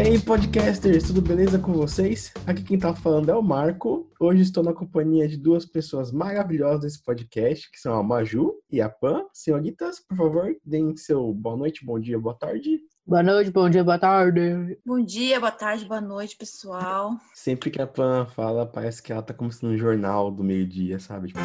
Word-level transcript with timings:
aí, 0.00 0.18
podcasters, 0.18 1.08
tudo 1.08 1.20
beleza 1.20 1.58
com 1.58 1.74
vocês? 1.74 2.32
Aqui 2.46 2.62
quem 2.62 2.78
tá 2.78 2.94
falando 2.94 3.30
é 3.30 3.34
o 3.34 3.42
Marco. 3.42 4.10
Hoje 4.18 4.40
estou 4.40 4.64
na 4.64 4.72
companhia 4.72 5.28
de 5.28 5.36
duas 5.36 5.66
pessoas 5.66 6.10
maravilhosas 6.10 6.80
desse 6.80 7.04
podcast, 7.04 7.70
que 7.70 7.78
são 7.78 7.98
a 7.98 8.02
Maju 8.02 8.54
e 8.70 8.80
a 8.80 8.88
Pan. 8.88 9.26
Senhoritas, 9.30 10.00
por 10.00 10.16
favor, 10.16 10.56
deem 10.64 10.96
seu 10.96 11.34
boa 11.34 11.54
noite, 11.54 11.84
bom 11.84 12.00
dia, 12.00 12.18
boa 12.18 12.34
tarde. 12.34 12.80
Boa 13.06 13.22
noite, 13.22 13.50
bom 13.50 13.68
dia, 13.68 13.84
boa 13.84 13.98
tarde. 13.98 14.78
Bom 14.86 15.04
dia, 15.04 15.38
boa 15.38 15.52
tarde, 15.52 15.84
boa 15.84 16.00
noite, 16.00 16.34
pessoal. 16.34 17.18
Sempre 17.34 17.70
que 17.70 17.82
a 17.82 17.86
Pan 17.86 18.24
fala, 18.24 18.64
parece 18.64 19.02
que 19.02 19.12
ela 19.12 19.22
tá 19.22 19.34
começando 19.34 19.72
um 19.72 19.76
jornal 19.76 20.30
do 20.30 20.42
meio-dia, 20.42 20.98
sabe? 20.98 21.28
Tipo... 21.28 21.40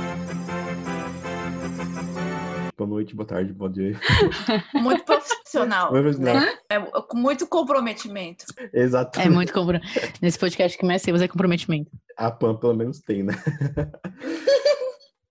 Boa 2.78 2.90
noite, 2.90 3.14
boa 3.16 3.28
tarde, 3.28 3.52
bom 3.52 3.70
dia. 3.70 4.00
Muito 4.74 5.04
profissional. 5.06 5.45
Muito 5.60 5.92
profissional. 5.92 5.92
né? 6.20 6.58
É, 6.70 6.80
com 6.80 7.18
muito 7.18 7.48
comprometimento. 7.48 8.46
Exatamente. 8.74 9.28
É 9.28 9.34
muito 9.34 9.54
compro... 9.54 9.80
Nesse 10.22 10.38
podcast 10.38 10.78
que 10.78 10.86
mais 10.86 11.02
temos 11.02 11.22
é 11.22 11.28
comprometimento. 11.28 11.92
A 12.18 12.32
Pan 12.32 12.56
pelo 12.56 12.76
menos 12.76 13.00
tem, 13.00 13.24
né? 13.24 13.34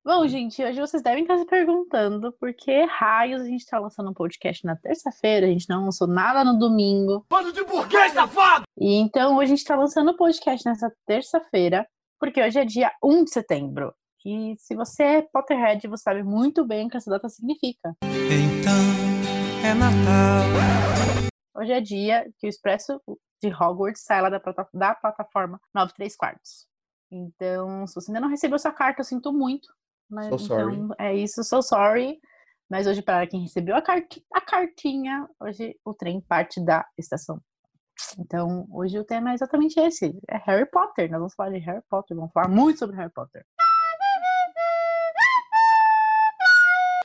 Bom, 0.07 0.27
gente, 0.29 0.63
hoje 0.63 0.79
vocês 0.79 1.03
devem 1.03 1.23
estar 1.23 1.39
se 1.39 1.47
perguntando 1.47 2.31
por 2.33 2.53
que 2.53 2.85
raios 2.85 3.41
a 3.41 3.47
gente 3.47 3.63
está 3.63 3.79
lançando 3.79 4.11
um 4.11 4.13
podcast 4.13 4.63
na 4.67 4.77
terça-feira, 4.77 5.47
a 5.47 5.49
gente 5.49 5.67
não 5.67 5.87
lançou 5.87 6.07
nada 6.07 6.45
no 6.45 6.59
domingo. 6.59 7.25
Bando 7.31 7.51
de 7.51 7.65
burguês, 7.65 8.13
safado! 8.13 8.65
E 8.79 8.97
então 8.97 9.37
hoje 9.37 9.45
a 9.45 9.47
gente 9.47 9.59
está 9.61 9.77
lançando 9.77 10.11
o 10.11 10.17
podcast 10.17 10.69
nessa 10.69 10.93
terça-feira, 11.07 11.87
porque 12.21 12.43
hoje 12.43 12.59
é 12.59 12.67
dia 12.67 12.93
1 13.03 13.25
de 13.25 13.31
setembro. 13.31 13.95
E 14.27 14.55
se 14.59 14.75
você 14.75 15.03
é 15.03 15.23
Potterhead, 15.23 15.89
você 15.89 16.03
sabe 16.03 16.23
muito 16.23 16.67
bem 16.67 16.87
o 16.87 16.91
que 16.91 16.99
essa 16.99 17.11
data 17.11 17.29
significa. 17.31 17.97
Então 18.03 18.94
é 19.75 19.79
Natal. 19.79 20.45
Hoje 21.57 21.73
é 21.73 21.81
dia 21.81 22.33
que 22.39 22.47
o 22.47 22.49
Expresso 22.49 23.01
de 23.43 23.49
Hogwarts 23.53 24.03
sai 24.05 24.23
lá 24.23 24.31
da, 24.31 24.41
da 24.73 24.95
plataforma 24.95 25.61
93 25.75 26.17
quartos. 26.17 26.67
Então, 27.11 27.87
se 27.87 27.95
você 27.95 28.11
ainda 28.11 28.21
não 28.21 28.29
recebeu 28.29 28.59
sua 28.59 28.73
carta, 28.73 29.01
eu 29.01 29.05
sinto 29.05 29.33
muito. 29.33 29.69
Mas, 30.09 30.29
So 30.29 30.39
sorry. 30.39 30.77
Então, 30.77 30.95
é 30.99 31.15
isso, 31.15 31.43
so 31.45 31.63
sorry. 31.63 32.19
Mas 32.71 32.87
hoje, 32.87 33.03
para 33.03 33.27
quem 33.27 33.43
recebeu 33.43 33.77
a, 33.77 33.83
carti- 33.83 34.25
a 34.33 34.41
cartinha, 34.41 35.29
hoje 35.41 35.77
o 35.85 35.93
trem 35.93 36.21
parte 36.21 36.65
da 36.65 36.87
estação. 36.97 37.41
Então, 38.19 38.67
hoje 38.71 38.99
o 38.99 39.05
tema 39.05 39.31
é 39.31 39.35
exatamente 39.35 39.79
esse. 39.79 40.17
É 40.29 40.37
Harry 40.39 40.69
Potter. 40.71 41.11
Nós 41.11 41.19
vamos 41.19 41.35
falar 41.35 41.51
de 41.51 41.59
Harry 41.59 41.83
Potter. 41.89 42.17
Vamos 42.17 42.33
falar 42.33 42.49
muito 42.49 42.79
sobre 42.79 42.97
Harry 42.97 43.13
Potter. 43.13 43.45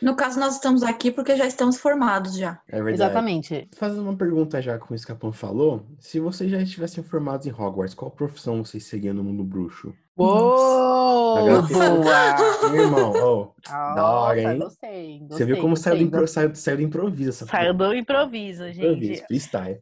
No 0.02 0.16
caso, 0.16 0.40
nós 0.40 0.56
estamos 0.56 0.82
aqui 0.84 1.12
porque 1.12 1.36
já 1.36 1.46
estamos 1.46 1.78
formados 1.78 2.36
já. 2.38 2.60
É 2.68 2.82
verdade. 2.82 2.96
Exatamente. 3.12 3.68
Fazendo 3.76 4.02
uma 4.04 4.16
pergunta 4.16 4.62
já 4.62 4.78
com 4.78 4.96
isso 4.96 5.06
que 5.06 5.12
a 5.12 5.16
Pan 5.16 5.32
falou, 5.32 5.86
se 6.00 6.20
vocês 6.20 6.50
já 6.50 6.58
estivessem 6.62 7.04
formados 7.04 7.46
em 7.48 7.52
Hogwarts, 7.52 7.94
qual 7.94 8.10
profissão 8.10 8.64
vocês 8.64 8.84
seriam 8.86 9.14
no 9.14 9.24
mundo 9.24 9.44
bruxo? 9.44 9.94
Uou! 10.18 11.68
Boa! 11.68 12.70
Meu 12.72 12.82
irmão, 12.84 13.14
ó, 13.16 13.48
Da 13.96 14.04
hora, 14.12 14.42
Nossa, 14.42 14.52
hein? 14.54 14.60
gostei, 14.60 15.26
você 15.30 15.46
viu 15.46 15.56
gostei, 15.56 15.62
como 15.62 15.78
saiu 15.78 15.96
do, 15.96 16.02
gostei, 16.04 16.08
impro, 16.08 16.28
saiu, 16.28 16.56
saiu 16.56 16.78
do 16.78 16.84
improviso 16.84 17.30
essa 17.30 17.46
Saiu 17.46 17.74
do 17.74 17.94
improviso, 17.94 18.68
improviso, 18.68 19.14
gente. 19.14 19.26
freestyle. 19.28 19.80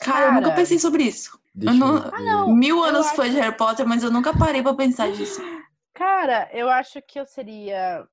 Cara, 0.00 0.26
eu 0.26 0.32
nunca 0.34 0.52
pensei 0.54 0.78
sobre 0.78 1.02
isso. 1.04 1.38
Deixa 1.54 1.74
Eu 1.74 1.78
não-. 1.78 1.96
Ah, 2.12 2.20
não. 2.20 2.54
Mil 2.54 2.82
anos 2.82 3.06
acho- 3.06 3.16
foi 3.16 3.30
de 3.30 3.36
Harry 3.36 3.56
Potter, 3.56 3.86
mas 3.86 4.02
eu 4.02 4.10
nunca 4.10 4.36
parei 4.36 4.62
pra 4.62 4.74
pensar 4.74 5.10
disso. 5.12 5.40
Cara, 5.94 6.48
eu 6.52 6.68
acho 6.68 7.02
que 7.02 7.18
eu 7.18 7.26
seria. 7.26 8.06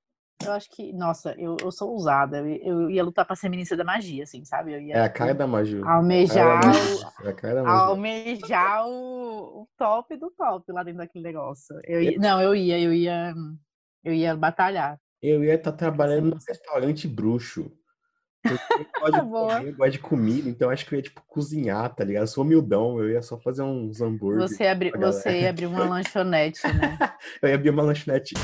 Eu 0.44 0.52
acho 0.52 0.70
que. 0.70 0.92
Nossa, 0.94 1.34
eu, 1.38 1.56
eu 1.62 1.72
sou 1.72 1.92
ousada. 1.92 2.40
Eu, 2.40 2.82
eu 2.84 2.90
ia 2.90 3.04
lutar 3.04 3.26
pra 3.26 3.36
ser 3.36 3.50
ministra 3.50 3.78
da 3.78 3.84
magia, 3.84 4.24
assim, 4.24 4.44
sabe? 4.44 4.74
Eu 4.74 4.82
ia 4.82 4.96
É 4.96 5.02
a 5.02 5.10
cara 5.10 5.34
da 5.34 5.48
Maju. 5.48 5.86
almejar. 5.88 6.62
É 7.24 7.30
a 7.30 7.34
cara 7.34 7.56
da 7.56 7.64
Maju. 7.64 7.76
almejar 7.92 8.88
o, 8.88 9.62
o 9.62 9.68
top 9.78 10.18
do 10.18 10.30
top 10.32 10.72
lá 10.72 10.84
dentro 10.84 11.00
daquele 11.00 11.24
negócio. 11.24 11.76
Eu 11.84 12.02
ia- 12.02 12.18
não, 12.20 12.42
eu 12.42 12.56
ia, 12.56 12.80
eu 12.80 12.94
ia. 12.94 13.34
Eu 14.04 14.14
ia 14.14 14.36
batalhar. 14.36 15.00
Eu 15.22 15.44
ia 15.44 15.56
estar 15.56 15.72
trabalhando 15.72 16.26
num 16.32 16.38
restaurante 16.48 17.08
bruxo. 17.08 17.72
Porque 18.44 18.74
eu 18.74 18.86
gosto 19.00 19.14
de 19.24 19.30
Boa. 19.30 19.56
comer, 19.58 19.70
eu 19.72 19.76
gosto 19.76 19.92
de 19.94 20.00
comida, 20.00 20.50
então 20.50 20.70
acho 20.70 20.86
que 20.86 20.94
eu 20.94 20.98
ia, 20.98 21.04
tipo, 21.04 21.24
cozinhar, 21.26 21.96
tá 21.96 22.04
ligado? 22.04 22.24
Eu 22.24 22.28
sou 22.28 22.44
humildão, 22.44 23.00
eu 23.00 23.10
ia 23.10 23.22
só 23.24 23.40
fazer 23.40 23.64
uns 23.64 24.02
hambúrgueres. 24.02 24.52
Você, 24.52 24.68
abri, 24.68 24.92
você 24.92 25.42
ia 25.42 25.50
abrir 25.50 25.66
uma 25.66 25.84
lanchonete, 25.90 26.68
né? 26.74 27.00
Eu 27.42 27.50
ia 27.50 27.56
abrir 27.56 27.72
uma 27.72 27.82
lanchonete. 27.82 28.36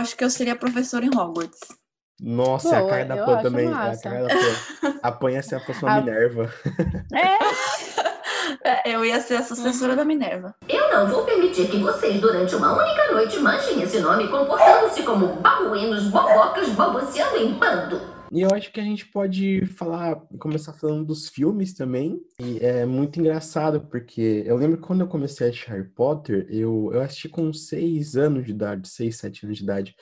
Eu 0.00 0.02
acho 0.02 0.16
que 0.16 0.24
eu 0.24 0.30
seria 0.30 0.56
professor 0.56 1.04
em 1.04 1.10
Hogwarts. 1.14 1.60
Nossa, 2.18 2.74
é 2.74 2.78
a 2.78 2.88
cara 2.88 3.04
da 3.04 3.14
acho 3.16 3.42
também. 3.42 3.66
É 3.66 3.68
a 3.68 3.72
massa. 3.74 4.02
da. 4.02 4.28
A 5.02 5.12
Pan 5.12 5.30
ia 5.32 5.42
ser 5.42 5.56
a 5.56 5.60
próxima 5.60 5.90
A- 5.90 6.00
Minerva. 6.00 6.50
É, 7.12 7.38
É, 8.64 8.94
eu 8.96 9.04
ia 9.04 9.20
ser 9.20 9.36
a 9.36 9.42
sucessora 9.42 9.94
da 9.94 10.04
Minerva. 10.04 10.54
Eu 10.68 10.90
não 10.90 11.06
vou 11.06 11.24
permitir 11.24 11.68
que 11.68 11.76
vocês, 11.78 12.18
durante 12.18 12.56
uma 12.56 12.72
única 12.82 13.12
noite, 13.12 13.38
manchem 13.38 13.82
esse 13.82 14.00
nome 14.00 14.26
comportando-se 14.28 15.02
como 15.02 15.34
babuínos, 15.36 16.04
bobocas, 16.04 16.68
balbuciando 16.70 17.36
em 17.36 17.52
bando. 17.52 18.00
E 18.32 18.42
eu 18.42 18.50
acho 18.54 18.72
que 18.72 18.80
a 18.80 18.84
gente 18.84 19.06
pode 19.06 19.66
falar, 19.66 20.16
começar 20.38 20.72
falando 20.72 21.04
dos 21.04 21.28
filmes 21.28 21.74
também. 21.74 22.20
E 22.38 22.58
é 22.58 22.86
muito 22.86 23.18
engraçado, 23.18 23.80
porque 23.80 24.44
eu 24.46 24.56
lembro 24.56 24.76
que 24.76 24.86
quando 24.86 25.00
eu 25.00 25.08
comecei 25.08 25.46
a 25.46 25.50
assistir 25.50 25.70
Harry 25.70 25.88
Potter, 25.88 26.46
eu, 26.48 26.90
eu 26.92 27.00
assisti 27.00 27.28
com 27.28 27.52
6 27.52 28.16
anos 28.16 28.44
de 28.44 28.52
idade, 28.52 28.88
6, 28.88 29.16
7 29.16 29.46
anos 29.46 29.58
de 29.58 29.64
idade. 29.64 29.96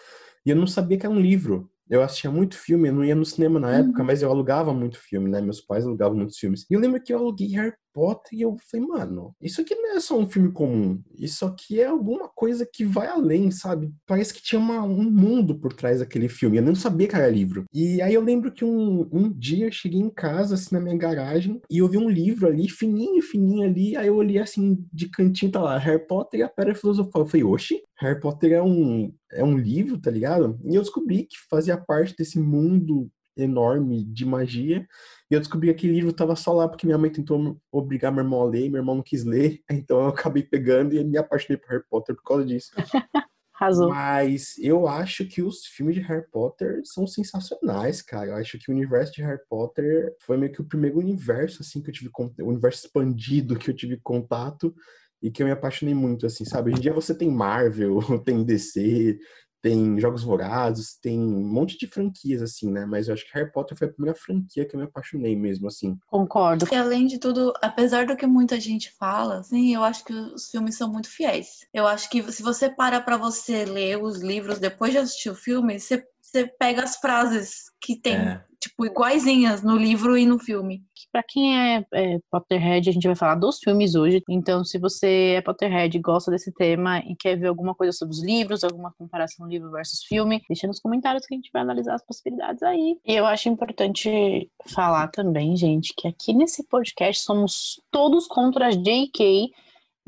E 0.45 0.51
eu 0.51 0.57
não 0.57 0.67
sabia 0.67 0.99
que 0.99 1.07
era 1.07 1.15
um 1.15 1.21
livro. 1.21 1.71
Eu 1.89 2.03
assistia 2.03 2.31
muito 2.31 2.55
filme, 2.59 2.89
eu 2.89 2.93
não 2.93 3.05
ia 3.05 3.15
no 3.15 3.25
cinema 3.25 3.59
na 3.59 3.79
época, 3.79 4.05
mas 4.05 4.21
eu 4.21 4.31
alugava 4.31 4.75
muito 4.75 4.99
filme, 4.99 5.31
né? 5.31 5.41
Meus 5.41 5.63
pais 5.63 5.87
alugavam 5.87 6.19
muitos 6.19 6.37
filmes. 6.37 6.67
E 6.71 6.75
eu 6.75 6.81
lembro 6.81 7.03
que 7.03 7.15
eu 7.15 7.19
aluguei 7.19 7.49
Harry 7.49 7.73
Potter 7.93 8.39
e 8.39 8.43
eu 8.43 8.57
falei, 8.71 8.87
mano, 8.87 9.35
isso 9.41 9.61
aqui 9.61 9.75
não 9.75 9.97
é 9.97 10.01
só 10.01 10.19
um 10.19 10.29
filme 10.29 10.53
comum. 10.53 11.01
Isso 11.19 11.45
aqui 11.45 11.81
é 11.81 11.87
alguma 11.87 12.29
coisa 12.29 12.67
que 12.71 12.85
vai 12.85 13.07
além, 13.09 13.51
sabe? 13.51 13.93
Parece 14.07 14.33
que 14.35 14.43
tinha 14.43 14.61
uma- 14.61 14.83
um 14.83 15.11
mundo 15.11 15.59
por 15.59 15.73
trás 15.73 16.01
daquele 16.01 16.29
filme. 16.29 16.59
Eu 16.59 16.63
não 16.63 16.75
sabia 16.75 17.09
que 17.09 17.15
era 17.17 17.29
livro. 17.29 17.65
E 17.73 18.01
aí 18.03 18.15
eu 18.15 18.23
lembro 18.23 18.53
que 18.53 18.65
um, 18.65 19.09
um 19.13 19.33
dia 19.33 19.67
eu 19.67 19.73
cheguei 19.73 20.01
em 20.01 20.11
casa, 20.11 20.55
assim, 20.55 20.75
na 20.75 20.81
minha 20.81 20.97
garagem, 20.97 21.61
e 21.71 21.79
eu 21.79 21.89
vi 21.89 21.99
um 21.99 22.09
livro 22.11 22.47
ali, 22.47 22.69
fininho, 22.69 23.23
fininho 23.23 23.65
ali. 23.69 23.97
Aí 23.97 24.07
eu 24.07 24.17
olhei 24.17 24.39
assim, 24.39 24.85
de 24.93 25.09
cantinho, 25.11 25.53
tá 25.53 25.61
lá, 25.61 25.79
Harry 25.79 26.07
Potter 26.07 26.41
e 26.41 26.43
a 26.43 26.49
Pedra 26.49 26.75
Filosofal. 26.75 27.23
Eu 27.23 27.27
falei, 27.27 27.45
oxe, 27.45 27.83
Harry 28.01 28.21
Potter 28.21 28.53
é 28.53 28.63
um, 28.63 29.13
é 29.33 29.43
um 29.45 29.57
livro, 29.59 29.99
tá 30.01 30.11
ligado? 30.11 30.59
E 30.65 30.75
eu 30.75 30.83
descobri 30.83 31.25
que 31.25 31.37
fazia 31.51 31.77
parte 31.77 32.15
desse 32.17 32.39
mundo 32.39 33.09
enorme 33.43 34.05
de 34.05 34.25
magia. 34.25 34.87
E 35.31 35.35
eu 35.35 35.41
descobri 35.41 35.69
que 35.69 35.73
aquele 35.73 35.95
livro 35.95 36.13
tava 36.13 36.35
só 36.35 36.53
lá 36.53 36.69
porque 36.69 36.87
minha 36.87 36.99
mãe 36.99 37.11
tentou 37.11 37.61
obrigar 37.71 38.13
meu 38.13 38.25
irmão 38.25 38.43
a 38.43 38.47
ler, 38.47 38.71
meu 38.71 38.81
irmão 38.81 38.97
não 38.97 39.03
quis 39.03 39.25
ler, 39.25 39.61
então 39.71 40.01
eu 40.01 40.09
acabei 40.09 40.43
pegando 40.43 40.95
e 40.95 41.05
me 41.05 41.19
apaixonei 41.19 41.57
por 41.57 41.71
Harry 41.71 41.85
Potter 41.89 42.15
por 42.17 42.25
causa 42.25 42.45
disso. 42.47 42.73
arrasou. 43.59 43.89
Mas 43.89 44.57
eu 44.59 44.87
acho 44.87 45.27
que 45.27 45.43
os 45.43 45.67
filmes 45.67 45.97
de 45.97 46.01
Harry 46.03 46.25
Potter 46.31 46.81
são 46.85 47.07
sensacionais, 47.07 48.01
cara. 48.01 48.31
Eu 48.31 48.37
acho 48.37 48.59
que 48.59 48.71
o 48.71 48.75
universo 48.75 49.13
de 49.13 49.23
Harry 49.23 49.41
Potter 49.49 50.15
foi 50.21 50.37
meio 50.37 50.53
que 50.53 50.61
o 50.61 50.65
primeiro 50.65 50.99
universo, 50.99 51.63
assim, 51.63 51.83
que 51.83 51.91
eu 51.91 51.95
tive 51.95 52.11
contato, 52.11 52.45
o 52.45 52.49
universo 52.49 52.87
expandido 52.87 53.59
que 53.59 53.71
eu 53.71 53.75
tive 53.75 53.99
contato 53.99 54.75
e 55.21 55.31
que 55.31 55.43
eu 55.43 55.47
me 55.47 55.53
apaixonei 55.53 55.95
muito, 55.95 56.27
assim, 56.27 56.45
sabe? 56.45 56.71
Hoje 56.71 56.79
em 56.79 56.83
dia 56.83 56.93
você 56.93 57.15
tem 57.15 57.31
Marvel, 57.31 57.99
tem 58.25 58.45
DC, 58.45 59.19
tem 59.61 59.99
Jogos 59.99 60.23
Vorazes, 60.23 60.99
tem 61.01 61.19
um 61.19 61.47
monte 61.49 61.77
de 61.79 61.87
franquias, 61.87 62.43
assim, 62.43 62.71
né? 62.71 62.87
Mas 62.87 63.09
eu 63.09 63.15
acho 63.15 63.25
que 63.25 63.37
Harry 63.37 63.51
Potter 63.51 63.77
foi 63.77 63.89
a 63.89 63.93
primeira 63.93 64.19
franquia 64.19 64.65
que 64.65 64.75
eu 64.75 64.81
me 64.81 64.87
apaixonei 64.87 65.37
mesmo, 65.37 65.67
assim. 65.67 65.99
Concordo. 66.07 66.67
E 66.71 66.75
além 66.75 67.07
de 67.07 67.19
tudo, 67.19 67.53
apesar 67.63 68.07
do 68.07 68.17
que 68.17 68.27
muita 68.27 68.61
gente 68.61 68.93
fala, 68.99 69.39
assim, 69.41 69.75
eu 69.75 69.83
acho 69.83 70.05
que 70.05 70.13
os 70.13 70.51
filmes 70.51 70.77
são 70.77 70.91
muito 70.91 71.11
fiéis. 71.11 71.67
Eu 71.73 71.87
acho 71.87 72.09
que 72.11 72.23
se 72.33 72.43
você 72.43 72.71
para 72.71 73.01
pra 73.01 73.17
você 73.17 73.65
ler 73.65 74.03
os 74.03 74.21
livros 74.21 74.59
depois 74.59 74.93
de 74.93 74.99
assistir 74.99 75.31
o 75.31 75.35
filme, 75.35 75.79
você, 75.79 76.05
você 76.31 76.47
pega 76.47 76.83
as 76.85 76.97
frases 76.97 77.71
que 77.81 77.97
tem, 77.97 78.15
É. 78.17 78.45
tipo, 78.61 78.85
iguaizinhas 78.85 79.63
no 79.63 79.77
livro 79.77 80.17
e 80.19 80.27
no 80.27 80.39
filme. 80.39 80.83
Pra 81.13 81.23
quem 81.23 81.57
é, 81.59 81.87
é 81.95 82.19
Potterhead, 82.31 82.91
a 82.91 82.93
gente 82.93 83.07
vai 83.07 83.17
falar 83.17 83.37
dos 83.37 83.59
filmes 83.61 83.95
hoje. 83.95 84.23
Então, 84.29 84.65
se 84.65 84.79
você 84.79 85.35
é 85.37 85.41
Potterhead 85.41 85.97
e 85.97 86.01
gosta 86.01 86.31
desse 86.31 86.53
tema 86.53 86.99
e 86.99 87.15
quer 87.17 87.37
ver 87.37 87.47
alguma 87.49 87.75
coisa 87.75 87.93
sobre 87.97 88.13
os 88.15 88.23
livros, 88.23 88.63
alguma 88.65 88.93
comparação 88.99 89.47
livro 89.47 89.71
versus 89.71 90.03
filme, 90.05 90.43
deixa 90.49 90.67
nos 90.67 90.81
comentários 90.81 91.25
que 91.25 91.35
a 91.35 91.37
gente 91.37 91.51
vai 91.53 91.63
analisar 91.63 91.95
as 91.95 92.05
possibilidades 92.05 92.63
aí. 92.63 92.99
E 93.07 93.15
eu 93.15 93.25
acho 93.27 93.49
importante 93.49 94.51
falar 94.67 95.09
também, 95.09 95.57
gente, 95.57 95.95
que 95.97 96.07
aqui 96.09 96.35
nesse 96.35 96.67
podcast 96.69 97.23
somos 97.23 97.81
todos 97.91 98.27
contra 98.27 98.67
a 98.67 98.71
JK 98.71 99.51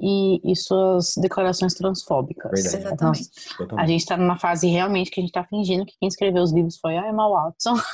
e, 0.00 0.40
e 0.50 0.56
suas 0.56 1.14
declarações 1.16 1.74
transfóbicas. 1.74 2.50
Verdade. 2.50 2.86
Exatamente. 2.86 3.30
A 3.52 3.56
Totalmente. 3.58 3.88
gente 3.88 4.06
tá 4.06 4.16
numa 4.16 4.38
fase 4.38 4.66
realmente 4.66 5.10
que 5.10 5.20
a 5.20 5.22
gente 5.22 5.32
tá 5.32 5.44
fingindo 5.44 5.84
que 5.84 5.94
quem 6.00 6.08
escreveu 6.08 6.42
os 6.42 6.52
livros 6.52 6.78
foi 6.78 6.96
a 6.96 7.08
Emma 7.08 7.28
Watson. 7.28 7.74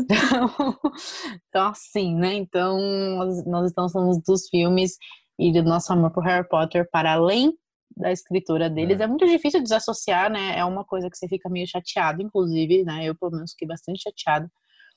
Então, 0.00 0.76
então, 1.48 1.66
assim, 1.68 2.14
né? 2.14 2.34
Então, 2.34 2.78
nós, 3.16 3.44
nós 3.44 3.66
estamos 3.68 3.92
falando 3.92 4.20
dos 4.26 4.48
filmes 4.48 4.96
e 5.38 5.52
do 5.52 5.62
nosso 5.62 5.92
amor 5.92 6.10
por 6.10 6.24
Harry 6.24 6.48
Potter 6.48 6.88
para 6.90 7.12
além 7.12 7.52
da 7.96 8.10
escritura 8.10 8.70
deles. 8.70 9.00
É. 9.00 9.04
É. 9.04 9.06
muito 9.06 9.26
difícil 9.26 9.62
desassociar, 9.62 10.30
né? 10.30 10.58
É 10.58 10.64
uma 10.64 10.84
coisa 10.84 11.10
que 11.10 11.16
você 11.16 11.28
fica 11.28 11.48
meio 11.48 11.66
chateado, 11.66 12.22
inclusive, 12.22 12.84
né? 12.84 13.04
Eu, 13.04 13.14
pelo 13.14 13.32
menos, 13.32 13.52
fiquei 13.52 13.68
bastante 13.68 14.02
chateado 14.02 14.50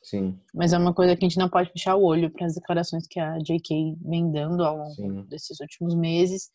Sim, 0.03 0.39
Mas 0.53 0.74
é 0.74 0.77
uma 0.77 0.94
coisa 0.94 1.15
que 1.15 1.24
a 1.24 1.30
gente 1.30 1.38
não 1.38 1.48
pode 1.48 1.71
fechar 1.71 1.95
o 1.95 2.03
olho 2.03 2.31
para 2.31 2.45
as 2.45 2.56
declarações 2.56 3.06
que 3.07 3.19
a 3.19 3.38
J.K. 3.38 3.98
vem 4.01 4.31
dando 4.31 4.63
ao 4.63 4.77
longo 4.77 4.95
sim. 4.95 5.24
desses 5.24 5.59
últimos 5.59 5.95
meses. 5.95 6.50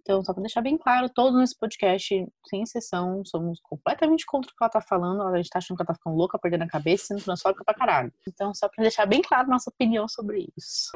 Então, 0.00 0.24
só 0.24 0.32
para 0.32 0.42
deixar 0.42 0.62
bem 0.62 0.78
claro, 0.78 1.08
todos 1.08 1.38
nesse 1.38 1.58
podcast, 1.58 2.26
sem 2.48 2.62
exceção, 2.62 3.24
somos 3.24 3.60
completamente 3.60 4.24
contra 4.24 4.50
o 4.50 4.54
que 4.54 4.62
ela 4.62 4.70
tá 4.70 4.80
falando. 4.80 5.22
A 5.22 5.36
gente 5.36 5.50
tá 5.50 5.58
achando 5.58 5.76
que 5.76 5.82
ela 5.82 5.88
tá 5.88 5.94
ficando 5.94 6.16
louca, 6.16 6.38
perdendo 6.38 6.62
a 6.62 6.68
cabeça, 6.68 7.06
sendo 7.06 7.24
transfóbica 7.24 7.64
pra 7.64 7.74
caralho. 7.74 8.12
Então, 8.26 8.54
só 8.54 8.68
para 8.68 8.82
deixar 8.82 9.04
bem 9.04 9.20
claro 9.20 9.48
nossa 9.48 9.68
opinião 9.68 10.06
sobre 10.08 10.48
isso. 10.56 10.92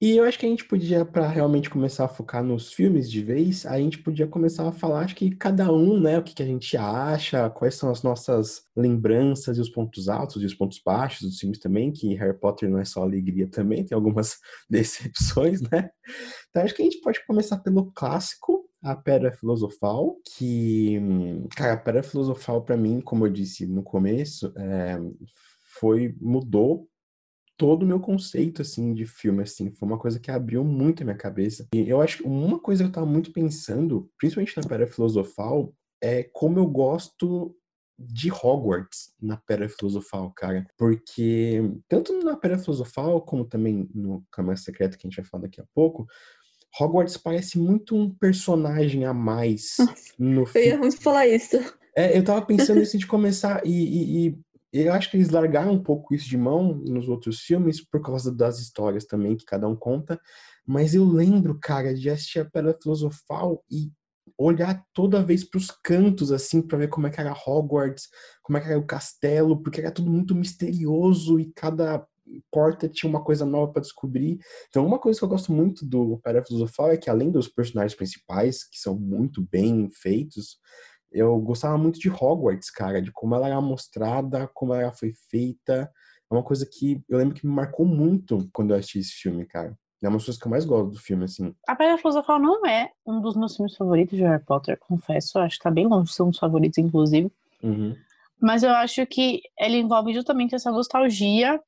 E 0.00 0.16
eu 0.16 0.22
acho 0.22 0.38
que 0.38 0.46
a 0.46 0.48
gente 0.48 0.64
podia, 0.64 1.04
para 1.04 1.26
realmente 1.26 1.68
começar 1.68 2.04
a 2.04 2.08
focar 2.08 2.44
nos 2.44 2.72
filmes 2.72 3.10
de 3.10 3.20
vez, 3.20 3.66
a 3.66 3.78
gente 3.78 3.98
podia 3.98 4.28
começar 4.28 4.68
a 4.68 4.70
falar, 4.70 5.00
acho 5.00 5.16
que 5.16 5.34
cada 5.34 5.72
um, 5.72 5.98
né, 5.98 6.16
o 6.16 6.22
que, 6.22 6.34
que 6.36 6.42
a 6.42 6.46
gente 6.46 6.76
acha, 6.76 7.50
quais 7.50 7.74
são 7.74 7.90
as 7.90 8.04
nossas 8.04 8.62
lembranças 8.76 9.58
e 9.58 9.60
os 9.60 9.68
pontos 9.68 10.08
altos 10.08 10.40
e 10.40 10.46
os 10.46 10.54
pontos 10.54 10.80
baixos 10.84 11.28
dos 11.28 11.40
filmes 11.40 11.58
também, 11.58 11.90
que 11.90 12.14
Harry 12.14 12.38
Potter 12.38 12.70
não 12.70 12.78
é 12.78 12.84
só 12.84 13.02
alegria 13.02 13.48
também, 13.50 13.84
tem 13.84 13.96
algumas 13.96 14.36
decepções, 14.70 15.60
né? 15.62 15.90
Então 16.50 16.62
acho 16.62 16.76
que 16.76 16.82
a 16.82 16.84
gente 16.84 17.00
pode 17.00 17.26
começar 17.26 17.58
pelo 17.58 17.90
clássico, 17.90 18.68
a 18.80 18.94
Pedra 18.94 19.32
Filosofal, 19.32 20.14
que, 20.36 21.00
cara, 21.56 21.72
a 21.72 21.76
Pedra 21.76 22.04
Filosofal 22.04 22.62
para 22.62 22.76
mim, 22.76 23.00
como 23.00 23.26
eu 23.26 23.32
disse 23.32 23.66
no 23.66 23.82
começo, 23.82 24.52
é, 24.56 24.96
foi 25.80 26.14
mudou 26.20 26.88
todo 27.58 27.82
o 27.82 27.86
meu 27.86 27.98
conceito, 28.00 28.62
assim, 28.62 28.94
de 28.94 29.04
filme, 29.04 29.42
assim. 29.42 29.70
Foi 29.72 29.86
uma 29.88 29.98
coisa 29.98 30.18
que 30.20 30.30
abriu 30.30 30.64
muito 30.64 31.02
a 31.02 31.04
minha 31.04 31.16
cabeça. 31.16 31.66
E 31.74 31.88
eu 31.88 32.00
acho 32.00 32.18
que 32.18 32.22
uma 32.22 32.58
coisa 32.60 32.84
que 32.84 32.88
eu 32.88 32.92
tava 32.92 33.06
muito 33.06 33.32
pensando, 33.32 34.08
principalmente 34.16 34.56
na 34.56 34.62
Pedra 34.66 34.86
Filosofal, 34.86 35.74
é 36.00 36.22
como 36.32 36.58
eu 36.58 36.66
gosto 36.66 37.54
de 37.98 38.30
Hogwarts 38.30 39.12
na 39.20 39.36
Pedra 39.36 39.68
Filosofal, 39.68 40.30
cara. 40.36 40.64
Porque 40.78 41.60
tanto 41.88 42.12
na 42.22 42.36
Pedra 42.36 42.58
Filosofal, 42.58 43.20
como 43.22 43.44
também 43.44 43.90
no 43.92 44.24
Câmara 44.30 44.56
Secreta, 44.56 44.96
que 44.96 45.04
a 45.06 45.10
gente 45.10 45.20
vai 45.20 45.28
falar 45.28 45.42
daqui 45.42 45.60
a 45.60 45.64
pouco, 45.74 46.06
Hogwarts 46.80 47.16
parece 47.16 47.58
muito 47.58 47.96
um 47.96 48.08
personagem 48.14 49.04
a 49.04 49.12
mais 49.12 49.78
no 50.16 50.42
Eu 50.42 50.46
filme. 50.46 50.68
ia 50.68 50.78
muito 50.78 51.00
falar 51.02 51.26
isso. 51.26 51.56
É, 51.96 52.16
eu 52.16 52.22
tava 52.22 52.40
pensando 52.46 52.78
nisso 52.78 52.96
de 52.96 53.06
começar 53.08 53.66
e, 53.66 53.72
e- 53.72 54.26
e 54.28 54.38
eu 54.80 54.92
acho 54.92 55.10
que 55.10 55.16
eles 55.16 55.30
largaram 55.30 55.72
um 55.72 55.82
pouco 55.82 56.14
isso 56.14 56.28
de 56.28 56.36
mão 56.36 56.74
nos 56.74 57.08
outros 57.08 57.40
filmes 57.40 57.84
por 57.84 58.02
causa 58.02 58.34
das 58.34 58.58
histórias 58.58 59.04
também 59.04 59.36
que 59.36 59.44
cada 59.44 59.66
um 59.66 59.76
conta. 59.76 60.20
Mas 60.66 60.94
eu 60.94 61.04
lembro, 61.04 61.58
cara, 61.58 61.94
de 61.94 62.10
assistir 62.10 62.40
a 62.40 62.44
Pedra 62.44 62.76
Filosofal 62.80 63.64
e 63.70 63.90
olhar 64.36 64.84
toda 64.92 65.24
vez 65.24 65.42
pros 65.42 65.70
cantos 65.82 66.30
assim 66.30 66.62
pra 66.62 66.78
ver 66.78 66.88
como 66.88 67.06
é 67.06 67.10
que 67.10 67.20
era 67.20 67.32
Hogwarts, 67.32 68.08
como 68.42 68.58
é 68.58 68.60
que 68.60 68.68
era 68.68 68.78
o 68.78 68.86
castelo, 68.86 69.60
porque 69.62 69.80
era 69.80 69.90
tudo 69.90 70.10
muito 70.10 70.34
misterioso 70.34 71.40
e 71.40 71.50
cada 71.52 72.06
porta 72.50 72.88
tinha 72.88 73.08
uma 73.08 73.24
coisa 73.24 73.44
nova 73.44 73.72
pra 73.72 73.82
descobrir. 73.82 74.38
Então, 74.68 74.86
uma 74.86 74.98
coisa 74.98 75.18
que 75.18 75.24
eu 75.24 75.28
gosto 75.28 75.52
muito 75.52 75.84
do 75.86 76.18
Pedra 76.18 76.44
Filosofal 76.44 76.90
é 76.90 76.96
que 76.96 77.10
além 77.10 77.30
dos 77.30 77.48
personagens 77.48 77.94
principais, 77.94 78.64
que 78.64 78.78
são 78.78 78.94
muito 78.94 79.42
bem 79.50 79.88
feitos, 79.90 80.58
eu 81.10 81.38
gostava 81.40 81.78
muito 81.78 81.98
de 81.98 82.10
Hogwarts, 82.10 82.70
cara, 82.70 83.00
de 83.00 83.10
como 83.12 83.34
ela 83.34 83.48
era 83.48 83.60
mostrada, 83.60 84.48
como 84.54 84.74
ela 84.74 84.92
foi 84.92 85.12
feita. 85.30 85.90
É 86.30 86.34
uma 86.34 86.42
coisa 86.42 86.66
que 86.66 87.02
eu 87.08 87.18
lembro 87.18 87.34
que 87.34 87.46
me 87.46 87.52
marcou 87.52 87.86
muito 87.86 88.48
quando 88.52 88.70
eu 88.70 88.76
assisti 88.76 88.98
esse 88.98 89.12
filme, 89.12 89.46
cara. 89.46 89.76
É 90.02 90.08
uma 90.08 90.16
das 90.16 90.26
coisas 90.26 90.40
que 90.40 90.46
eu 90.46 90.50
mais 90.50 90.64
gosto 90.64 90.92
do 90.92 90.98
filme, 91.00 91.24
assim. 91.24 91.54
A 91.66 91.74
Pedra 91.74 91.98
Filosofal 91.98 92.38
não 92.38 92.64
é 92.64 92.90
um 93.04 93.20
dos 93.20 93.34
meus 93.34 93.56
filmes 93.56 93.74
favoritos 93.74 94.16
de 94.16 94.22
Harry 94.22 94.44
Potter, 94.44 94.78
confesso. 94.78 95.38
Acho 95.38 95.56
que 95.56 95.64
tá 95.64 95.70
bem 95.70 95.86
longe 95.86 96.10
de 96.10 96.14
ser 96.14 96.22
um 96.22 96.30
dos 96.30 96.38
favoritos, 96.38 96.78
inclusive. 96.78 97.32
Uhum. 97.62 97.96
Mas 98.40 98.62
eu 98.62 98.70
acho 98.70 99.04
que 99.06 99.42
ele 99.58 99.78
envolve 99.78 100.14
justamente 100.14 100.54
essa 100.54 100.70
nostalgia 100.70 101.60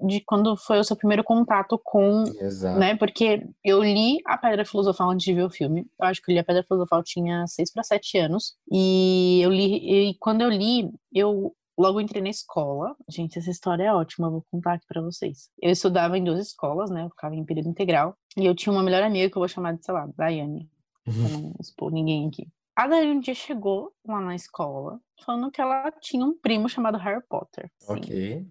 de 0.00 0.20
quando 0.20 0.56
foi 0.56 0.78
o 0.78 0.84
seu 0.84 0.96
primeiro 0.96 1.24
contato 1.24 1.80
com 1.82 2.24
Exato. 2.40 2.78
né? 2.78 2.96
Porque 2.96 3.46
eu 3.64 3.82
li 3.82 4.18
a 4.26 4.36
Pedra 4.36 4.64
Filosofal 4.64 5.10
antes 5.10 5.24
de 5.24 5.32
ver 5.32 5.44
o 5.44 5.50
filme. 5.50 5.86
Eu 5.98 6.06
acho 6.06 6.22
que 6.22 6.30
eu 6.30 6.34
li 6.34 6.38
a 6.38 6.44
Pedra 6.44 6.62
Filosofal 6.62 7.02
tinha 7.02 7.46
6 7.46 7.72
para 7.72 7.82
7 7.82 8.18
anos. 8.18 8.56
E 8.70 9.40
eu 9.42 9.50
li 9.50 10.10
e 10.10 10.14
quando 10.18 10.42
eu 10.42 10.50
li, 10.50 10.90
eu 11.12 11.54
logo 11.78 12.00
entrei 12.00 12.22
na 12.22 12.30
escola. 12.30 12.96
Gente, 13.08 13.38
essa 13.38 13.50
história 13.50 13.84
é 13.84 13.92
ótima, 13.92 14.28
eu 14.28 14.32
vou 14.32 14.44
contar 14.50 14.74
aqui 14.74 14.86
para 14.86 15.02
vocês. 15.02 15.50
Eu 15.60 15.70
estudava 15.70 16.16
em 16.16 16.24
duas 16.24 16.40
escolas, 16.40 16.90
né? 16.90 17.04
Eu 17.04 17.10
ficava 17.10 17.34
em 17.34 17.44
período 17.44 17.68
integral, 17.68 18.16
e 18.36 18.46
eu 18.46 18.54
tinha 18.54 18.72
uma 18.72 18.82
melhor 18.82 19.02
amiga 19.02 19.30
que 19.30 19.36
eu 19.36 19.40
vou 19.40 19.48
chamar 19.48 19.74
de, 19.74 19.84
sei 19.84 19.92
lá, 19.94 20.08
Daiane, 20.16 20.70
pra 21.04 21.12
não 21.14 21.54
expor 21.60 21.92
ninguém 21.92 22.28
aqui. 22.28 22.48
A 22.74 22.86
Daiane 22.86 23.16
um 23.16 23.20
dia 23.20 23.34
chegou 23.34 23.92
lá 24.06 24.20
na 24.20 24.34
escola 24.34 25.00
falando 25.24 25.50
que 25.50 25.60
ela 25.60 25.90
tinha 26.00 26.24
um 26.24 26.36
primo 26.38 26.68
chamado 26.68 26.98
Harry 26.98 27.22
Potter. 27.28 27.70
Sim. 27.78 27.92
Ok. 27.92 28.46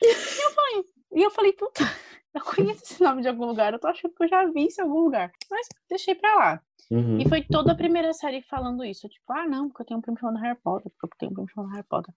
E 1.12 1.22
eu 1.22 1.30
falei, 1.30 1.52
puta, 1.52 1.80
eu 2.34 2.40
conheço 2.42 2.82
esse 2.84 3.02
nome 3.02 3.22
de 3.22 3.28
algum 3.28 3.46
lugar, 3.46 3.72
eu 3.72 3.78
tô 3.78 3.88
achando 3.88 4.14
que 4.14 4.24
eu 4.24 4.28
já 4.28 4.44
vi 4.46 4.66
isso 4.66 4.80
em 4.80 4.84
algum 4.84 5.00
lugar. 5.00 5.32
Mas 5.50 5.68
deixei 5.88 6.14
pra 6.14 6.34
lá. 6.34 6.62
Uhum. 6.90 7.18
E 7.20 7.28
foi 7.28 7.42
toda 7.42 7.70
a 7.70 7.74
primeira 7.74 8.12
série 8.12 8.42
falando 8.42 8.84
isso. 8.84 9.08
Tipo, 9.08 9.32
ah, 9.32 9.46
não, 9.46 9.68
porque 9.68 9.82
eu 9.82 9.86
tenho 9.86 9.98
um 9.98 10.02
primo 10.02 10.18
chamado 10.18 10.40
Harry 10.40 10.58
Potter, 10.60 10.90
porque 10.90 11.06
eu 11.06 11.18
tenho 11.18 11.30
um 11.30 11.34
primo 11.34 11.48
chamado 11.48 11.70
Harry 11.70 11.86
Potter. 11.88 12.12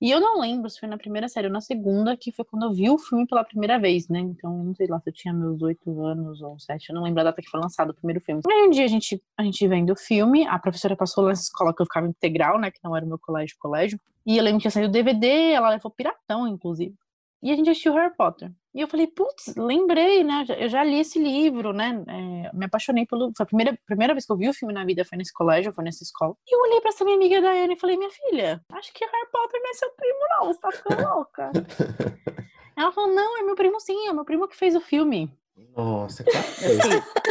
E 0.00 0.10
eu 0.10 0.20
não 0.20 0.40
lembro 0.40 0.68
se 0.68 0.80
foi 0.80 0.88
na 0.88 0.98
primeira 0.98 1.28
série 1.28 1.46
ou 1.46 1.52
na 1.52 1.60
segunda, 1.60 2.16
que 2.16 2.32
foi 2.32 2.44
quando 2.44 2.64
eu 2.64 2.72
vi 2.72 2.90
o 2.90 2.98
filme 2.98 3.26
pela 3.26 3.44
primeira 3.44 3.78
vez, 3.78 4.08
né? 4.08 4.18
Então, 4.18 4.64
não 4.64 4.74
sei 4.74 4.88
lá 4.88 4.98
se 5.00 5.08
eu 5.08 5.12
tinha 5.12 5.32
meus 5.32 5.62
oito 5.62 6.02
anos 6.04 6.42
ou 6.42 6.58
sete, 6.58 6.88
eu 6.88 6.96
não 6.96 7.04
lembro 7.04 7.20
a 7.20 7.24
data 7.24 7.40
que 7.40 7.48
foi 7.48 7.60
lançado 7.60 7.90
o 7.90 7.94
primeiro 7.94 8.20
filme. 8.20 8.42
Aí 8.50 8.66
um 8.66 8.70
dia 8.70 8.84
a 8.84 8.88
gente, 8.88 9.22
a 9.36 9.44
gente 9.44 9.68
vendo 9.68 9.92
o 9.92 9.96
filme, 9.96 10.46
a 10.48 10.58
professora 10.58 10.96
passou 10.96 11.22
lá 11.22 11.30
nessa 11.30 11.42
escola 11.42 11.72
que 11.72 11.80
eu 11.80 11.86
ficava 11.86 12.08
integral, 12.08 12.58
né? 12.58 12.72
Que 12.72 12.80
não 12.82 12.96
era 12.96 13.04
o 13.04 13.08
meu 13.08 13.18
colégio, 13.18 13.56
colégio. 13.60 14.00
E 14.26 14.36
eu 14.36 14.42
lembro 14.42 14.58
que 14.58 14.62
tinha 14.62 14.70
saído 14.72 14.88
o 14.88 14.92
DVD, 14.92 15.52
ela 15.52 15.70
levou 15.70 15.92
piratão, 15.92 16.46
inclusive. 16.48 16.94
E 17.42 17.52
a 17.52 17.56
gente 17.56 17.70
assistiu 17.70 17.92
Harry 17.94 18.12
Potter. 18.16 18.50
E 18.74 18.80
eu 18.80 18.88
falei, 18.88 19.06
putz, 19.06 19.54
lembrei, 19.56 20.24
né? 20.24 20.44
Eu 20.58 20.68
já 20.68 20.82
li 20.82 20.98
esse 20.98 21.18
livro, 21.18 21.72
né? 21.72 22.02
é, 22.08 22.50
me 22.56 22.66
apaixonei 22.66 23.06
pelo. 23.06 23.32
Foi 23.36 23.44
a 23.44 23.46
primeira, 23.46 23.78
primeira 23.86 24.12
vez 24.14 24.26
que 24.26 24.32
eu 24.32 24.36
vi 24.36 24.48
o 24.48 24.54
filme 24.54 24.74
na 24.74 24.84
vida, 24.84 25.04
foi 25.04 25.16
nesse 25.18 25.32
colégio, 25.32 25.72
foi 25.72 25.84
nessa 25.84 26.02
escola. 26.02 26.34
E 26.46 26.54
eu 26.54 26.60
olhei 26.60 26.80
pra 26.80 26.90
essa 26.90 27.04
minha 27.04 27.16
amiga 27.16 27.40
Daiane 27.40 27.74
e 27.74 27.78
falei, 27.78 27.96
minha 27.96 28.10
filha, 28.10 28.60
acho 28.72 28.92
que 28.92 29.04
Harry 29.04 29.28
Potter 29.32 29.60
não 29.62 29.70
é 29.70 29.74
seu 29.74 29.90
primo, 29.92 30.18
não. 30.30 30.46
Você 30.46 30.60
tá 30.60 30.72
ficando 30.72 31.02
louca. 31.14 31.50
Ela 32.76 32.92
falou, 32.92 33.12
não, 33.14 33.38
é 33.38 33.42
meu 33.42 33.54
primo 33.56 33.80
sim, 33.80 34.08
é 34.08 34.12
meu 34.12 34.24
primo 34.24 34.46
que 34.48 34.56
fez 34.56 34.74
o 34.76 34.80
filme. 34.80 35.32
Nossa, 35.76 36.24
claro 36.24 36.46
que 36.46 36.78
foi. 36.80 37.02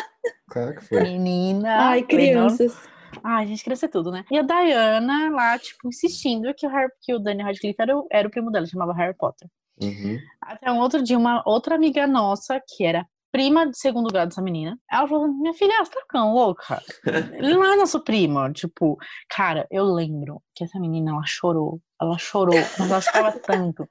Claro 0.49 0.75
que 0.75 0.83
foi. 0.85 1.01
menina. 1.01 1.89
Ai, 1.89 1.99
não, 2.01 2.07
crianças. 2.07 2.73
Ai, 3.21 3.47
gente, 3.47 3.63
crescer 3.65 3.89
tudo, 3.89 4.11
né? 4.11 4.23
E 4.31 4.37
a 4.37 4.41
Diana 4.41 5.29
lá, 5.29 5.59
tipo, 5.59 5.89
insistindo 5.89 6.53
que 6.53 6.65
o, 6.65 6.69
Harry, 6.69 6.89
que 7.01 7.13
o 7.13 7.19
Daniel 7.19 7.47
Radcliffe 7.47 7.81
era, 7.81 7.97
o- 7.97 8.07
era 8.09 8.25
o 8.27 8.31
primo 8.31 8.49
dela, 8.49 8.65
chamava 8.65 8.93
Harry 8.93 9.13
Potter. 9.13 9.49
Uhum. 9.81 10.19
Até 10.41 10.71
um 10.71 10.79
outro 10.79 11.03
dia, 11.03 11.17
uma 11.17 11.43
outra 11.45 11.75
amiga 11.75 12.07
nossa, 12.07 12.61
que 12.67 12.83
era 12.83 13.05
prima 13.31 13.69
de 13.69 13.77
segundo 13.77 14.09
grau 14.09 14.25
dessa 14.25 14.41
menina, 14.41 14.79
ela 14.91 15.07
falou: 15.07 15.27
Minha 15.27 15.53
filha, 15.53 15.83
você 15.83 15.91
tá 15.91 16.01
ficando 16.01 16.33
louca? 16.33 16.81
Ele 17.05 17.53
não 17.53 17.63
é 17.63 17.75
nosso 17.75 17.99
primo. 17.99 18.51
Tipo, 18.51 18.97
cara, 19.29 19.67
eu 19.69 19.85
lembro 19.85 20.41
que 20.55 20.63
essa 20.63 20.79
menina, 20.79 21.11
ela 21.11 21.25
chorou. 21.25 21.79
Ela 22.01 22.17
chorou, 22.17 22.59
mas 22.79 22.91
ela 22.91 23.01
chorava 23.01 23.39
tanto. 23.45 23.87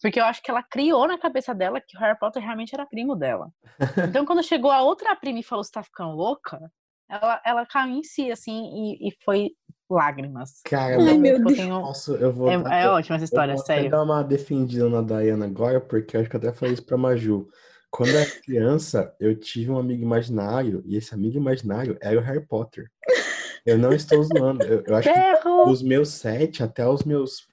Porque 0.00 0.20
eu 0.20 0.24
acho 0.24 0.42
que 0.42 0.50
ela 0.50 0.62
criou 0.62 1.06
na 1.08 1.18
cabeça 1.18 1.54
dela 1.54 1.80
que 1.80 1.96
o 1.96 2.00
Harry 2.00 2.18
Potter 2.18 2.42
realmente 2.42 2.72
era 2.72 2.86
primo 2.86 3.16
dela. 3.16 3.50
Então, 4.08 4.24
quando 4.24 4.42
chegou 4.42 4.70
a 4.70 4.82
outra 4.82 5.14
prima 5.16 5.40
e 5.40 5.42
falou: 5.42 5.64
Você 5.64 5.72
tá 5.72 5.82
ficando 5.82 6.14
louca? 6.14 6.58
Ela, 7.10 7.42
ela 7.44 7.66
caiu 7.66 7.96
em 7.96 8.02
si, 8.02 8.30
assim, 8.30 8.70
e, 8.74 9.08
e 9.08 9.12
foi 9.24 9.50
lágrimas. 9.90 10.60
Cara, 10.64 10.94
Ai, 10.94 10.94
Eu 10.96 11.00
meu 11.00 11.12
lembro 11.14 11.30
que 11.30 11.38
eu 11.40 11.44
Deus. 11.46 11.56
tenho- 11.58 11.80
Nossa, 11.80 12.12
eu 12.12 12.32
vou. 12.32 12.50
É, 12.50 12.58
dar- 12.62 12.74
é 12.74 12.88
ótima 12.88 13.16
essa 13.16 13.24
história, 13.24 13.52
eu 13.52 13.56
vou 13.56 13.64
até 13.64 13.74
sério. 13.74 13.90
dar 13.90 14.02
uma 14.02 14.22
defendida 14.22 14.88
na 14.88 15.00
Dayana 15.00 15.46
agora, 15.46 15.80
porque 15.80 16.16
eu 16.16 16.20
acho 16.20 16.28
que 16.30 16.36
eu 16.36 16.40
até 16.40 16.52
falei 16.52 16.74
isso 16.74 16.84
pra 16.84 16.96
Maju. 16.96 17.48
Quando 17.90 18.10
eu 18.10 18.18
era 18.18 18.30
criança, 18.42 19.14
eu 19.18 19.34
tive 19.34 19.70
um 19.70 19.78
amigo 19.78 20.02
imaginário, 20.02 20.82
e 20.84 20.96
esse 20.96 21.14
amigo 21.14 21.38
imaginário 21.38 21.96
era 22.02 22.18
o 22.18 22.22
Harry 22.22 22.44
Potter. 22.46 22.90
Eu 23.64 23.78
não 23.78 23.92
estou 23.92 24.22
zoando. 24.22 24.62
Eu, 24.64 24.82
eu 24.86 24.94
acho 24.94 25.08
que 25.12 25.64
dos 25.64 25.82
meus 25.82 26.10
sete 26.10 26.62
até 26.62 26.86
os 26.86 27.02
meus 27.02 27.47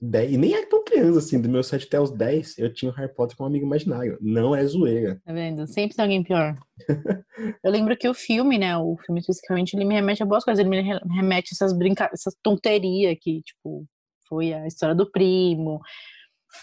dez, 0.00 0.32
e 0.32 0.36
nem 0.36 0.54
era 0.54 0.66
tão 0.68 0.84
criança 0.84 1.18
assim, 1.18 1.40
dos 1.40 1.50
meus 1.50 1.66
sete 1.66 1.86
até 1.86 2.00
os 2.00 2.10
dez, 2.10 2.56
eu 2.58 2.72
tinha 2.72 2.90
o 2.90 2.94
Harry 2.94 3.12
Potter 3.14 3.36
como 3.36 3.48
amigo 3.48 3.66
imaginário. 3.66 4.16
Não 4.20 4.54
é 4.54 4.64
zoeira. 4.64 5.20
Tá 5.24 5.32
vendo? 5.32 5.66
Sempre 5.66 5.96
tem 5.96 6.02
alguém 6.04 6.22
pior. 6.22 6.56
Eu 7.62 7.70
lembro 7.70 7.96
que 7.96 8.08
o 8.08 8.14
filme, 8.14 8.58
né? 8.58 8.76
O 8.76 8.96
filme 9.04 9.20
especificamente, 9.20 9.74
ele 9.74 9.84
me 9.84 9.94
remete 9.94 10.22
a 10.22 10.26
boas 10.26 10.44
coisas. 10.44 10.58
Ele 10.60 10.68
me 10.68 10.80
re- 10.80 11.00
remete 11.14 11.50
a 11.52 11.54
essas 11.54 11.72
brincadeiras, 11.76 12.20
essas 12.20 12.34
tonterias 12.42 13.16
que, 13.20 13.42
tipo, 13.42 13.86
foi 14.28 14.52
a 14.52 14.66
história 14.66 14.94
do 14.94 15.10
primo. 15.10 15.80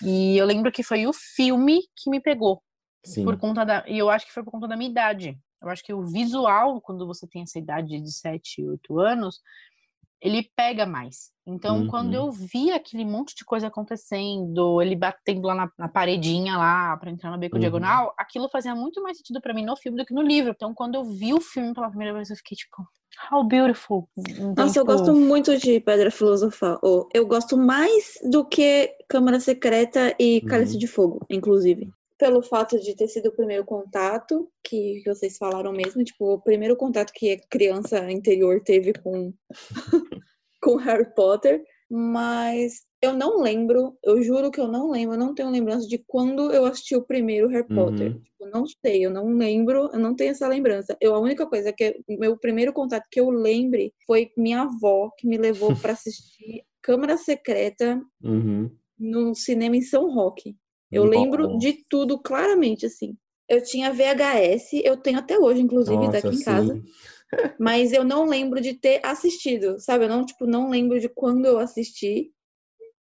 E 0.03 0.37
eu 0.37 0.45
lembro 0.45 0.71
que 0.71 0.83
foi 0.83 1.07
o 1.07 1.13
filme 1.13 1.79
que 1.95 2.09
me 2.09 2.19
pegou. 2.19 2.61
Sim. 3.05 3.23
Por 3.23 3.37
conta 3.37 3.63
da. 3.63 3.83
E 3.87 3.97
eu 3.97 4.09
acho 4.09 4.25
que 4.25 4.33
foi 4.33 4.43
por 4.43 4.51
conta 4.51 4.67
da 4.67 4.75
minha 4.75 4.89
idade. 4.89 5.37
Eu 5.61 5.69
acho 5.69 5.83
que 5.83 5.93
o 5.93 6.05
visual, 6.05 6.81
quando 6.81 7.07
você 7.07 7.27
tem 7.27 7.43
essa 7.43 7.57
idade 7.57 7.99
de 8.01 8.11
7, 8.11 8.65
8 8.67 8.99
anos, 8.99 9.39
ele 10.21 10.49
pega 10.55 10.85
mais. 10.85 11.31
Então, 11.47 11.81
Uhum. 11.81 11.87
quando 11.87 12.13
eu 12.15 12.31
vi 12.31 12.71
aquele 12.71 13.05
monte 13.05 13.35
de 13.35 13.45
coisa 13.45 13.67
acontecendo, 13.67 14.81
ele 14.81 14.95
batendo 14.95 15.45
lá 15.47 15.53
na, 15.53 15.69
na 15.77 15.87
paredinha 15.87 16.57
lá 16.57 16.97
pra 16.97 17.11
entrar 17.11 17.29
no 17.31 17.37
beco 17.37 17.55
Uhum. 17.55 17.59
diagonal, 17.61 18.13
aquilo 18.17 18.49
fazia 18.49 18.73
muito 18.73 19.01
mais 19.03 19.17
sentido 19.17 19.39
pra 19.39 19.53
mim 19.53 19.63
no 19.63 19.75
filme 19.77 19.97
do 19.97 20.05
que 20.05 20.13
no 20.13 20.21
livro. 20.23 20.51
Então, 20.55 20.73
quando 20.73 20.95
eu 20.95 21.03
vi 21.03 21.33
o 21.33 21.41
filme 21.41 21.73
pela 21.73 21.89
primeira 21.89 22.13
vez, 22.13 22.29
eu 22.29 22.35
fiquei 22.37 22.55
tipo, 22.57 22.75
how 23.31 23.43
beautiful. 23.43 24.09
Então, 24.17 24.65
Nossa, 24.65 24.79
eu 24.79 24.83
tipo, 24.83 24.97
gosto 24.97 25.13
muito 25.13 25.55
de 25.57 25.79
Pedra 25.79 26.09
Filosofal. 26.09 26.79
Ou, 26.81 27.07
eu 27.13 27.27
gosto 27.27 27.55
mais 27.57 28.15
do 28.29 28.43
que 28.43 28.89
Câmara 29.07 29.39
Secreta 29.39 30.15
e 30.19 30.39
Uhum. 30.41 30.47
Cálice 30.49 30.77
de 30.77 30.87
Fogo, 30.87 31.19
inclusive. 31.29 31.89
Pelo 32.17 32.41
fato 32.41 32.79
de 32.79 32.95
ter 32.95 33.07
sido 33.07 33.27
o 33.27 33.35
primeiro 33.35 33.65
contato, 33.65 34.49
que 34.63 35.01
vocês 35.05 35.37
falaram 35.37 35.71
mesmo, 35.73 36.03
tipo, 36.03 36.33
o 36.33 36.41
primeiro 36.41 36.75
contato 36.75 37.11
que 37.13 37.33
a 37.33 37.39
criança 37.49 38.09
interior 38.09 38.61
teve 38.63 38.93
com, 38.93 39.33
com 40.61 40.75
Harry 40.77 41.13
Potter. 41.13 41.63
Mas 41.89 42.85
eu 43.01 43.13
não 43.13 43.41
lembro, 43.41 43.95
eu 44.03 44.21
juro 44.23 44.49
que 44.49 44.59
eu 44.59 44.67
não 44.67 44.89
lembro, 44.89 45.15
eu 45.15 45.19
não 45.19 45.35
tenho 45.35 45.51
lembrança 45.51 45.87
de 45.87 46.03
quando 46.07 46.51
eu 46.51 46.65
assisti 46.65 46.95
o 46.95 47.03
primeiro 47.03 47.47
Harry 47.49 47.67
Potter. 47.67 48.11
Uhum. 48.13 48.19
Tipo, 48.21 48.45
não 48.47 48.65
sei, 48.65 49.05
eu 49.05 49.11
não 49.11 49.27
lembro, 49.27 49.89
eu 49.93 49.99
não 49.99 50.15
tenho 50.15 50.31
essa 50.31 50.47
lembrança. 50.47 50.97
Eu, 50.99 51.13
a 51.13 51.19
única 51.19 51.45
coisa 51.45 51.71
que 51.71 52.01
meu 52.07 52.37
primeiro 52.37 52.73
contato 52.73 53.07
que 53.11 53.19
eu 53.19 53.29
lembre 53.29 53.93
foi 54.07 54.31
minha 54.35 54.61
avó 54.63 55.11
que 55.17 55.27
me 55.27 55.37
levou 55.37 55.75
para 55.75 55.93
assistir 55.93 56.63
Câmara 56.81 57.17
Secreta 57.17 58.01
Uhum. 58.23 58.71
no 58.97 59.35
cinema 59.35 59.75
em 59.77 59.81
São 59.81 60.11
Roque. 60.11 60.55
Eu 60.95 61.05
lembro 61.05 61.57
de 61.57 61.73
tudo 61.89 62.17
claramente, 62.17 62.85
assim. 62.85 63.17
Eu 63.47 63.61
tinha 63.63 63.93
VHS, 63.93 64.81
eu 64.83 64.97
tenho 64.97 65.19
até 65.19 65.37
hoje, 65.37 65.61
inclusive, 65.61 65.95
Nossa, 65.95 66.17
aqui 66.17 66.35
em 66.35 66.43
casa. 66.43 66.73
sim. 66.73 66.83
Mas 67.59 67.93
eu 67.93 68.03
não 68.03 68.25
lembro 68.25 68.59
de 68.59 68.73
ter 68.73 68.99
assistido, 69.05 69.79
sabe? 69.79 70.05
Eu 70.05 70.09
não, 70.09 70.25
tipo, 70.25 70.45
não 70.45 70.69
lembro 70.69 70.99
de 70.99 71.07
quando 71.09 71.45
eu 71.45 71.59
assisti. 71.59 72.31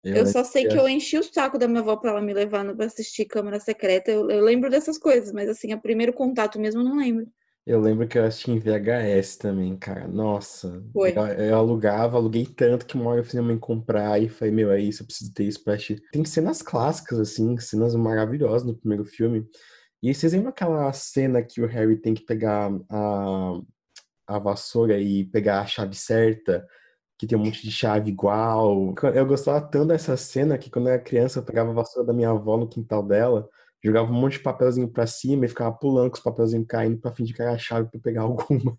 Eu 0.05 0.27
só 0.27 0.43
sei 0.43 0.67
que 0.67 0.77
eu 0.77 0.89
enchi 0.89 1.17
o 1.17 1.23
saco 1.23 1.59
da 1.59 1.69
minha 1.69 1.81
avó 1.81 1.97
pra 1.97 2.11
ela 2.11 2.21
me 2.21 2.35
levar 2.35 2.75
pra 2.75 2.87
assistir 2.87 3.25
Câmara 3.25 3.61
Secreta. 3.61 4.11
Eu, 4.11 4.31
eu 4.31 4.41
lembro 4.43 4.69
dessas 4.69 4.99
coisas, 4.99 5.33
mas 5.33 5.49
assim, 5.49 5.73
o 5.73 5.81
primeiro 5.81 6.13
contato 6.13 6.59
mesmo 6.61 6.81
eu 6.81 6.85
não 6.85 6.97
lembro. 6.97 7.27
Eu 7.65 7.81
lembro 7.81 8.09
que 8.09 8.19
eu 8.19 8.25
assisti 8.25 8.51
em 8.51 8.59
VHS 8.59 9.37
também, 9.39 9.77
cara. 9.77 10.09
Nossa. 10.09 10.83
Foi. 10.93 11.13
Eu, 11.17 11.27
eu 11.27 11.57
alugava, 11.57 12.17
aluguei 12.17 12.45
tanto 12.45 12.85
que 12.85 12.97
uma 12.97 13.11
hora 13.11 13.21
eu 13.21 13.25
fiz 13.25 13.35
minha 13.35 13.45
mãe 13.45 13.59
comprar 13.59 14.21
e 14.21 14.29
falei, 14.29 14.53
meu, 14.53 14.73
é 14.73 14.81
isso, 14.81 15.03
eu 15.03 15.07
preciso 15.07 15.33
ter 15.33 15.45
isso 15.45 15.63
pra 15.63 15.75
assistir. 15.75 16.03
Tem 16.11 16.25
cenas 16.25 16.61
clássicas, 16.61 17.21
assim, 17.21 17.57
cenas 17.59 17.95
maravilhosas 17.95 18.67
no 18.67 18.77
primeiro 18.77 19.05
filme. 19.05 19.47
E 20.03 20.13
vocês 20.13 20.33
lembram 20.33 20.51
aquela 20.51 20.93
cena 20.93 21.41
que 21.43 21.63
o 21.63 21.67
Harry 21.67 21.97
tem 21.97 22.15
que 22.15 22.25
pegar 22.25 22.73
a, 22.91 23.61
a 24.27 24.39
vassoura 24.41 24.99
e 24.99 25.25
pegar 25.25 25.61
a 25.61 25.67
chave 25.67 25.95
certa? 25.95 26.67
Que 27.17 27.27
tem 27.29 27.39
um 27.39 27.45
monte 27.45 27.63
de 27.63 27.71
chave 27.71 28.11
igual. 28.11 28.93
Eu 29.15 29.27
gostava 29.27 29.61
tanto 29.61 29.89
dessa 29.89 30.17
cena 30.17 30.59
que 30.59 30.69
quando 30.69 30.89
eu 30.89 30.95
era 30.95 31.03
criança 31.03 31.39
eu 31.39 31.45
pegava 31.45 31.71
a 31.71 31.75
vassoura 31.75 32.09
da 32.09 32.13
minha 32.13 32.31
avó 32.31 32.57
no 32.57 32.69
quintal 32.69 33.05
dela, 33.05 33.49
jogava 33.83 34.11
um 34.11 34.15
monte 34.15 34.35
de 34.35 34.41
papelzinho 34.41 34.89
pra 34.89 35.07
cima 35.07 35.45
e 35.45 35.49
ficava 35.49 35.73
pulando 35.73 36.11
com 36.11 36.17
os 36.17 36.23
papelzinhos 36.23 36.67
caindo 36.69 36.99
pra 36.99 37.13
fingir 37.13 37.35
que 37.35 37.43
era 37.43 37.53
a 37.53 37.59
chave 37.59 37.89
pra 37.91 38.01
pegar 38.01 38.23
alguma. 38.23 38.79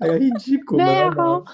Era 0.00 0.18
ridículo, 0.18 0.78
mas 0.78 0.90
era 0.90 1.10
Berro. 1.10 1.44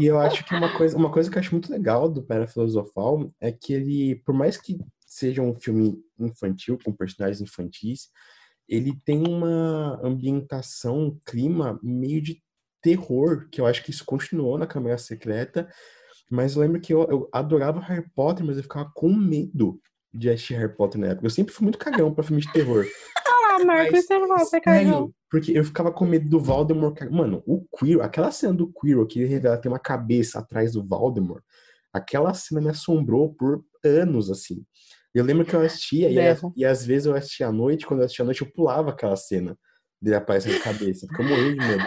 e 0.00 0.06
eu 0.06 0.18
acho 0.18 0.44
que 0.44 0.54
uma 0.54 0.76
coisa, 0.76 0.96
uma 0.96 1.10
coisa 1.10 1.30
que 1.30 1.36
eu 1.36 1.40
acho 1.40 1.52
muito 1.52 1.70
legal 1.70 2.08
do 2.08 2.22
Pedra 2.22 2.46
Filosofal 2.46 3.32
é 3.40 3.50
que 3.50 3.72
ele, 3.72 4.16
por 4.16 4.34
mais 4.34 4.56
que 4.56 4.78
seja 5.06 5.40
um 5.40 5.54
filme 5.58 5.96
infantil, 6.18 6.78
com 6.84 6.92
personagens 6.92 7.40
infantis, 7.40 8.08
ele 8.68 8.98
tem 9.04 9.26
uma 9.26 10.00
ambientação, 10.02 10.98
um 10.98 11.20
clima 11.24 11.78
meio 11.82 12.20
de 12.20 12.42
terror, 12.82 13.48
que 13.50 13.60
eu 13.60 13.66
acho 13.66 13.82
que 13.82 13.90
isso 13.90 14.04
continuou 14.04 14.58
na 14.58 14.66
Câmara 14.66 14.98
Secreta, 14.98 15.68
mas 16.30 16.54
eu 16.54 16.62
lembro 16.62 16.80
que 16.80 16.92
eu, 16.92 17.02
eu 17.04 17.28
adorava 17.32 17.80
Harry 17.80 18.08
Potter, 18.14 18.44
mas 18.44 18.56
eu 18.56 18.62
ficava 18.62 18.90
com 18.94 19.12
medo 19.12 19.80
de 20.14 20.30
assistir 20.30 20.54
Harry 20.54 20.74
Potter 20.74 21.00
na 21.00 21.08
época. 21.08 21.26
Eu 21.26 21.30
sempre 21.30 21.52
fui 21.52 21.64
muito 21.64 21.78
cagão 21.78 22.14
pra 22.14 22.22
filme 22.24 22.40
de 22.42 22.52
terror. 22.52 22.84
Ah, 23.56 23.64
Marcos, 23.64 24.04
você 24.04 24.18
não 24.18 24.28
cagou. 24.28 24.74
Sério, 24.74 25.14
porque 25.30 25.52
eu 25.56 25.64
ficava 25.64 25.92
com 25.92 26.04
medo 26.04 26.28
do 26.28 26.40
Voldemort. 26.40 26.98
Mano, 27.10 27.42
o 27.46 27.64
Quirrell, 27.78 28.02
aquela 28.02 28.30
cena 28.32 28.52
do 28.52 28.66
Quirrell 28.72 29.06
que 29.06 29.20
ele 29.20 29.28
revela 29.28 29.56
tem 29.56 29.70
uma 29.70 29.78
cabeça 29.78 30.40
atrás 30.40 30.72
do 30.72 30.84
Voldemort, 30.84 31.42
aquela 31.92 32.34
cena 32.34 32.60
me 32.60 32.68
assombrou 32.70 33.32
por 33.32 33.64
anos, 33.84 34.28
assim. 34.30 34.64
Eu 35.14 35.24
lembro 35.24 35.44
que 35.46 35.54
eu 35.54 35.60
assistia, 35.60 36.10
e, 36.10 36.14
a- 36.18 36.34
e 36.56 36.64
às 36.64 36.84
vezes 36.84 37.06
eu 37.06 37.14
assistia 37.14 37.46
à 37.46 37.52
noite, 37.52 37.86
quando 37.86 38.00
eu 38.00 38.06
assistia 38.06 38.24
à 38.24 38.26
noite 38.26 38.42
eu 38.42 38.50
pulava 38.50 38.90
aquela 38.90 39.16
cena 39.16 39.56
dele 40.02 40.16
aparecendo 40.16 40.56
a 40.56 40.60
cabeça, 40.64 41.06
porque 41.06 41.22
eu 41.22 41.26
morria 41.28 41.52
de 41.52 41.60
medo. 41.60 41.84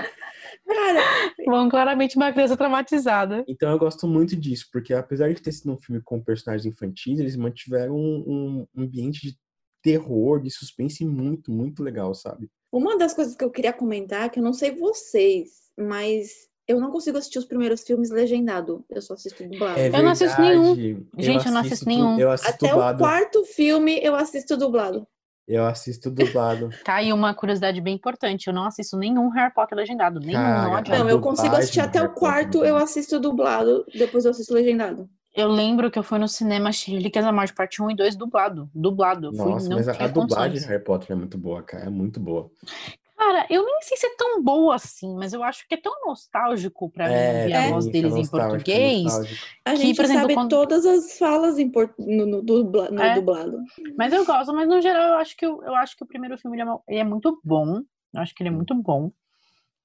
Bom, 1.47 1.69
claramente 1.69 2.17
uma 2.17 2.31
criança 2.31 2.57
traumatizada. 2.57 3.43
Então 3.47 3.71
eu 3.71 3.79
gosto 3.79 4.05
muito 4.07 4.35
disso, 4.35 4.67
porque 4.71 4.93
apesar 4.93 5.33
de 5.33 5.41
ter 5.41 5.51
sido 5.51 5.71
um 5.71 5.77
filme 5.77 6.01
com 6.03 6.21
personagens 6.21 6.65
infantis, 6.65 7.19
eles 7.19 7.35
mantiveram 7.35 7.95
um, 7.95 8.67
um 8.75 8.83
ambiente 8.83 9.21
de 9.21 9.37
terror, 9.81 10.41
de 10.41 10.51
suspense 10.51 11.05
muito, 11.05 11.51
muito 11.51 11.81
legal, 11.81 12.13
sabe? 12.13 12.49
uma 12.71 12.97
das 12.97 13.13
coisas 13.13 13.35
que 13.35 13.43
eu 13.43 13.49
queria 13.49 13.73
comentar, 13.73 14.29
que 14.29 14.39
eu 14.39 14.43
não 14.43 14.53
sei 14.53 14.71
vocês, 14.71 15.49
mas 15.77 16.47
eu 16.67 16.79
não 16.79 16.91
consigo 16.91 17.17
assistir 17.17 17.39
os 17.39 17.45
primeiros 17.45 17.81
filmes 17.81 18.09
legendado. 18.09 18.83
Eu 18.89 19.01
só 19.01 19.13
assisto 19.13 19.43
dublado. 19.47 19.79
É 19.79 19.87
Eu 19.87 20.03
não 20.03 20.11
assisto 20.11 20.41
nenhum. 20.41 20.75
Gente, 21.17 21.45
eu 21.45 21.51
não 21.51 21.61
assisto 21.61 21.87
nenhum. 21.87 22.19
Eu 22.19 22.31
assisto 22.31 22.53
Até 22.53 22.67
o 22.67 22.69
dublado. 22.69 22.99
quarto 22.99 23.45
filme 23.45 23.99
eu 24.03 24.15
assisto 24.15 24.57
dublado. 24.57 25.07
Eu 25.47 25.65
assisto 25.65 26.11
dublado. 26.11 26.69
Tá 26.83 26.95
aí 26.95 27.13
uma 27.13 27.33
curiosidade 27.33 27.79
bem 27.79 27.95
importante. 27.95 28.47
Eu 28.47 28.53
não 28.53 28.65
assisto 28.65 28.97
nenhum 28.97 29.29
Harry 29.29 29.53
Potter 29.53 29.77
legendado. 29.77 30.19
Nenhum, 30.19 30.33
Cara, 30.33 30.99
não 30.99 31.09
eu 31.09 31.21
consigo 31.21 31.55
assistir 31.55 31.79
até 31.79 31.99
o 31.99 32.03
Harry 32.03 32.13
Potter 32.13 32.29
quarto, 32.29 32.63
é 32.65 32.69
eu 32.69 32.77
assisto 32.77 33.19
dublado, 33.19 33.85
depois 33.93 34.25
eu 34.25 34.31
assisto 34.31 34.53
legendado. 34.53 35.09
Eu 35.33 35.47
lembro 35.47 35.91
que 35.91 35.99
eu 35.99 36.03
fui 36.03 36.17
no 36.17 36.27
cinema 36.27 36.69
assistir 36.69 36.93
Relíquias 36.93 37.23
da 37.23 37.31
Morte, 37.31 37.53
parte 37.53 37.81
1 37.81 37.91
e 37.91 37.95
2, 37.95 38.15
dublado. 38.15 38.69
Dublado. 38.73 39.31
Fui, 39.35 39.51
Nossa, 39.51 39.69
não 39.69 39.77
mas 39.77 39.87
a, 39.87 39.91
a 40.03 40.07
dublagem 40.07 40.59
de 40.59 40.65
Harry 40.65 40.83
Potter 40.83 41.11
é 41.11 41.15
muito 41.15 41.37
boa, 41.37 41.61
cara. 41.61 41.85
É 41.85 41.89
muito 41.89 42.19
boa. 42.19 42.49
Cara, 43.27 43.45
eu 43.49 43.65
nem 43.65 43.81
sei 43.81 43.97
se 43.97 44.05
é 44.07 44.15
tão 44.15 44.41
boa 44.41 44.75
assim, 44.75 45.13
mas 45.15 45.33
eu 45.33 45.43
acho 45.43 45.67
que 45.67 45.73
é 45.73 45.77
tão 45.77 45.91
nostálgico 46.05 46.89
pra 46.89 47.07
mim 47.09 47.13
ouvir 47.41 47.53
a 47.53 47.61
é, 47.63 47.69
voz 47.71 47.85
deles 47.87 48.13
é 48.15 48.19
em 48.19 48.23
é 48.23 48.27
português. 48.27 49.03
nostálgico. 49.03 49.45
A 49.65 49.71
Que, 49.71 49.77
gente 49.77 49.95
por 49.97 50.05
exemplo, 50.05 50.21
sabe 50.21 50.33
quando- 50.33 50.49
todas 50.49 50.85
as 50.85 51.17
falas 51.17 51.59
em 51.59 51.69
port- 51.69 51.93
no, 51.99 52.25
no 52.25 52.41
dubla- 52.41 52.89
no 52.89 53.01
É. 53.01 53.15
dublado. 53.15 53.57
Mas 53.97 54.13
eu 54.13 54.25
gosto, 54.25 54.53
mas 54.53 54.65
no 54.69 54.81
geral 54.81 55.09
eu 55.09 55.15
acho 55.15 55.35
que, 55.35 55.45
o- 55.45 55.61
eu 55.61 55.75
acho 55.75 55.97
que 55.97 56.03
o 56.05 56.07
primeiro 56.07 56.37
filme 56.37 56.57
ele 56.59 56.69
é, 56.69 56.73
ele 56.87 56.99
é 56.99 57.03
muito 57.03 57.37
bom. 57.43 57.81
Eu 58.13 58.21
acho 58.21 58.33
que 58.33 58.41
ele 58.43 58.49
é 58.49 58.53
muito 58.53 58.73
bom. 58.75 59.11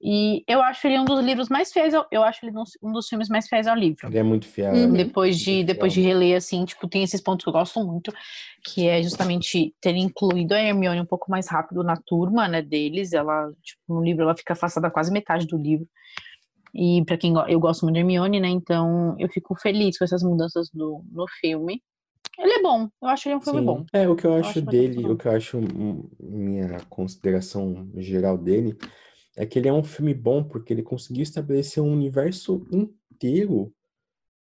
E 0.05 0.43
eu 0.49 0.61
acho 0.61 0.85
ele 0.85 0.99
um 0.99 1.05
dos 1.05 1.25
livros 1.25 1.49
mais 1.49 1.73
fiéis 1.73 1.95
ao, 1.95 2.05
eu 2.11 2.25
acho 2.25 2.45
ele 2.45 2.53
um, 2.83 2.93
dos 2.93 3.07
filmes 3.07 3.29
mais 3.29 3.47
fiéis 3.47 3.69
ao 3.69 3.77
livro. 3.77 4.09
Ele 4.09 4.19
é 4.19 4.23
muito 4.25 4.49
fiel. 4.49 4.75
Uhum. 4.75 4.91
né? 4.91 5.05
Depois 5.05 5.39
de, 5.39 5.53
Muito 5.53 5.67
depois 5.69 5.93
de 5.93 6.01
fiel. 6.01 6.19
reler, 6.19 6.37
assim, 6.37 6.65
tipo, 6.65 6.89
tem 6.89 7.05
esses 7.05 7.21
pontos 7.21 7.45
que 7.45 7.49
eu 7.49 7.53
gosto 7.53 7.79
muito, 7.85 8.13
que 8.65 8.89
é 8.89 9.01
justamente 9.01 9.73
ter 9.81 9.95
incluído 9.95 10.55
a 10.55 10.61
Hermione 10.61 11.01
um 11.01 11.07
pouco 11.07 11.31
mais 11.31 11.49
rápido 11.49 11.85
na 11.85 11.97
turma, 11.97 12.49
né, 12.49 12.61
deles. 12.61 13.13
Ela, 13.13 13.53
tipo, 13.63 13.81
no 13.89 14.03
livro 14.03 14.23
ela 14.25 14.37
fica 14.37 14.55
afastada 14.55 14.91
quase 14.91 15.13
metade 15.13 15.47
do 15.47 15.57
livro. 15.57 15.87
E 16.75 17.05
pra 17.05 17.17
quem 17.17 17.35
eu 17.49 17.61
gosto 17.61 17.83
muito 17.83 17.95
da 17.95 18.01
Hermione, 18.01 18.41
né, 18.41 18.49
então 18.49 19.15
eu 19.21 19.29
fico 19.29 19.55
feliz 19.55 19.97
com 19.97 20.05
essas 20.05 20.25
mudanças 20.25 20.69
do, 20.75 21.05
no 21.13 21.27
filme. 21.41 21.81
Ele 22.41 22.55
é 22.55 22.63
bom, 22.63 22.89
eu 23.01 23.09
acho 23.09 23.29
ele 23.29 23.37
um 23.37 23.41
filme 23.41 23.61
Sim. 23.61 23.67
bom. 23.67 23.85
É, 23.93 24.09
o 24.09 24.17
que 24.17 24.25
eu 24.25 24.35
acho 24.35 24.51
acho 24.51 24.63
dele, 24.63 25.07
o 25.07 25.17
que 25.17 25.29
eu 25.29 25.33
acho 25.33 25.61
minha 26.19 26.81
consideração 26.89 27.89
geral 27.99 28.37
dele 28.37 28.77
é 29.37 29.47
que 29.47 29.59
ele 29.59 29.69
é 29.69 29.73
um 29.73 29.85
filme 29.85 30.13
bom 30.15 30.45
porque 30.45 30.73
ele 30.73 30.83
conseguiu 30.83 31.23
estabelecer 31.23 31.83
um 31.83 31.93
universo 31.93 32.67
inteiro 32.71 33.73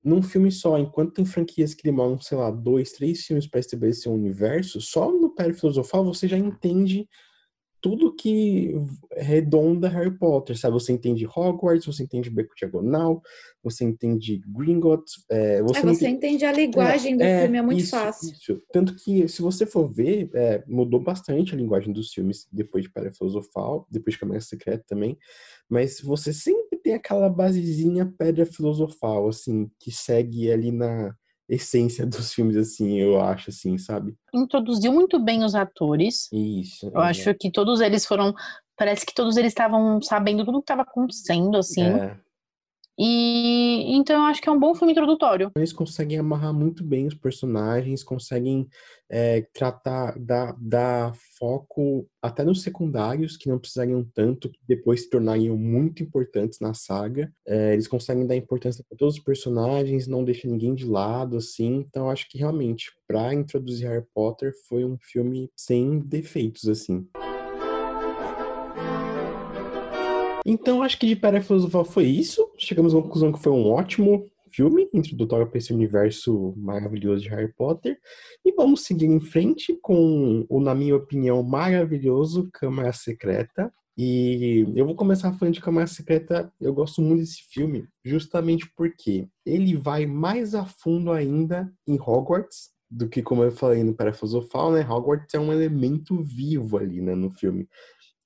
num 0.03 0.21
filme 0.21 0.51
só. 0.51 0.77
Enquanto 0.77 1.13
tem 1.13 1.25
franquias 1.25 1.73
que 1.73 1.83
demoram, 1.83 2.19
sei 2.19 2.37
lá, 2.37 2.51
dois, 2.51 2.91
três 2.91 3.25
filmes 3.25 3.47
para 3.47 3.59
estabelecer 3.59 4.11
um 4.11 4.15
universo, 4.15 4.81
só 4.81 5.11
no 5.11 5.33
Pedra 5.33 5.53
Filosofal 5.53 6.03
você 6.03 6.27
já 6.27 6.37
entende 6.37 7.07
tudo 7.83 8.15
que 8.15 8.73
redonda 9.11 9.89
Harry 9.89 10.17
Potter, 10.17 10.57
sabe? 10.57 10.73
Você 10.75 10.93
entende 10.93 11.27
Hogwarts, 11.27 11.85
você 11.85 12.03
entende 12.03 12.29
Beco 12.29 12.55
Diagonal, 12.55 13.21
você 13.61 13.83
entende 13.83 14.41
Gringotts, 14.47 15.25
é, 15.29 15.61
você 15.61 15.79
É, 15.79 15.83
você 15.83 16.07
entende 16.07 16.15
entende 16.15 16.45
a 16.45 16.51
linguagem 16.53 17.17
do 17.17 17.23
filme, 17.25 17.57
é 17.57 17.61
muito 17.61 17.81
isso, 17.81 17.91
fácil. 17.91 18.31
isso. 18.31 18.63
Tanto 18.71 18.95
que, 18.95 19.27
se 19.27 19.41
você 19.41 19.65
for 19.65 19.91
ver, 19.91 20.29
é, 20.33 20.63
mudou 20.65 21.01
bastante 21.01 21.53
a 21.53 21.57
linguagem 21.57 21.91
dos 21.91 22.13
filmes 22.13 22.47
depois 22.49 22.85
de 22.85 22.89
Pedra 22.89 23.11
Filosofal, 23.11 23.85
depois 23.91 24.13
de 24.13 24.19
Câmara 24.21 24.39
Secreta 24.39 24.85
também, 24.87 25.17
mas 25.69 25.99
você 25.99 26.31
sempre 26.31 26.77
tem 26.77 26.93
aquela 26.93 27.29
basezinha 27.29 28.11
Pedra 28.17 28.45
Filosofal, 28.45 29.27
assim, 29.27 29.69
que 29.77 29.91
segue 29.91 30.49
ali 30.49 30.71
na 30.71 31.13
essência 31.53 32.05
dos 32.05 32.33
filmes, 32.33 32.55
assim, 32.55 32.99
eu 32.99 33.21
acho, 33.21 33.49
assim, 33.49 33.77
sabe? 33.77 34.15
Introduziu 34.33 34.91
muito 34.91 35.19
bem 35.19 35.43
os 35.43 35.55
atores. 35.55 36.29
Isso. 36.31 36.91
Eu 36.93 37.01
acho 37.01 37.33
que 37.35 37.51
todos 37.51 37.81
eles 37.81 38.05
foram. 38.05 38.33
Parece 38.75 39.05
que 39.05 39.13
todos 39.13 39.37
eles 39.37 39.51
estavam 39.51 40.01
sabendo 40.01 40.43
tudo 40.43 40.59
que 40.59 40.63
estava 40.63 40.81
acontecendo, 40.81 41.57
assim. 41.57 41.83
É, 41.83 42.17
E 42.97 43.95
então 43.95 44.17
eu 44.17 44.23
acho 44.23 44.41
que 44.41 44.49
é 44.49 44.51
um 44.51 44.59
bom 44.59 44.75
filme 44.75 44.91
introdutório. 44.91 45.51
Eles 45.55 45.73
conseguem 45.73 46.19
amarrar 46.19 46.53
muito 46.53 46.83
bem 46.83 47.07
os 47.07 47.15
personagens, 47.15 48.03
conseguem 48.03 48.67
é, 49.09 49.45
tratar, 49.53 50.17
dar, 50.19 50.55
dar 50.59 51.13
foco 51.37 52.07
até 52.21 52.43
nos 52.43 52.61
secundários, 52.61 53.37
que 53.37 53.49
não 53.49 53.59
precisariam 53.59 54.03
tanto, 54.13 54.49
que 54.49 54.59
depois 54.67 55.01
se 55.01 55.09
tornariam 55.09 55.57
muito 55.57 56.01
importantes 56.01 56.59
na 56.59 56.73
saga. 56.73 57.31
É, 57.47 57.73
eles 57.73 57.87
conseguem 57.87 58.25
dar 58.25 58.35
importância 58.35 58.83
para 58.87 58.97
todos 58.97 59.15
os 59.15 59.23
personagens, 59.23 60.07
não 60.07 60.23
deixa 60.23 60.47
ninguém 60.47 60.73
de 60.73 60.85
lado, 60.85 61.37
assim. 61.37 61.85
Então, 61.87 62.05
eu 62.05 62.09
acho 62.09 62.27
que 62.29 62.37
realmente, 62.37 62.91
para 63.07 63.33
introduzir 63.33 63.87
Harry 63.87 64.05
Potter, 64.13 64.51
foi 64.67 64.85
um 64.85 64.97
filme 64.99 65.49
sem 65.55 65.99
defeitos, 65.99 66.67
assim. 66.67 67.07
Então, 70.45 70.83
acho 70.83 70.99
que 70.99 71.07
de 71.07 71.15
Pedra 71.15 71.41
Filosofal 71.41 71.85
foi 71.85 72.05
isso. 72.05 72.45
Chegamos 72.63 72.95
à 72.95 73.01
conclusão 73.01 73.31
que 73.31 73.39
foi 73.39 73.51
um 73.51 73.69
ótimo 73.69 74.25
filme 74.49 74.87
introdutório 74.93 75.47
para 75.47 75.57
esse 75.57 75.73
universo 75.73 76.53
maravilhoso 76.55 77.23
de 77.23 77.29
Harry 77.29 77.51
Potter. 77.51 77.99
E 78.45 78.53
vamos 78.53 78.83
seguir 78.83 79.07
em 79.07 79.19
frente 79.19 79.77
com 79.81 80.45
o, 80.47 80.61
na 80.61 80.73
minha 80.73 80.95
opinião, 80.95 81.43
maravilhoso 81.43 82.49
Câmara 82.53 82.93
Secreta. 82.93 83.73
E 83.97 84.65
eu 84.75 84.85
vou 84.85 84.95
começar 84.95 85.33
falando 85.33 85.55
de 85.55 85.61
Câmara 85.61 85.87
Secreta. 85.87 86.51
Eu 86.61 86.73
gosto 86.73 87.01
muito 87.01 87.19
desse 87.19 87.43
filme, 87.51 87.85
justamente 88.03 88.71
porque 88.77 89.27
ele 89.45 89.75
vai 89.75 90.05
mais 90.05 90.55
a 90.55 90.65
fundo 90.65 91.11
ainda 91.11 91.69
em 91.85 91.99
Hogwarts 91.99 92.71
do 92.89 93.09
que, 93.09 93.21
como 93.21 93.43
eu 93.43 93.51
falei 93.51 93.83
no 93.83 93.93
Pedra 93.93 94.13
Filosofal, 94.13 94.71
né? 94.71 94.87
Hogwarts 94.87 95.33
é 95.33 95.39
um 95.39 95.51
elemento 95.51 96.23
vivo 96.23 96.77
ali, 96.77 97.01
né, 97.01 97.13
no 97.13 97.29
filme. 97.29 97.67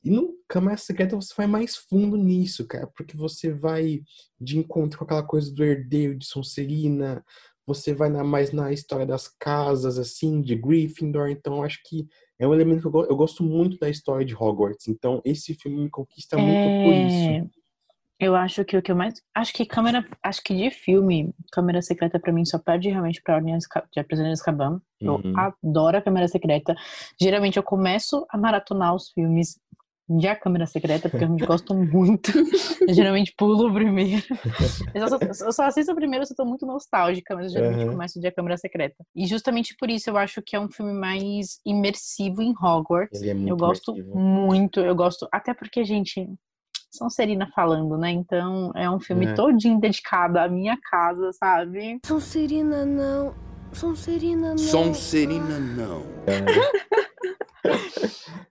E 0.03 0.09
no 0.09 0.33
Câmara 0.47 0.77
Secreta 0.77 1.15
você 1.15 1.33
vai 1.35 1.47
mais 1.47 1.75
fundo 1.75 2.15
nisso, 2.15 2.65
cara, 2.67 2.87
porque 2.87 3.17
você 3.17 3.51
vai 3.51 4.01
de 4.39 4.57
encontro 4.57 4.97
com 4.97 5.05
aquela 5.05 5.23
coisa 5.23 5.53
do 5.53 5.63
herdeiro 5.63 6.15
de 6.15 6.25
Sonserina, 6.25 7.23
você 7.65 7.93
vai 7.93 8.09
na, 8.09 8.23
mais 8.23 8.53
na 8.53 8.71
história 8.71 9.05
das 9.05 9.27
casas, 9.27 9.97
assim, 9.97 10.41
de 10.41 10.55
Gryffindor, 10.55 11.29
então 11.29 11.63
acho 11.63 11.79
que 11.85 12.07
é 12.39 12.47
um 12.47 12.53
elemento 12.53 12.81
que 12.81 12.95
eu, 12.95 13.05
eu, 13.05 13.15
gosto 13.15 13.43
muito 13.43 13.77
da 13.77 13.89
história 13.89 14.25
de 14.25 14.33
Hogwarts, 14.35 14.87
então 14.87 15.21
esse 15.25 15.53
filme 15.55 15.83
me 15.83 15.89
conquista 15.89 16.37
muito 16.37 16.53
é... 16.53 16.83
por 16.83 16.93
isso. 16.93 17.57
Eu 18.19 18.35
acho 18.35 18.65
que 18.65 18.75
o 18.75 18.81
que 18.81 18.91
eu 18.91 18.95
mais. 18.95 19.21
Acho 19.35 19.53
que 19.53 19.63
câmera. 19.63 20.03
Acho 20.23 20.41
que 20.41 20.55
de 20.55 20.71
filme, 20.71 21.31
câmera 21.51 21.83
secreta 21.83 22.19
pra 22.19 22.33
mim 22.33 22.43
só 22.45 22.57
perde 22.57 22.89
realmente 22.89 23.21
pra 23.21 23.35
Ordem 23.35 23.55
de 23.55 24.03
Prisioneiro 24.03 24.35
de 24.35 24.41
Azkaban. 24.41 24.81
Eu 24.99 25.15
uhum. 25.15 25.33
adoro 25.35 25.97
a 25.97 26.01
câmera 26.01 26.27
secreta. 26.27 26.75
Geralmente 27.21 27.57
eu 27.57 27.63
começo 27.63 28.25
a 28.31 28.37
maratonar 28.37 28.95
os 28.95 29.11
filmes 29.11 29.59
de 30.09 30.27
A 30.27 30.35
Câmera 30.35 30.65
Secreta, 30.65 31.09
porque 31.09 31.25
eu 31.25 31.47
gosto 31.47 31.73
muito. 31.73 32.31
Eu 32.87 32.93
geralmente 32.93 33.33
pulo 33.37 33.67
o 33.67 33.73
primeiro. 33.73 34.23
Eu 34.93 35.07
só, 35.09 35.45
eu 35.45 35.51
só 35.51 35.63
assisto 35.65 35.91
o 35.91 35.95
primeiro 35.95 36.25
se 36.25 36.33
eu 36.33 36.37
tô 36.37 36.45
muito 36.45 36.65
nostálgica, 36.65 37.35
mas 37.35 37.47
eu 37.47 37.51
geralmente 37.51 37.85
uhum. 37.85 37.91
começo 37.91 38.19
de 38.19 38.27
A 38.27 38.31
Câmera 38.31 38.57
Secreta. 38.57 38.95
E 39.15 39.25
justamente 39.25 39.75
por 39.77 39.89
isso 39.89 40.09
eu 40.09 40.17
acho 40.17 40.41
que 40.41 40.55
é 40.55 40.59
um 40.59 40.69
filme 40.71 40.93
mais 40.93 41.59
imersivo 41.65 42.41
em 42.41 42.51
Hogwarts. 42.51 43.21
Ele 43.21 43.31
é 43.31 43.33
muito 43.33 43.49
eu 43.49 43.57
gosto 43.57 43.91
imersivo. 43.91 44.17
muito, 44.17 44.79
eu 44.79 44.95
gosto, 44.95 45.27
até 45.31 45.53
porque, 45.53 45.83
gente, 45.83 46.25
são 46.89 47.09
Serina 47.09 47.47
falando, 47.53 47.97
né? 47.97 48.11
Então 48.11 48.71
é 48.75 48.89
um 48.89 48.99
filme 48.99 49.25
É. 49.25 49.33
todinho 49.33 49.79
dedicado 49.79 50.39
à 50.39 50.47
minha 50.47 50.77
casa, 50.89 51.31
sabe? 51.33 51.99
Sonserina 52.05 52.85
não. 52.85 53.35
Sonserina 53.73 54.51
não. 54.51 54.57
Sonserina 54.57 55.59
não. 55.59 56.01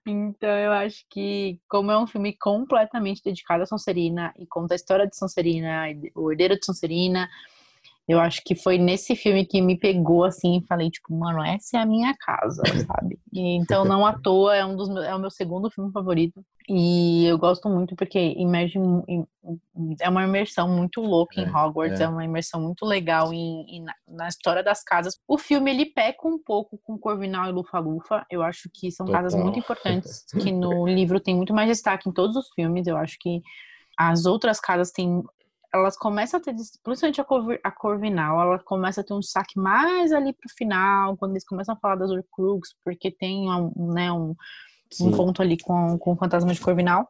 Então 0.07 0.49
eu 0.49 0.73
acho 0.73 1.05
que, 1.11 1.61
como 1.69 1.91
é 1.91 1.99
um 1.99 2.07
filme 2.07 2.33
completamente 2.33 3.23
dedicado 3.23 3.65
a 3.65 3.67
Sonserina 3.67 4.33
e 4.39 4.47
conta 4.47 4.75
a 4.75 4.77
história 4.77 5.07
de 5.07 5.17
Sonserina, 5.17 5.85
o 6.15 6.31
herdeiro 6.31 6.59
de 6.59 6.65
Sonserina, 6.65 7.29
eu 8.09 8.21
acho 8.21 8.41
que 8.45 8.55
foi 8.55 8.79
nesse 8.79 9.17
filme 9.17 9.45
que 9.45 9.61
me 9.61 9.77
pegou 9.77 10.25
assim 10.25 10.59
e 10.59 10.67
falei, 10.67 10.91
tipo, 10.91 11.13
mano, 11.13 11.43
essa 11.45 11.79
é 11.79 11.81
a 11.81 11.87
minha 11.87 12.15
casa, 12.19 12.63
sabe? 12.87 13.19
E, 13.33 13.57
então, 13.57 13.85
não 13.85 14.07
à 14.07 14.13
toa, 14.19 14.55
é 14.57 14.65
um 14.65 14.77
dos 14.77 14.89
meus, 14.89 15.05
é 15.05 15.15
o 15.15 15.19
meu 15.19 15.31
segundo 15.31 15.71
filme 15.71 15.91
favorito. 15.93 16.41
E 16.69 17.25
eu 17.27 17.39
gosto 17.39 17.69
muito 17.69 17.95
porque 17.95 18.19
imerge, 18.37 18.77
em- 18.79 19.25
é 20.01 20.09
uma 20.09 20.25
imersão 20.25 20.69
muito 20.69 21.01
louca 21.01 21.41
em 21.41 21.45
É, 21.45 21.49
Hogwarts, 21.49 22.01
é. 22.01 22.05
é. 22.05 22.09
uma 22.09 22.25
imersão 22.25 22.61
muito 22.61 22.85
legal 22.85 23.33
em, 23.33 23.65
em- 23.77 23.83
na, 23.85 23.95
na 24.09 24.29
história 24.29 24.63
das 24.65 24.83
casas. 24.83 25.15
O 25.29 25.39
filme 25.39 25.71
ele 25.71 25.87
peca 25.87 26.27
um 26.27 26.39
pouco 26.39 26.77
com 26.85 26.99
Corvinal 26.99 27.49
e 27.49 27.53
Lufa-Lufa. 27.53 28.27
Eu 28.31 28.43
acho 28.43 28.69
que 28.75 28.91
são 28.91 29.07
casas 29.07 29.33
Total. 29.33 29.45
muito 29.47 29.59
importantes 29.61 30.25
que 30.43 30.51
no 30.51 30.87
livro 30.89 31.21
tem 31.21 31.37
muito 31.37 31.55
mais 31.55 31.69
destaque 31.69 32.09
em 32.09 32.13
todos 32.13 32.35
os 32.37 32.49
filmes. 32.55 32.87
Eu 32.89 32.97
acho 32.97 33.17
que 33.21 33.41
as 33.97 34.27
outras 34.27 34.59
casas 34.61 34.91
têm 34.91 35.23
elas 35.73 35.97
começam 35.97 36.39
a 36.39 36.43
ter, 36.43 36.55
principalmente 36.83 37.21
a, 37.21 37.27
a 37.65 37.71
Corvinal, 37.71 38.41
ela 38.41 38.59
começa 38.59 39.01
a 39.01 39.05
ter 39.05 39.15
um 39.15 39.21
destaque 39.21 39.59
mais 39.59 40.13
ali 40.13 40.33
pro 40.33 40.49
final, 40.57 41.17
quando 41.17 41.33
eles 41.33 41.45
começam 41.45 41.75
a 41.75 41.79
falar 41.79 41.97
das 41.97 42.11
Horcrux, 42.11 42.75
porque 42.85 43.11
tem 43.11 43.51
um, 43.51 43.93
né, 43.93 44.13
um, 44.13 44.35
um 45.01 45.11
ponto 45.13 45.43
ali 45.43 45.59
com, 45.59 45.99
com 45.99 46.13
o 46.13 46.17
Fantasma 46.17 46.53
de 46.53 46.61
Corvinal. 46.61 47.09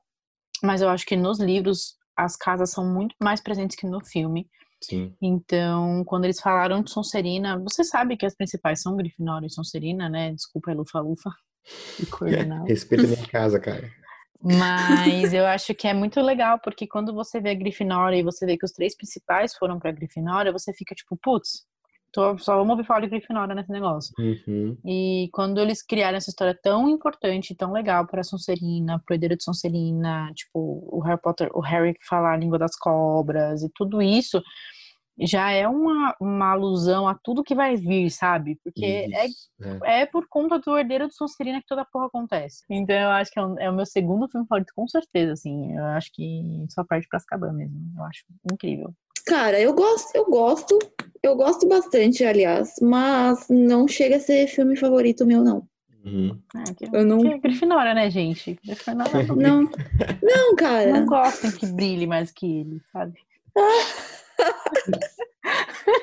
Mas 0.63 0.81
eu 0.81 0.89
acho 0.89 1.05
que 1.05 1.17
nos 1.17 1.39
livros 1.39 1.97
as 2.17 2.35
casas 2.35 2.71
são 2.71 2.85
muito 2.85 3.15
mais 3.21 3.41
presentes 3.41 3.77
que 3.77 3.87
no 3.87 4.05
filme. 4.05 4.49
Sim. 4.83 5.15
Então, 5.21 6.03
quando 6.05 6.25
eles 6.25 6.41
falaram 6.41 6.83
de 6.83 6.91
Sonserina, 6.91 7.59
você 7.59 7.85
sabe 7.85 8.17
que 8.17 8.27
as 8.27 8.35
principais 8.35 8.81
são 8.81 8.97
Grifinória 8.97 9.47
e 9.47 9.51
Sonserina, 9.51 10.09
né? 10.09 10.33
Desculpa, 10.33 10.71
é 10.71 10.75
Lufa-Lufa 10.75 11.31
e 12.01 12.07
Corvinal. 12.07 12.65
Respeita 12.65 13.05
a 13.05 13.09
minha 13.09 13.27
casa, 13.27 13.59
cara. 13.59 13.91
Mas 14.43 15.33
eu 15.33 15.47
acho 15.47 15.75
que 15.75 15.89
é 15.89 15.95
muito 15.95 16.21
legal, 16.21 16.59
porque 16.59 16.87
quando 16.87 17.13
você 17.15 17.41
vê 17.41 17.51
a 17.51 17.55
Grifinória 17.55 18.17
e 18.17 18.23
você 18.23 18.47
vê 18.47 18.57
que 18.57 18.65
os 18.65 18.73
três 18.73 18.97
principais 18.97 19.55
foram 19.55 19.79
pra 19.79 19.93
Grifinória, 19.93 20.53
você 20.53 20.73
fica 20.73 20.95
tipo, 20.95 21.17
putz, 21.17 21.65
tô, 22.13 22.39
só 22.39 22.57
vamos 22.57 22.71
ouvir 22.71 22.87
falar 22.87 23.01
de 23.01 23.09
Grifinória 23.09 23.55
nesse 23.55 23.71
negócio. 23.71 24.13
Uhum. 24.19 24.77
E 24.85 25.29
quando 25.33 25.61
eles 25.61 25.83
criaram 25.83 26.17
essa 26.17 26.31
história 26.31 26.59
tão 26.63 26.89
importante, 26.89 27.55
tão 27.55 27.73
legal 27.73 28.07
para 28.07 28.23
Sonserina, 28.23 29.03
pro 29.05 29.15
herdeiro 29.15 29.37
de 29.37 29.45
Sonserina, 29.45 30.33
tipo, 30.35 30.89
o 30.91 31.01
Harry 31.01 31.21
Potter, 31.21 31.51
o 31.55 31.61
Harry 31.61 31.95
falar 32.09 32.33
a 32.33 32.37
língua 32.37 32.59
das 32.59 32.77
cobras 32.77 33.63
e 33.63 33.71
tudo 33.75 34.01
isso, 34.01 34.43
já 35.19 35.51
é 35.51 35.67
uma, 35.67 36.15
uma 36.21 36.53
alusão 36.53 37.09
a 37.09 37.15
tudo 37.15 37.43
que 37.45 37.55
vai 37.55 37.77
vir, 37.77 38.11
sabe? 38.11 38.59
Porque 38.63 38.85
é 38.85 39.27
Isso, 39.27 39.49
é. 39.85 40.03
é 40.03 40.07
por 40.07 40.27
conta 40.29 40.59
do 40.59 40.77
Herdeiro 40.77 41.09
de 41.09 41.15
Sonserina 41.15 41.61
que 41.61 41.67
toda 41.67 41.83
a 41.83 41.87
porra 41.87 42.07
acontece. 42.07 42.65
Então 42.69 42.95
eu 42.97 43.09
acho 43.11 43.31
que 43.31 43.39
é, 43.39 43.45
um- 43.47 43.59
é 43.59 43.71
o 43.71 43.75
meu 43.75 43.87
segundo 43.87 44.29
filme 44.29 44.47
favorito, 44.47 44.73
com 44.77 44.87
certeza, 44.89 45.33
assim. 45.33 45.75
Eu 45.77 45.85
acho 45.87 46.11
que 46.13 46.65
só 46.69 46.85
parte 46.85 47.07
pra 47.09 47.17
Azkaban 47.19 47.53
mesmo. 47.53 47.77
Eu 47.97 48.05
acho 48.05 48.25
incrível. 48.53 48.93
Cara, 49.27 49.59
eu 49.61 49.75
gosto, 49.75 50.15
eu 50.15 50.25
gosto, 50.27 50.79
eu 51.23 51.35
gosto 51.35 51.67
bastante, 51.69 52.25
aliás, 52.25 52.75
mas 52.81 53.49
não 53.49 53.89
chega 53.89 54.17
a 54.17 54.21
ser 54.21 54.47
filme 54.47 54.77
favorito 54.77 55.27
meu, 55.27 55.43
não. 55.43 55.67
Uhum. 56.05 56.39
É, 56.55 56.75
que, 56.75 56.97
Eu 56.97 57.05
não- 57.05 57.19
que 57.19 57.27
é 57.27 57.39
Grifinória, 57.39 57.93
né, 57.93 58.09
gente? 58.09 58.57
Grifinória 58.65 59.25
não, 59.27 59.35
Não, 59.35 59.63
não, 60.23 60.55
cara. 60.57 60.93
não 60.93 61.05
gostem 61.07 61.51
que 61.51 61.67
brilhe 61.67 62.07
mais 62.07 62.31
que 62.31 62.47
ele, 62.61 62.81
sabe? 62.93 63.19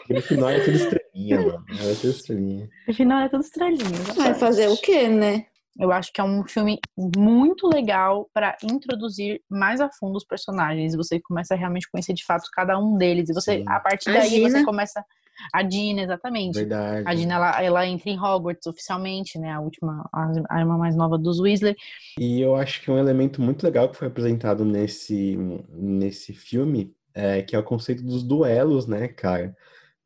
Grifinória 0.07 0.57
é 0.57 0.63
tudo 0.63 0.77
estrelinha, 0.77 1.41
mano. 1.41 1.65
É 1.71 1.95
tudo 1.95 2.09
estrelinha. 2.09 2.69
Grifinória 2.85 3.25
é 3.25 3.29
tudo 3.29 3.43
estrelinha. 3.43 4.13
Vai 4.15 4.33
fazer 4.33 4.69
o 4.69 4.77
quê, 4.77 5.07
né? 5.07 5.45
Eu 5.79 5.91
acho 5.91 6.13
que 6.13 6.21
é 6.21 6.23
um 6.23 6.45
filme 6.45 6.79
muito 7.17 7.67
legal 7.67 8.29
pra 8.33 8.55
introduzir 8.63 9.41
mais 9.49 9.81
a 9.81 9.89
fundo 9.89 10.15
os 10.17 10.23
personagens. 10.25 10.95
Você 10.95 11.19
começa 11.19 11.55
a 11.55 11.57
realmente 11.57 11.89
conhecer 11.89 12.13
de 12.13 12.23
fato 12.23 12.47
cada 12.53 12.77
um 12.77 12.95
deles. 12.95 13.29
E 13.29 13.33
você, 13.33 13.57
Sim. 13.59 13.65
a 13.67 13.79
partir 13.79 14.11
A 14.11 14.13
daí, 14.13 14.29
você 14.41 14.57
Gina. 14.57 14.65
começa. 14.65 15.03
A 15.51 15.63
Dina, 15.63 16.03
exatamente. 16.03 16.59
Verdade. 16.59 17.03
A 17.07 17.13
Dina, 17.15 17.33
ela, 17.33 17.63
ela 17.63 17.87
entra 17.87 18.07
em 18.07 18.19
Hogwarts 18.19 18.67
oficialmente, 18.67 19.39
né? 19.39 19.51
A 19.51 19.59
última, 19.59 20.07
a, 20.13 20.31
a 20.47 20.59
irmã 20.59 20.77
mais 20.77 20.95
nova 20.95 21.17
dos 21.17 21.39
Weasley. 21.39 21.75
E 22.19 22.39
eu 22.39 22.55
acho 22.55 22.79
que 22.83 22.91
um 22.91 22.99
elemento 22.99 23.41
muito 23.41 23.63
legal 23.63 23.89
que 23.89 23.97
foi 23.97 24.07
apresentado 24.07 24.63
nesse, 24.63 25.35
nesse 25.71 26.33
filme 26.33 26.95
é 27.13 27.41
que 27.41 27.55
é 27.55 27.59
o 27.59 27.63
conceito 27.63 28.03
dos 28.03 28.23
duelos, 28.23 28.87
né, 28.87 29.07
cara? 29.07 29.55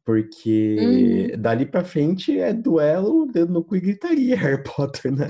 Porque 0.05 1.35
dali 1.37 1.65
pra 1.65 1.83
frente 1.83 2.39
é 2.39 2.53
duelo, 2.53 3.25
dedo 3.25 3.51
no 3.51 3.63
cu 3.63 3.75
e 3.75 3.81
gritaria, 3.81 4.37
Harry 4.39 4.63
Potter, 4.63 5.11
né? 5.11 5.29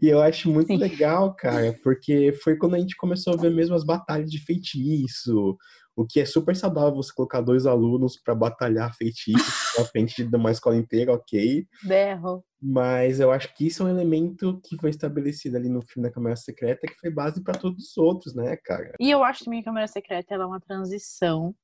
E 0.00 0.08
eu 0.08 0.20
acho 0.22 0.48
muito 0.50 0.68
Sim. 0.68 0.76
legal, 0.76 1.34
cara, 1.34 1.74
porque 1.82 2.32
foi 2.42 2.56
quando 2.56 2.76
a 2.76 2.78
gente 2.78 2.96
começou 2.96 3.34
a 3.34 3.36
ver 3.36 3.50
mesmo 3.50 3.74
as 3.74 3.84
batalhas 3.84 4.30
de 4.30 4.38
feitiço, 4.38 5.56
o 5.96 6.06
que 6.06 6.20
é 6.20 6.24
super 6.24 6.56
saudável 6.56 6.94
você 6.94 7.12
colocar 7.14 7.40
dois 7.40 7.66
alunos 7.66 8.16
pra 8.16 8.34
batalhar 8.34 8.94
feitiço 8.94 9.32
na 9.78 9.84
frente 9.84 10.24
de 10.24 10.36
uma 10.36 10.50
escola 10.50 10.76
inteira, 10.76 11.12
ok? 11.12 11.66
Berro. 11.82 12.44
Mas 12.60 13.20
eu 13.20 13.32
acho 13.32 13.54
que 13.54 13.66
isso 13.66 13.82
é 13.82 13.86
um 13.86 13.90
elemento 13.90 14.60
que 14.64 14.76
foi 14.76 14.90
estabelecido 14.90 15.56
ali 15.56 15.68
no 15.68 15.82
filme 15.82 16.08
da 16.08 16.14
Câmara 16.14 16.36
Secreta, 16.36 16.86
que 16.86 16.98
foi 17.00 17.10
base 17.10 17.42
pra 17.42 17.54
todos 17.54 17.90
os 17.90 17.96
outros, 17.96 18.34
né, 18.34 18.56
cara? 18.56 18.94
E 19.00 19.10
eu 19.10 19.22
acho 19.24 19.44
também 19.44 19.60
que 19.60 19.68
a 19.68 19.70
Câmara 19.70 19.86
Secreta 19.86 20.34
é 20.34 20.44
uma 20.44 20.60
transição 20.60 21.54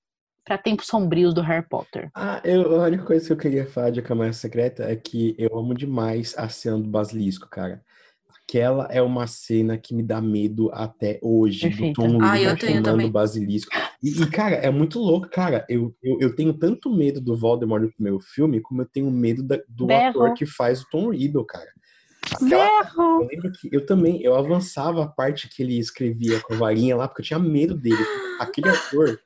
pra 0.45 0.57
tempos 0.57 0.87
sombrios 0.87 1.35
do 1.35 1.43
Harry 1.43 1.67
Potter. 1.69 2.11
Ah, 2.15 2.41
eu, 2.43 2.81
a 2.81 2.87
única 2.87 3.05
coisa 3.05 3.27
que 3.27 3.33
eu 3.33 3.37
queria 3.37 3.67
falar 3.67 3.91
de 3.91 4.01
A 4.01 4.03
Câmara 4.03 4.33
Secreta 4.33 4.83
é 4.85 4.97
que 4.97 5.35
eu 5.39 5.57
amo 5.57 5.75
demais 5.75 6.35
a 6.39 6.49
cena 6.49 6.79
do 6.79 6.89
Basilisco, 6.89 7.49
cara. 7.49 7.85
Aquela 8.49 8.89
é 8.91 9.03
uma 9.03 9.27
cena 9.27 9.77
que 9.77 9.95
me 9.95 10.03
dá 10.03 10.23
medo 10.23 10.71
até 10.73 11.19
hoje, 11.23 11.69
Perfeita. 11.69 12.01
do 12.03 12.09
Tom 12.09 12.19
Ah, 12.25 12.39
tenho 12.57 12.83
chamando 12.83 13.07
o 13.07 13.11
basilisco. 13.11 13.71
E, 14.03 14.23
e, 14.23 14.27
cara, 14.31 14.55
é 14.57 14.71
muito 14.71 14.99
louco, 14.99 15.29
cara. 15.29 15.67
Eu, 15.69 15.95
eu, 16.03 16.19
eu 16.21 16.35
tenho 16.35 16.55
tanto 16.55 16.91
medo 16.91 17.21
do 17.21 17.37
Voldemort 17.37 17.83
no 17.83 17.93
primeiro 17.93 18.19
filme, 18.21 18.61
como 18.63 18.81
eu 18.81 18.87
tenho 18.87 19.11
medo 19.11 19.43
da- 19.43 19.61
do 19.69 19.87
Berro. 19.87 20.09
ator 20.09 20.35
que 20.35 20.47
faz 20.47 20.81
o 20.81 20.89
Tom 20.91 21.11
Riddle, 21.11 21.45
cara. 21.45 21.69
Aquela, 22.35 22.83
Berro! 22.83 23.23
eu 23.23 23.27
lembro 23.31 23.53
que 23.53 23.69
eu 23.71 23.85
também, 23.85 24.23
eu 24.23 24.35
avançava 24.35 25.05
a 25.05 25.09
parte 25.09 25.49
que 25.49 25.63
ele 25.63 25.79
escrevia 25.79 26.41
com 26.41 26.55
a 26.55 26.57
varinha 26.57 26.97
lá, 26.97 27.07
porque 27.07 27.21
eu 27.21 27.27
tinha 27.27 27.39
medo 27.39 27.75
dele. 27.77 27.97
Aquele 28.41 28.71
ator 28.71 29.21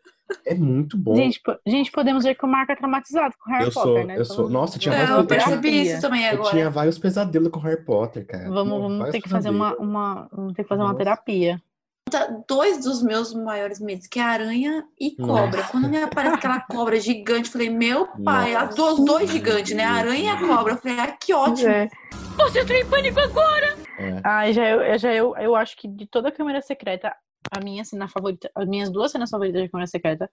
é 0.47 0.55
muito 0.55 0.97
bom. 0.97 1.15
Gente, 1.17 1.41
po- 1.43 1.59
gente, 1.67 1.91
podemos 1.93 2.25
ver 2.25 2.35
que 2.35 2.45
o 2.45 2.49
Marco 2.49 2.73
é 2.73 2.77
traumatizado 2.77 3.35
com 3.43 3.51
Harry 3.51 3.65
eu 3.67 3.73
Potter, 3.73 3.93
sou, 3.93 4.07
né? 4.07 4.19
eu 4.19 4.25
sou. 4.25 4.37
Vamos- 4.37 4.53
Nossa, 4.53 4.79
tinha 4.79 4.95
É, 4.95 4.99
vários 4.99 5.15
eu 5.17 5.21
eu 5.23 5.27
percebi 5.27 5.83
isso 5.83 6.01
também 6.01 6.25
eu 6.25 6.33
agora. 6.33 6.51
tinha 6.51 6.71
vários 6.71 6.99
pesadelos 6.99 7.51
com 7.51 7.61
Harry 7.61 7.85
Potter, 7.85 8.27
cara. 8.27 8.45
Vamos, 8.51 8.69
Nossa, 8.69 8.81
vamos 8.99 9.11
ter 9.11 9.21
que 9.21 9.29
fazer 9.29 9.51
uma, 9.51 9.71
pesadelos. 9.71 9.89
uma, 9.91 10.29
vamos 10.33 10.53
ter 10.55 10.63
que 10.63 10.69
fazer 10.69 10.81
uma 10.83 10.89
Nossa. 10.93 10.99
terapia. 10.99 11.63
Tá, 12.11 12.27
Dois 12.49 12.85
dos 12.85 13.03
meus 13.03 13.33
maiores 13.33 13.81
medos, 13.81 14.07
que 14.07 14.19
é 14.19 14.23
aranha 14.23 14.85
e 15.01 15.15
Nossa. 15.19 15.33
cobra. 15.43 15.63
Quando 15.71 15.89
me 15.89 16.03
aparece 16.03 16.35
aquela 16.35 16.61
cobra 16.61 17.01
gigante, 17.01 17.47
eu 17.47 17.53
falei, 17.53 17.71
meu 17.71 18.07
pai, 18.25 18.55
as 18.55 18.75
duas, 18.75 18.99
Nossa. 18.99 19.05
dois 19.05 19.31
gigantes, 19.31 19.75
né? 19.75 19.85
Aranha 19.85 20.25
e 20.25 20.29
a 20.29 20.39
cobra. 20.39 20.75
Eu 20.75 20.77
falei, 20.79 20.99
ah, 21.01 21.13
que 21.13 21.33
ótimo. 21.33 21.71
É. 21.71 21.89
Você 22.37 22.61
entrou 22.61 22.77
em 22.79 22.87
pânico 22.87 23.21
agora! 23.21 23.77
É. 23.99 24.21
Ai, 24.25 24.53
já 24.53 24.69
eu, 24.69 24.81
eu- 24.83 24.99
já 24.99 25.13
eu, 25.15 25.37
eu 25.37 25.55
acho 25.55 25.77
que 25.77 25.87
de 25.87 26.07
toda 26.07 26.29
a 26.29 26.33
câmera 26.33 26.61
secreta, 26.61 27.15
a 27.53 27.61
minha 27.61 27.85
cena 27.85 28.09
favorita, 28.09 28.51
as 28.55 28.67
minhas 28.67 28.91
duas 28.91 29.13
cenas 29.13 29.29
favoritas 29.29 29.63
de 29.63 29.69
câmera 29.69 29.87
secreta 29.87 30.31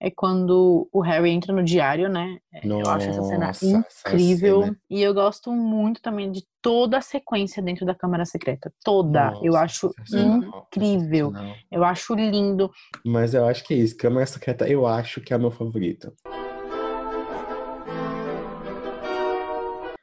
é 0.00 0.10
quando 0.10 0.88
o 0.90 1.00
Harry 1.00 1.30
entra 1.30 1.54
no 1.54 1.62
diário, 1.62 2.08
né? 2.08 2.38
É, 2.52 2.66
eu 2.66 2.88
acho 2.88 3.08
essa 3.08 3.22
cena 3.22 3.46
Nossa, 3.46 3.86
essa 3.86 4.08
incrível. 4.08 4.62
cena. 4.62 4.76
E 4.90 5.00
eu 5.00 5.14
gosto 5.14 5.52
muito 5.52 6.02
também 6.02 6.32
de 6.32 6.44
toda 6.60 6.98
a 6.98 7.00
sequência 7.00 7.62
dentro 7.62 7.86
da 7.86 7.94
câmera 7.94 8.24
secreta. 8.24 8.72
Toda. 8.82 9.32
eu 9.42 9.52
Nossa, 9.52 9.64
acho 9.64 9.94
sensacional, 9.98 10.66
incrível. 10.74 11.32
Eu 11.70 11.84
acho 11.84 12.14
lindo. 12.14 12.68
Mas 13.06 13.32
eu 13.32 13.46
acho 13.46 13.62
que 13.62 13.72
é 13.74 13.76
isso. 13.76 13.96
Câmera 13.96 14.26
Secreta, 14.26 14.68
eu 14.68 14.86
acho 14.86 15.20
que 15.20 15.32
é 15.32 15.36
o 15.36 15.40
meu 15.40 15.50
favorito. 15.52 16.12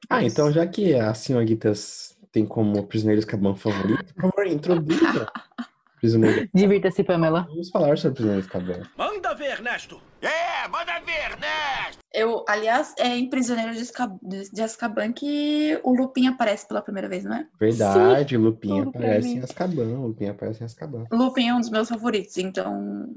Ah, 0.10 0.24
então 0.24 0.50
já 0.52 0.66
que 0.66 0.94
as 0.96 1.18
senhoritas 1.18 2.18
têm 2.32 2.46
como 2.46 2.88
Prisioneiros 2.88 3.26
Caban 3.26 3.56
favorito, 3.56 4.14
por 4.14 4.32
favor, 4.32 4.48
introduza 4.48 5.28
Prisioneiro. 6.00 6.48
Divirta-se, 6.54 7.04
Pamela. 7.04 7.46
Vamos 7.50 7.70
falar 7.70 7.98
sobre 7.98 8.16
Prisioneiros 8.16 8.50
Caban. 8.50 8.84
Manda 8.98 9.34
ver, 9.34 9.52
Ernesto. 9.52 10.02
É, 10.22 10.68
manda 10.68 11.00
ver, 11.00 11.32
Ernesto. 11.32 12.00
Eu, 12.14 12.44
aliás, 12.48 12.94
é 12.98 13.08
em 13.18 13.30
Prisioneiro 13.30 13.74
de, 13.74 13.82
Azka- 13.82 14.18
de 14.22 14.50
de 14.52 14.62
Azkaban 14.62 15.12
que 15.14 15.80
o 15.84 15.94
Lupin 15.96 16.28
aparece 16.28 16.68
pela 16.68 16.82
primeira 16.82 17.08
vez, 17.10 17.24
não 17.24 17.36
é? 17.36 17.48
Verdade, 17.60 18.36
tudo 18.38 18.54
pra 18.92 19.00
aparece 19.02 19.30
em 19.36 19.40
Azkaban. 19.42 19.84
Lupinha 20.00 20.32
aparece 20.32 20.62
em 20.62 20.66
Azkaban. 20.66 21.06
Lupin 21.12 21.50
é 21.50 21.54
um 21.54 21.60
dos 21.60 21.70
meus 21.70 21.90
favoritos, 21.90 22.38
então 22.38 23.08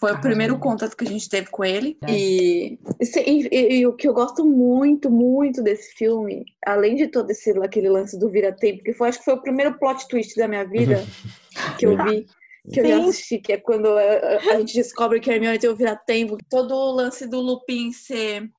foi 0.00 0.12
o 0.12 0.14
Ah, 0.14 0.18
primeiro 0.20 0.54
gente. 0.54 0.62
contato 0.62 0.96
que 0.96 1.04
a 1.04 1.08
gente 1.08 1.28
teve 1.28 1.48
com 1.50 1.62
ele. 1.64 1.96
É. 2.08 2.12
E 2.12 2.78
E, 3.00 3.48
e- 3.52 3.78
e 3.80 3.86
o 3.86 3.92
que 3.92 4.08
eu 4.08 4.14
gosto 4.14 4.44
muito, 4.44 5.10
muito 5.10 5.62
desse 5.62 5.92
filme, 5.94 6.44
além 6.66 6.96
de 6.96 7.06
todo 7.08 7.30
esse 7.30 7.50
aquele 7.58 7.88
lance 7.90 8.18
do 8.18 8.28
vira-tempo, 8.30 8.82
que 8.82 8.92
foi, 8.94 9.08
acho 9.10 9.18
que 9.18 9.24
foi 9.26 9.34
o 9.34 9.42
primeiro 9.42 9.78
plot 9.78 10.08
twist 10.08 10.36
da 10.36 10.48
minha 10.48 10.64
vida 10.64 11.04
que 11.78 11.86
eu 11.86 11.96
vi, 12.04 12.26
que 12.72 12.80
eu 12.80 12.84
já 12.86 12.96
Sim. 13.02 13.08
assisti, 13.08 13.38
que 13.38 13.52
é 13.52 13.56
quando 13.58 13.88
a, 13.88 14.00
a- 14.00 14.54
a 14.54 14.58
gente 14.60 14.74
descobre 14.74 15.20
que 15.20 15.30
a 15.30 15.34
Hermione 15.34 15.58
tem 15.58 15.70
o 15.70 15.76
vira-tempo. 15.76 16.38
todo 16.48 16.74
o 16.74 16.92
lance 16.92 17.26
do 17.26 17.40
Lupin 17.40 17.92
ser. 17.92 18.50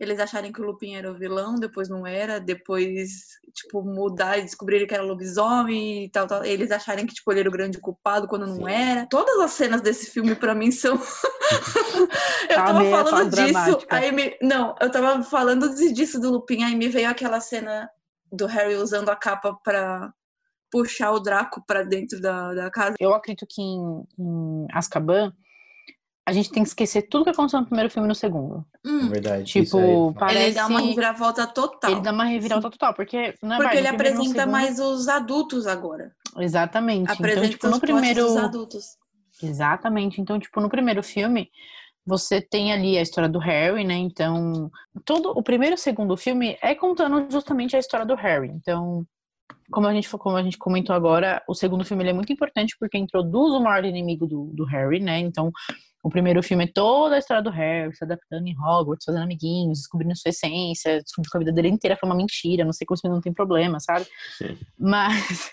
Eles 0.00 0.18
acharem 0.18 0.50
que 0.50 0.62
o 0.62 0.64
Lupin 0.64 0.94
era 0.94 1.12
o 1.12 1.14
vilão, 1.14 1.56
depois 1.56 1.90
não 1.90 2.06
era, 2.06 2.40
depois, 2.40 3.38
tipo, 3.52 3.82
mudar 3.82 4.38
e 4.38 4.42
descobrirem 4.42 4.86
que 4.86 4.94
era 4.94 5.02
lobisomem 5.02 6.06
e 6.06 6.10
tal, 6.10 6.26
tal. 6.26 6.42
Eles 6.42 6.70
acharem 6.70 7.04
que, 7.04 7.12
tipo, 7.12 7.30
ele 7.30 7.40
era 7.40 7.48
o 7.50 7.52
grande 7.52 7.78
culpado 7.78 8.26
quando 8.26 8.46
não 8.46 8.66
Sim. 8.66 8.70
era. 8.70 9.06
Todas 9.10 9.38
as 9.38 9.50
cenas 9.50 9.82
desse 9.82 10.10
filme, 10.10 10.34
pra 10.34 10.54
mim, 10.54 10.70
são. 10.70 10.94
eu 12.48 12.56
tava 12.56 12.78
meio 12.80 12.90
falando 12.96 13.10
fase 13.10 13.30
disso, 13.30 13.52
dramática. 13.52 13.96
aí 13.96 14.10
me. 14.10 14.38
Não, 14.40 14.74
eu 14.80 14.90
tava 14.90 15.22
falando 15.22 15.68
disso 15.92 16.18
do 16.18 16.30
Lupin, 16.30 16.64
aí 16.64 16.74
me 16.74 16.88
veio 16.88 17.10
aquela 17.10 17.38
cena 17.38 17.86
do 18.32 18.46
Harry 18.46 18.76
usando 18.76 19.10
a 19.10 19.16
capa 19.16 19.54
pra 19.62 20.14
puxar 20.70 21.10
o 21.12 21.20
Draco 21.20 21.62
pra 21.66 21.82
dentro 21.82 22.18
da, 22.22 22.54
da 22.54 22.70
casa. 22.70 22.94
Eu 22.98 23.12
acredito 23.12 23.46
que 23.46 23.60
em, 23.60 24.06
em 24.18 24.66
Azkaban, 24.72 25.30
a 26.30 26.32
gente 26.32 26.50
tem 26.50 26.62
que 26.62 26.68
esquecer 26.68 27.02
tudo 27.02 27.24
que 27.24 27.30
aconteceu 27.30 27.60
no 27.60 27.66
primeiro 27.66 27.90
filme 27.90 28.06
e 28.06 28.08
no 28.08 28.14
segundo. 28.14 28.64
É 28.84 28.88
Hum, 28.88 29.08
verdade. 29.08 29.44
Tipo, 29.44 29.62
isso 29.62 29.78
aí. 29.78 30.14
parece... 30.18 30.44
Ele 30.44 30.54
dá 30.54 30.66
uma 30.66 30.80
reviravolta 30.80 31.46
total. 31.46 31.90
Ele 31.90 32.00
dá 32.00 32.12
uma 32.12 32.24
reviravolta 32.24 32.70
total, 32.70 32.94
porque 32.94 33.34
não 33.42 33.54
é 33.54 33.56
Porque 33.56 33.74
verdade, 33.74 33.78
ele 33.78 33.88
apresenta 33.88 34.22
segundo- 34.40 34.50
mais 34.52 34.78
os 34.78 35.08
adultos 35.08 35.66
agora. 35.66 36.12
Exatamente. 36.38 37.10
Apresenta 37.10 37.46
então, 37.46 37.50
tipo, 37.50 37.66
os 37.66 37.72
no 37.74 37.80
primeiro. 37.80 38.22
dos 38.24 38.36
adultos. 38.36 38.84
Exatamente. 39.42 40.20
Então, 40.20 40.38
tipo, 40.38 40.60
no 40.60 40.68
primeiro 40.68 41.02
filme, 41.02 41.50
você 42.06 42.40
tem 42.40 42.72
ali 42.72 42.96
a 42.96 43.02
história 43.02 43.28
do 43.28 43.38
Harry, 43.38 43.84
né? 43.84 43.94
Então, 43.94 44.70
todo 45.04 45.30
o 45.30 45.42
primeiro 45.42 45.74
e 45.74 45.76
o 45.76 45.78
segundo 45.78 46.16
filme 46.16 46.56
é 46.62 46.74
contando 46.74 47.26
justamente 47.30 47.76
a 47.76 47.78
história 47.78 48.06
do 48.06 48.14
Harry. 48.14 48.48
Então, 48.48 49.04
como 49.70 49.86
a 49.86 49.94
gente, 49.94 50.08
como 50.10 50.36
a 50.36 50.42
gente 50.42 50.58
comentou 50.58 50.94
agora, 50.94 51.42
o 51.48 51.54
segundo 51.54 51.84
filme 51.84 52.08
é 52.08 52.12
muito 52.12 52.32
importante 52.32 52.76
porque 52.78 52.98
introduz 52.98 53.52
o 53.52 53.60
maior 53.60 53.84
inimigo 53.84 54.26
do, 54.26 54.46
do 54.54 54.64
Harry, 54.64 55.00
né? 55.00 55.18
Então, 55.18 55.50
o 56.02 56.08
primeiro 56.08 56.42
filme 56.42 56.64
é 56.64 56.72
toda 56.72 57.14
a 57.16 57.18
história 57.18 57.42
do 57.42 57.50
Harry, 57.50 57.94
se 57.94 58.02
adaptando 58.04 58.46
em 58.46 58.56
Hogwarts, 58.58 59.04
fazendo 59.04 59.22
amiguinhos, 59.22 59.78
descobrindo 59.80 60.16
sua 60.16 60.30
essência, 60.30 61.02
descobrindo 61.02 61.30
que 61.30 61.36
a 61.36 61.40
vida 61.40 61.52
dele 61.52 61.68
inteira 61.68 61.96
foi 61.96 62.08
uma 62.08 62.16
mentira, 62.16 62.64
não 62.64 62.72
sei 62.72 62.86
como 62.86 62.96
isso 62.96 63.08
não 63.08 63.20
tem 63.20 63.32
problema, 63.32 63.78
sabe? 63.80 64.06
Sim. 64.38 64.56
Mas, 64.78 65.50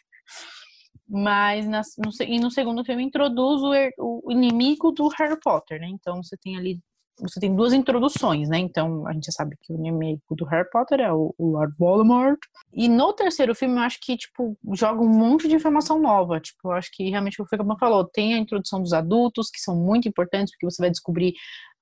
mas 1.08 1.68
nas- 1.68 1.96
no, 1.98 2.12
e 2.26 2.40
no 2.40 2.50
segundo 2.50 2.84
filme 2.86 3.04
introduz 3.04 3.62
o, 3.62 4.24
o 4.28 4.32
inimigo 4.32 4.92
do 4.92 5.08
Harry 5.10 5.40
Potter, 5.40 5.80
né? 5.82 5.88
Então 5.90 6.24
você 6.24 6.38
tem 6.38 6.58
ali, 6.58 6.80
você 7.20 7.40
tem 7.40 7.56
duas 7.56 7.74
introduções, 7.74 8.48
né? 8.48 8.60
Então 8.60 9.08
a 9.08 9.14
gente 9.14 9.26
já 9.26 9.32
sabe 9.32 9.58
que 9.62 9.74
o 9.74 9.76
inimigo 9.76 10.22
do 10.32 10.46
Harry 10.46 10.70
Potter 10.70 11.00
é 11.00 11.12
o, 11.12 11.34
o 11.38 11.52
Lord 11.52 11.74
Voldemort. 11.78 12.40
E 12.72 12.88
no 12.88 13.12
terceiro 13.14 13.56
filme 13.56 13.76
eu 13.76 13.84
acho 13.84 14.00
que, 14.02 14.16
tipo, 14.16 14.58
joga 14.74 15.02
um 15.02 15.10
monte 15.10 15.48
de 15.48 15.56
informação 15.56 16.00
nova. 16.00 16.40
Tipo, 16.40 16.70
eu 16.70 16.72
acho 16.74 16.90
que 16.94 17.10
realmente 17.10 17.42
o 17.42 17.46
que 17.46 17.56
o 17.56 17.78
falou, 17.78 18.06
tem 18.06 18.36
a 18.36 18.38
introdução 18.38 18.82
dos 18.82 18.94
adultos, 18.94 19.50
que 19.50 19.60
são 19.60 19.76
muito 19.76 20.08
importantes, 20.08 20.52
porque 20.52 20.70
você 20.70 20.82
vai 20.82 20.92
descobrir 20.92 21.34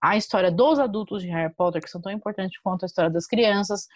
a 0.02 0.15
história 0.15 0.52
dos 0.52 0.80
adultos 0.80 1.21
de 1.21 1.30
Harry 1.30 1.54
Potter, 1.54 1.82
que 1.82 1.89
são 1.89 2.02
tão 2.02 2.12
importantes 2.12 2.60
quanto 2.62 2.84
a 2.84 2.86
história 2.86 3.10
das 3.10 3.26
crianças. 3.26 3.88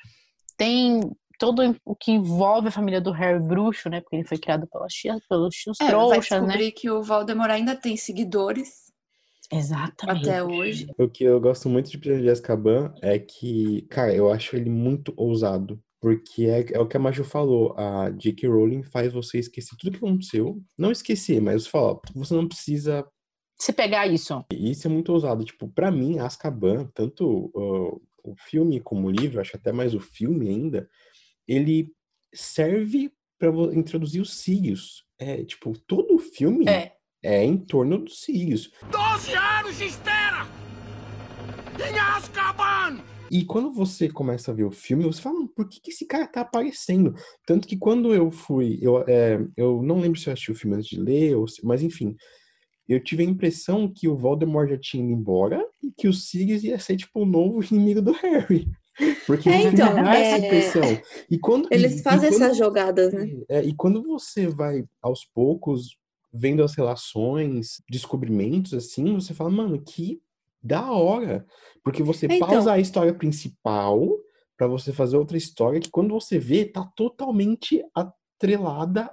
Tem 0.58 1.02
todo 1.38 1.76
o 1.86 1.96
que 1.96 2.12
envolve 2.12 2.68
a 2.68 2.72
família 2.72 3.00
do 3.00 3.12
Harry 3.12 3.40
bruxo, 3.40 3.90
né? 3.90 4.02
Porque 4.02 4.18
ele 4.18 4.28
foi 4.28 4.38
criado 4.38 4.68
pelas 4.68 4.92
tias, 4.92 5.26
pelos 5.28 5.56
tios 5.56 5.80
É, 5.80 5.86
vai 5.86 5.92
trouxas, 5.94 6.42
né? 6.42 6.48
descobrir 6.48 6.72
que 6.74 6.90
o 6.90 7.02
Voldemort 7.02 7.50
ainda 7.50 7.76
tem 7.76 7.96
seguidores 7.96 8.89
Exatamente. 9.52 10.30
até 10.30 10.44
hoje. 10.44 10.88
O 10.98 11.08
que 11.10 11.24
eu 11.24 11.40
gosto 11.40 11.68
muito 11.70 11.90
de 11.90 11.98
Prisioneiro 11.98 12.26
de 12.26 12.32
Azkaban 12.32 12.94
é 13.02 13.18
que, 13.18 13.82
cara, 13.90 14.14
eu 14.14 14.32
acho 14.32 14.56
ele 14.56 14.70
muito 14.70 15.14
ousado. 15.18 15.82
Porque 16.02 16.46
é, 16.46 16.66
é 16.72 16.80
o 16.80 16.88
que 16.88 16.96
a 16.96 17.00
Maju 17.00 17.26
falou, 17.26 17.74
a 17.78 18.10
J.K. 18.12 18.48
Rowling 18.48 18.84
faz 18.84 19.12
você 19.12 19.38
esquecer 19.40 19.76
tudo 19.78 19.92
que 19.92 19.98
aconteceu. 19.98 20.62
Não 20.78 20.92
esquecer, 20.92 21.42
mas 21.42 21.68
fala, 21.68 22.00
você 22.16 22.34
não 22.34 22.48
precisa. 22.48 23.06
Se 23.58 23.74
pegar 23.74 24.08
isso. 24.08 24.46
E 24.54 24.72
isso 24.72 24.88
é 24.88 24.90
muito 24.90 25.12
ousado. 25.12 25.44
Tipo, 25.44 25.68
pra 25.68 25.92
mim, 25.92 26.20
Azkaban, 26.20 26.86
tanto 26.94 27.52
uh, 27.54 28.02
o 28.24 28.34
filme 28.50 28.80
como 28.80 29.08
o 29.08 29.12
livro, 29.12 29.42
acho 29.42 29.58
até 29.58 29.74
mais 29.74 29.94
o 29.94 30.00
filme 30.00 30.48
ainda, 30.48 30.88
ele 31.46 31.92
serve 32.34 33.12
pra 33.38 33.52
vo- 33.52 33.74
introduzir 33.74 34.22
os 34.22 34.34
Sirius. 34.34 35.04
É, 35.20 35.44
tipo, 35.44 35.78
todo 35.86 36.16
o 36.16 36.20
filme 36.20 36.66
É. 36.70 36.94
é 37.22 37.44
em 37.44 37.58
torno 37.58 37.98
dos 38.00 38.22
Sirius. 38.22 38.72
12 38.92 39.34
anos 39.34 39.78
de 39.78 39.86
espera! 39.86 40.48
Em 41.78 41.98
Azkaban! 41.98 43.00
E 43.32 43.46
quando 43.46 43.72
você 43.72 44.10
começa 44.10 44.52
a 44.52 44.54
ver 44.54 44.64
o 44.64 44.72
filme, 44.72 45.04
você 45.04 45.22
fala, 45.22 45.36
"Mano, 45.36 45.50
por 45.56 45.68
que, 45.70 45.80
que 45.80 45.92
esse 45.92 46.06
cara 46.06 46.26
tá 46.28 46.42
aparecendo? 46.42 47.14
Tanto 47.46 47.68
que 47.68 47.78
quando 47.78 48.14
eu 48.14 48.32
fui, 48.32 48.80
eu, 48.82 49.04
é, 49.08 49.40
eu 49.56 49.84
não 49.84 50.00
lembro 50.00 50.20
se 50.20 50.28
eu 50.28 50.34
assisti 50.34 50.52
o 50.52 50.56
filme 50.56 50.76
antes 50.78 50.90
de 50.90 51.00
ler, 51.00 51.36
ou 51.36 51.48
se- 51.48 51.64
mas 51.64 51.84
enfim, 51.84 52.16
eu 52.88 53.02
tive 53.04 53.22
a 53.22 53.28
impressão 53.28 53.92
que 53.94 54.08
o 54.08 54.18
Voldemort 54.18 54.68
já 54.70 54.78
tinha 54.80 55.04
ido 55.04 55.14
embora 55.14 55.64
e 55.84 55.92
que 55.92 56.08
o 56.08 56.14
Sirius 56.14 56.64
ia 56.64 56.80
ser, 56.80 56.98
tipo, 56.98 57.22
o 57.22 57.26
novo 57.26 57.60
inimigo 57.72 58.02
do 58.02 58.14
Harry. 58.14 58.68
Porque 59.28 59.48
É, 59.48 59.62
então, 59.62 59.96
dá 59.96 60.16
essa 60.18 60.36
é, 60.36 60.38
impressão. 60.48 61.02
E 61.30 61.38
quando, 61.38 61.70
e- 61.72 61.76
Eles 61.76 62.00
e 62.00 62.04
fazem 62.04 62.30
quando- 62.32 62.42
essas 62.44 62.58
jogadas, 62.58 63.14
né? 63.14 63.30
é, 63.48 63.64
e 63.64 63.76
quando 63.76 64.02
você 64.02 64.48
vai 64.48 64.84
aos 65.04 65.24
poucos 65.34 65.96
vendo 66.32 66.64
as 66.64 66.76
relações, 66.76 67.82
descobrimentos, 67.90 68.74
assim, 68.74 69.16
você 69.16 69.34
fala, 69.34 69.50
mano, 69.50 69.82
que 69.82 70.22
da 70.62 70.92
hora. 70.92 71.46
Porque 71.84 72.04
você 72.04 72.28
Então. 72.28 72.48
pausa 72.48 72.74
a 72.74 72.80
história 72.80 73.14
principal 73.14 74.08
pra 74.58 74.68
você 74.68 74.92
fazer 74.92 75.18
outra 75.18 75.38
história 75.38 75.80
que 75.80 75.90
quando 75.90 76.14
você 76.14 76.38
vê, 76.38 76.66
tá 76.66 76.84
totalmente 76.96 77.84
atrelada 77.96 79.10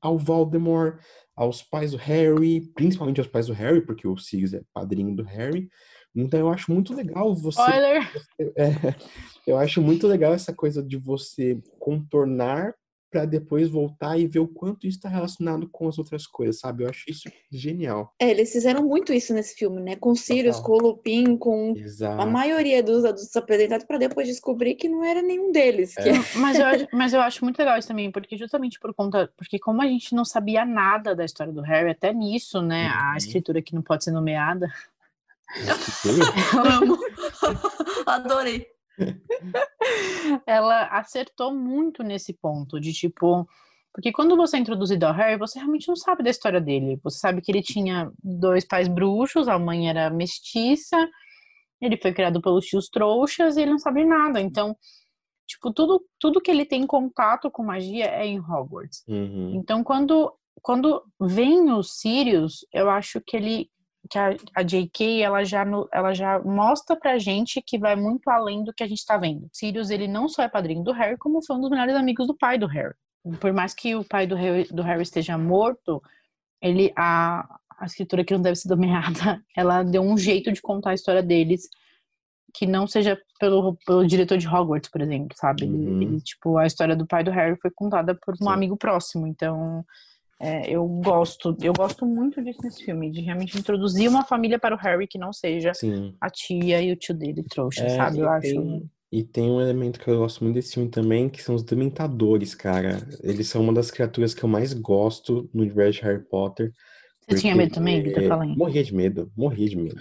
ao 0.00 0.18
Voldemort, 0.18 0.98
aos 1.36 1.62
pais 1.62 1.92
do 1.92 1.98
Harry, 1.98 2.62
principalmente 2.74 3.20
aos 3.20 3.28
pais 3.28 3.46
do 3.46 3.52
Harry, 3.52 3.84
porque 3.84 4.08
o 4.08 4.16
Sirius 4.16 4.54
é 4.54 4.62
padrinho 4.72 5.14
do 5.14 5.22
Harry. 5.22 5.68
Então 6.14 6.40
eu 6.40 6.48
acho 6.48 6.72
muito 6.72 6.94
legal 6.94 7.34
você 7.34 7.60
Spoiler! 7.60 8.10
é, 8.56 8.94
eu 9.46 9.58
acho 9.58 9.80
muito 9.82 10.06
legal 10.06 10.32
essa 10.32 10.52
coisa 10.54 10.82
de 10.82 10.96
você 10.96 11.60
contornar 11.78 12.74
pra 13.10 13.24
depois 13.24 13.68
voltar 13.68 14.16
e 14.18 14.26
ver 14.28 14.38
o 14.38 14.46
quanto 14.46 14.86
isso 14.86 15.00
tá 15.00 15.08
relacionado 15.08 15.68
com 15.68 15.88
as 15.88 15.98
outras 15.98 16.26
coisas, 16.26 16.60
sabe? 16.60 16.84
Eu 16.84 16.88
acho 16.88 17.10
isso 17.10 17.28
genial. 17.50 18.14
É, 18.20 18.30
eles 18.30 18.52
fizeram 18.52 18.84
muito 18.84 19.12
isso 19.12 19.34
nesse 19.34 19.56
filme, 19.56 19.80
né? 19.82 19.96
Com 19.96 20.14
Sirius, 20.14 20.60
com 20.60 20.72
o 20.72 20.78
Lupin, 20.78 21.36
com 21.36 21.72
a 21.74 21.78
Exato. 21.78 22.26
maioria 22.28 22.82
dos 22.82 23.04
adultos 23.04 23.34
apresentados, 23.36 23.84
pra 23.84 23.98
depois 23.98 24.28
descobrir 24.28 24.76
que 24.76 24.88
não 24.88 25.02
era 25.04 25.20
nenhum 25.20 25.50
deles. 25.50 25.94
que- 25.94 26.08
É. 26.08 26.12
Mas 26.36 26.58
eu, 26.58 26.66
acho, 26.66 26.86
mas 26.92 27.12
eu 27.12 27.20
acho 27.20 27.44
muito 27.44 27.58
legal 27.58 27.76
isso 27.78 27.88
também, 27.88 28.10
porque 28.12 28.36
justamente 28.36 28.78
por 28.78 28.94
conta. 28.94 29.28
Porque 29.36 29.58
como 29.58 29.82
a 29.82 29.86
gente 29.86 30.14
não 30.14 30.24
sabia 30.24 30.64
nada 30.64 31.14
da 31.14 31.24
história 31.24 31.52
do 31.52 31.60
Harry, 31.62 31.90
até 31.90 32.12
nisso, 32.12 32.62
né? 32.62 32.86
Uhum. 32.88 33.10
A 33.12 33.16
escritura 33.16 33.60
que 33.60 33.74
não 33.74 33.82
pode 33.82 34.04
ser 34.04 34.12
nomeada. 34.12 34.72
Amo. 36.80 36.96
Adorei. 38.06 38.66
ela 40.46 40.86
acertou 40.86 41.54
muito 41.54 42.02
nesse 42.02 42.32
ponto 42.32 42.80
de 42.80 42.92
tipo. 42.92 43.46
Porque 43.92 44.12
quando 44.12 44.36
você 44.36 44.56
é 44.56 44.60
introduzido 44.60 45.04
ao 45.04 45.12
Harry, 45.12 45.36
você 45.36 45.58
realmente 45.58 45.88
não 45.88 45.96
sabe 45.96 46.22
da 46.22 46.30
história 46.30 46.60
dele. 46.60 47.00
Você 47.02 47.18
sabe 47.18 47.40
que 47.40 47.50
ele 47.50 47.62
tinha 47.62 48.10
dois 48.22 48.64
pais 48.64 48.86
bruxos, 48.86 49.48
a 49.48 49.58
mãe 49.58 49.88
era 49.88 50.08
mestiça, 50.10 50.96
ele 51.80 51.96
foi 51.96 52.12
criado 52.12 52.40
pelos 52.40 52.66
tios 52.66 52.88
trouxas 52.88 53.56
e 53.56 53.62
ele 53.62 53.72
não 53.72 53.78
sabe 53.80 54.04
nada. 54.04 54.40
Então, 54.40 54.76
tipo, 55.46 55.72
tudo, 55.72 56.04
tudo 56.20 56.40
que 56.40 56.50
ele 56.50 56.64
tem 56.64 56.86
contato 56.86 57.50
com 57.50 57.64
magia 57.64 58.06
é 58.06 58.26
em 58.26 58.38
Hogwarts. 58.38 59.02
Uhum. 59.08 59.54
Então, 59.56 59.82
quando, 59.82 60.32
quando 60.62 61.02
vem 61.20 61.72
o 61.72 61.82
Sirius, 61.82 62.64
eu 62.72 62.88
acho 62.88 63.20
que 63.20 63.36
ele 63.36 63.70
que 64.08 64.18
a, 64.18 64.30
a 64.54 64.62
J.K. 64.62 65.22
ela 65.22 65.44
já 65.44 65.64
no- 65.64 65.88
ela 65.92 66.14
já 66.14 66.38
mostra 66.40 66.96
pra 66.96 67.18
gente 67.18 67.60
que 67.60 67.78
vai 67.78 67.94
muito 67.96 68.28
além 68.28 68.64
do 68.64 68.72
que 68.72 68.82
a 68.82 68.88
gente 68.88 69.04
tá 69.04 69.16
vendo. 69.16 69.48
Sirius 69.52 69.90
ele 69.90 70.08
não 70.08 70.28
só 70.28 70.42
é 70.42 70.48
padrinho 70.48 70.82
do 70.82 70.92
Harry, 70.92 71.16
como 71.18 71.44
foi 71.44 71.56
um 71.56 71.60
dos 71.60 71.70
melhores 71.70 71.94
amigos 71.94 72.26
do 72.26 72.36
pai 72.36 72.58
do 72.58 72.66
Harry. 72.66 72.94
Por 73.40 73.52
mais 73.52 73.74
que 73.74 73.94
o 73.94 74.02
pai 74.04 74.26
do 74.26 74.34
Harry, 74.34 74.64
do 74.72 74.82
Harry 74.82 75.02
esteja 75.02 75.36
morto, 75.36 76.02
ele 76.62 76.92
a 76.96 77.58
a 77.78 77.86
escritura 77.86 78.22
que 78.22 78.34
não 78.34 78.42
deve 78.42 78.56
ser 78.56 78.68
nomeada, 78.68 79.42
ela 79.56 79.82
deu 79.82 80.02
um 80.02 80.16
jeito 80.18 80.52
de 80.52 80.60
contar 80.60 80.90
a 80.90 80.94
história 80.94 81.22
deles 81.22 81.62
que 82.52 82.66
não 82.66 82.86
seja 82.86 83.18
pelo, 83.38 83.74
pelo 83.86 84.06
diretor 84.06 84.36
de 84.36 84.46
Hogwarts, 84.46 84.90
por 84.90 85.00
exemplo, 85.00 85.34
sabe? 85.38 85.64
Uhum. 85.64 86.02
ele, 86.02 86.20
tipo, 86.20 86.58
a 86.58 86.66
história 86.66 86.94
do 86.94 87.06
pai 87.06 87.24
do 87.24 87.30
Harry 87.30 87.56
foi 87.58 87.70
contada 87.70 88.14
por 88.14 88.34
um 88.34 88.48
Sim. 88.48 88.52
amigo 88.52 88.76
próximo, 88.76 89.26
então 89.26 89.82
é, 90.40 90.70
eu 90.70 90.86
gosto, 90.86 91.56
eu 91.62 91.72
gosto 91.72 92.06
muito 92.06 92.42
disso 92.42 92.60
nesse 92.64 92.82
filme, 92.84 93.10
de 93.10 93.20
realmente 93.20 93.58
introduzir 93.58 94.08
uma 94.08 94.24
família 94.24 94.58
para 94.58 94.74
o 94.74 94.78
Harry 94.78 95.06
que 95.06 95.18
não 95.18 95.32
seja 95.32 95.72
Sim. 95.74 96.14
a 96.20 96.30
tia 96.30 96.80
e 96.82 96.90
o 96.92 96.96
tio 96.96 97.14
dele 97.14 97.42
trouxa, 97.42 97.84
É, 97.84 97.88
sabe? 97.90 98.16
e 98.16 98.20
Eu 98.20 98.28
acho. 98.30 98.42
tem- 98.48 98.90
E 99.12 99.24
tem 99.24 99.50
um 99.50 99.60
elemento 99.60 99.98
que 99.98 100.08
eu 100.08 100.18
gosto 100.18 100.42
muito 100.44 100.54
desse 100.54 100.74
filme 100.74 100.88
também, 100.88 101.28
que 101.28 101.42
são 101.42 101.56
os 101.56 101.64
Dementadores, 101.64 102.54
cara. 102.54 102.98
Eles 103.24 103.48
são 103.48 103.60
uma 103.60 103.72
das 103.72 103.90
criaturas 103.90 104.32
que 104.32 104.44
eu 104.44 104.48
mais 104.48 104.72
gosto 104.72 105.50
no 105.52 105.62
universo 105.62 105.98
de 106.00 106.06
Harry 106.06 106.24
Potter. 106.24 106.72
Você 107.28 107.40
tinha 107.40 107.54
medo 107.56 107.74
também, 107.74 108.00
Vitor? 108.02 108.22
Fala 108.28 108.44
aí. 108.44 108.56
Morria 108.56 108.82
de 108.84 108.94
medo, 108.94 109.30
morria 109.36 109.68
de 109.68 109.76
medo. 109.76 109.96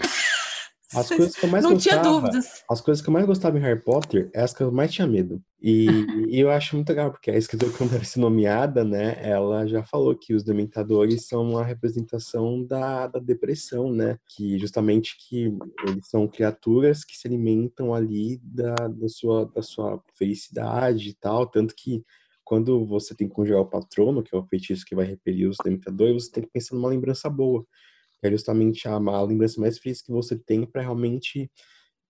As 0.96 1.08
coisas 1.08 1.36
que 1.36 1.46
eu 1.46 1.50
mais 1.50 1.64
Não 1.64 1.78
tinha 1.78 1.96
gostava, 1.98 2.20
dúvidas. 2.20 2.64
as 2.70 2.82
coisas 2.82 3.02
que 3.02 3.10
eu 3.10 3.14
mais 3.14 3.26
gostava 3.26 3.58
em 3.58 3.62
Harry 3.62 3.80
Potter 3.80 4.30
é 4.34 4.42
as 4.42 4.54
que 4.54 4.64
eu 4.64 4.72
mais 4.72 4.92
tinha 4.92 5.06
medo. 5.06 5.42
E, 5.62 5.86
e 6.34 6.40
eu 6.40 6.50
acho 6.50 6.76
muito 6.76 6.90
legal, 6.90 7.12
porque 7.12 7.30
a 7.30 7.38
escritora 7.38 7.72
que 7.78 7.80
não 7.84 7.88
deve 7.92 8.06
ser 8.06 8.20
nomeada, 8.20 8.84
né, 8.84 9.18
ela 9.22 9.68
já 9.68 9.84
falou 9.84 10.16
que 10.16 10.34
os 10.34 10.44
dementadores 10.44 11.28
são 11.28 11.44
uma 11.44 11.64
representação 11.64 12.66
da, 12.66 13.08
da 13.08 13.20
depressão, 13.20 13.92
né? 13.92 14.18
Que 14.36 14.58
justamente 14.58 15.16
que 15.28 15.54
eles 15.88 16.08
são 16.08 16.28
criaturas 16.28 17.04
que 17.06 17.16
se 17.18 17.28
alimentam 17.28 17.94
ali 17.94 18.40
da, 18.44 18.74
da, 18.76 19.08
sua, 19.08 19.46
da 19.46 19.62
sua 19.62 20.02
felicidade 20.16 21.10
e 21.10 21.14
tal, 21.14 21.46
tanto 21.46 21.76
que 21.76 22.04
quando 22.44 22.84
você 22.84 23.14
tem 23.14 23.28
que 23.28 23.36
conjurar 23.36 23.62
o 23.62 23.70
patrono, 23.70 24.24
que 24.24 24.36
é 24.36 24.40
o 24.40 24.44
feitiço 24.44 24.84
que 24.84 24.96
vai 24.96 25.06
repelir 25.06 25.48
os 25.48 25.58
dementadores, 25.64 26.26
você 26.26 26.32
tem 26.32 26.44
que 26.44 26.50
pensar 26.50 26.76
numa 26.76 26.90
lembrança 26.90 27.30
boa. 27.30 27.64
Que 28.22 28.28
é 28.28 28.32
justamente 28.32 28.88
a, 28.88 28.94
a 28.96 29.24
lembrança 29.24 29.60
mais 29.62 29.78
feliz 29.80 30.02
que 30.02 30.12
você 30.12 30.38
tem 30.38 30.66
para 30.66 30.82
realmente 30.82 31.52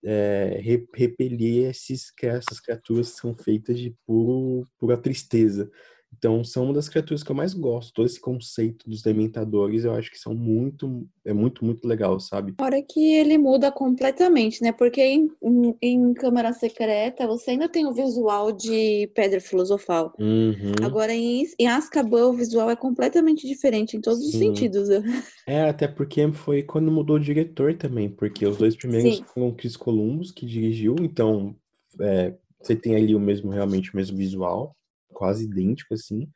é, 0.04 0.58
re- 0.62 0.86
repelir 0.94 1.70
esses, 1.70 2.12
essas 2.22 2.60
criaturas 2.60 3.12
que 3.12 3.20
são 3.20 3.34
feitas 3.36 3.78
de 3.78 3.94
puro, 4.06 4.66
pura 4.78 4.96
tristeza. 4.96 5.70
Então, 6.16 6.44
são 6.44 6.64
uma 6.64 6.74
das 6.74 6.88
criaturas 6.88 7.22
que 7.22 7.30
eu 7.30 7.36
mais 7.36 7.54
gosto. 7.54 7.94
Todo 7.94 8.06
esse 8.06 8.20
conceito 8.20 8.88
dos 8.88 9.02
dementadores, 9.02 9.84
eu 9.84 9.94
acho 9.94 10.10
que 10.10 10.18
são 10.18 10.34
muito, 10.34 11.08
é 11.24 11.32
muito, 11.32 11.64
muito 11.64 11.86
legal, 11.86 12.18
sabe? 12.20 12.54
Fora 12.58 12.82
que 12.82 13.14
ele 13.14 13.38
muda 13.38 13.70
completamente, 13.72 14.62
né? 14.62 14.72
Porque 14.72 15.00
em, 15.00 15.30
em, 15.42 15.76
em 15.80 16.14
Câmara 16.14 16.52
Secreta 16.52 17.26
você 17.26 17.52
ainda 17.52 17.68
tem 17.68 17.86
o 17.86 17.92
visual 17.92 18.52
de 18.52 19.10
Pedra 19.14 19.40
Filosofal. 19.40 20.12
Uhum. 20.18 20.72
Agora 20.82 21.14
em, 21.14 21.46
em 21.58 21.68
Azkaban 21.68 22.26
o 22.26 22.34
visual 22.34 22.70
é 22.70 22.76
completamente 22.76 23.46
diferente 23.46 23.96
em 23.96 24.00
todos 24.00 24.20
os 24.20 24.32
Sim. 24.32 24.38
sentidos. 24.38 24.88
É, 25.46 25.68
até 25.68 25.88
porque 25.88 26.30
foi 26.32 26.62
quando 26.62 26.92
mudou 26.92 27.16
o 27.16 27.20
diretor 27.20 27.74
também, 27.74 28.08
porque 28.08 28.46
os 28.46 28.56
dois 28.56 28.76
primeiros 28.76 29.16
Sim. 29.16 29.24
foram 29.34 29.52
Chris 29.52 29.76
Columbus, 29.76 30.30
que 30.30 30.46
dirigiu, 30.46 30.94
então 31.00 31.56
é, 32.00 32.34
você 32.60 32.76
tem 32.76 32.94
ali 32.94 33.16
o 33.16 33.20
mesmo, 33.20 33.50
realmente 33.50 33.92
o 33.92 33.96
mesmo 33.96 34.16
visual, 34.16 34.76
quase 35.20 35.44
idêntico 35.44 35.92
assim. 35.92 36.26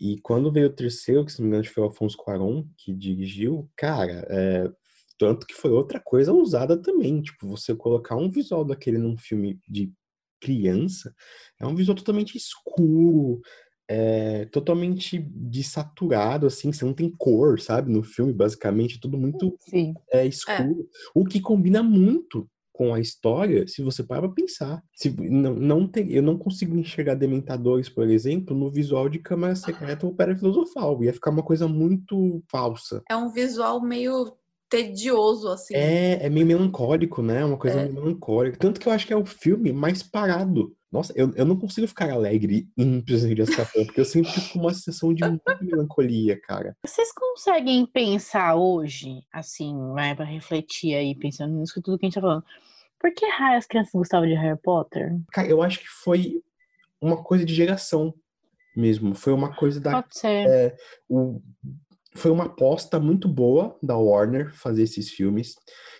E 0.00 0.18
quando 0.22 0.50
veio 0.50 0.68
o 0.68 0.72
terceiro, 0.72 1.26
que 1.26 1.32
se 1.32 1.40
não 1.40 1.48
me 1.48 1.56
engano 1.56 1.70
foi 1.70 1.82
o 1.82 1.86
Alfonso 1.86 2.16
Cuarón 2.16 2.64
que 2.78 2.94
dirigiu, 2.94 3.68
cara, 3.76 4.26
é, 4.30 4.70
tanto 5.18 5.46
que 5.46 5.54
foi 5.54 5.70
outra 5.70 6.00
coisa 6.00 6.32
usada 6.32 6.80
também, 6.80 7.20
tipo, 7.20 7.46
você 7.46 7.74
colocar 7.74 8.16
um 8.16 8.30
visual 8.30 8.64
daquele 8.64 8.96
num 8.96 9.18
filme 9.18 9.60
de 9.68 9.92
criança, 10.40 11.14
é 11.60 11.66
um 11.66 11.74
visual 11.74 11.96
totalmente 11.96 12.38
escuro, 12.38 13.42
é, 13.86 14.46
totalmente 14.46 15.18
desaturado, 15.18 16.46
assim, 16.46 16.72
você 16.72 16.84
não 16.84 16.94
tem 16.94 17.10
cor, 17.18 17.60
sabe? 17.60 17.92
No 17.92 18.02
filme, 18.02 18.32
basicamente, 18.32 18.96
é 18.96 19.00
tudo 19.00 19.18
muito 19.18 19.54
é, 20.12 20.26
escuro. 20.26 20.88
O 21.14 21.24
que 21.24 21.40
combina 21.40 21.82
muito 21.82 22.48
com 22.78 22.94
a 22.94 23.00
história, 23.00 23.66
se 23.66 23.82
você 23.82 24.04
parar 24.04 24.20
pra 24.20 24.30
pensar. 24.30 24.80
Se, 24.94 25.10
não, 25.10 25.52
não 25.52 25.88
tem, 25.88 26.12
eu 26.12 26.22
não 26.22 26.38
consigo 26.38 26.76
enxergar 26.76 27.16
Dementadores, 27.16 27.88
por 27.88 28.08
exemplo, 28.08 28.56
no 28.56 28.70
visual 28.70 29.08
de 29.08 29.18
Câmara 29.18 29.56
Secreta 29.56 30.06
ou 30.06 30.14
Pedra 30.14 30.36
Filosofal. 30.36 31.02
Ia 31.02 31.12
ficar 31.12 31.32
uma 31.32 31.42
coisa 31.42 31.66
muito 31.66 32.40
falsa. 32.48 33.02
É 33.10 33.16
um 33.16 33.30
visual 33.30 33.82
meio 33.82 34.32
tedioso, 34.70 35.48
assim. 35.48 35.74
É, 35.74 36.24
é 36.24 36.30
meio 36.30 36.46
melancólico, 36.46 37.20
né? 37.20 37.44
Uma 37.44 37.56
coisa 37.56 37.80
É. 37.80 37.82
meio 37.82 37.94
melancólica. 37.94 38.56
Tanto 38.58 38.78
que 38.78 38.86
eu 38.86 38.92
acho 38.92 39.08
que 39.08 39.12
é 39.12 39.16
o 39.16 39.26
filme 39.26 39.72
mais 39.72 40.00
parado. 40.00 40.72
Nossa, 40.92 41.12
eu, 41.16 41.32
eu 41.34 41.44
não 41.44 41.56
consigo 41.56 41.88
ficar 41.88 42.10
alegre 42.10 42.68
em 42.76 43.00
Prisioneiro 43.00 43.44
de 43.44 43.50
Azkaban, 43.50 43.86
porque 43.86 44.00
eu 44.00 44.04
sempre 44.04 44.30
fico 44.30 44.52
com 44.52 44.60
uma 44.60 44.72
sensação 44.72 45.12
de 45.12 45.22
muita 45.22 45.58
melancolia, 45.60 46.40
cara. 46.40 46.76
Vocês 46.86 47.12
conseguem 47.12 47.84
pensar 47.84 48.54
hoje, 48.54 49.20
assim, 49.32 49.74
vai 49.92 50.14
para 50.14 50.24
refletir 50.24 50.94
aí, 50.94 51.14
pensando 51.14 51.54
nisso 51.54 51.82
tudo 51.82 51.98
que 51.98 52.06
a 52.06 52.08
gente 52.08 52.14
tá 52.14 52.20
falando. 52.20 52.44
Por 52.98 53.12
que 53.12 53.26
raio 53.26 53.58
as 53.58 53.66
crianças 53.66 53.92
gostavam 53.92 54.26
de 54.26 54.34
Harry 54.34 54.58
Potter? 54.60 55.16
Cara, 55.32 55.48
eu 55.48 55.62
acho 55.62 55.78
que 55.80 55.86
foi 55.88 56.42
uma 57.00 57.22
coisa 57.22 57.44
de 57.44 57.54
geração 57.54 58.12
mesmo. 58.76 59.14
Foi 59.14 59.32
uma 59.32 59.54
coisa 59.54 59.80
da 59.80 60.02
Pode 60.02 60.18
ser. 60.18 60.46
É, 60.48 60.76
o- 61.08 61.40
foi 62.14 62.30
uma 62.30 62.44
aposta 62.46 62.98
muito 62.98 63.28
boa 63.28 63.78
da 63.82 63.96
Warner 63.96 64.52
fazer 64.54 64.82
esses 64.84 65.10
filmes. 65.10 65.54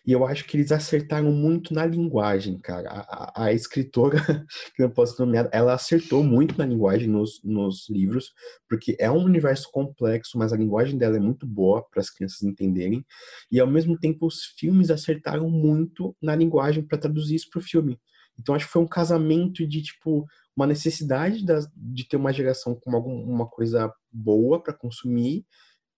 E 0.07 0.13
eu 0.13 0.27
acho 0.27 0.47
que 0.47 0.57
eles 0.57 0.73
acertaram 0.73 1.31
muito 1.31 1.75
na 1.75 1.85
linguagem, 1.85 2.59
cara. 2.59 2.89
A, 2.91 3.43
a- 3.43 3.45
a 3.47 3.53
escritora, 3.53 4.17
que 4.75 4.83
eu 4.83 4.91
posso 4.91 5.21
nomear, 5.25 5.49
ela 5.53 5.75
acertou 5.75 6.25
muito 6.25 6.57
na 6.59 6.65
linguagem 6.67 7.09
nos, 7.09 7.41
nos 7.45 7.89
livros, 7.91 8.33
porque 8.69 8.97
é 8.99 9.11
um 9.11 9.23
universo 9.23 9.69
complexo, 9.71 10.39
mas 10.39 10.53
a 10.53 10.57
linguagem 10.57 10.97
dela 10.99 11.17
é 11.17 11.21
muito 11.21 11.47
boa 11.47 11.85
para 11.91 12.01
as 12.01 12.11
crianças 12.11 12.43
entenderem. 12.43 13.05
E 13.51 13.61
ao 13.61 13.67
mesmo 13.67 13.99
tempo, 13.99 14.27
os 14.27 14.45
filmes 14.59 14.91
acertaram 14.91 15.49
muito 15.51 16.17
na 16.23 16.35
linguagem 16.35 16.83
para 16.83 16.99
traduzir 16.99 17.37
isso 17.37 17.49
para 17.51 17.61
o 17.61 17.63
filme. 17.63 17.99
Então 18.39 18.55
acho 18.55 18.67
que 18.67 18.73
foi 18.73 18.83
um 18.83 18.87
casamento 18.89 19.67
de 19.67 19.83
tipo 19.83 20.25
uma 20.57 20.67
necessidade 20.67 21.45
das- 21.45 21.69
de 21.77 22.07
ter 22.09 22.17
uma 22.17 22.33
geração 22.33 22.75
com 22.75 22.95
alguma 22.95 23.47
coisa 23.49 23.93
boa 24.13 24.63
para 24.63 24.73
consumir 24.75 25.45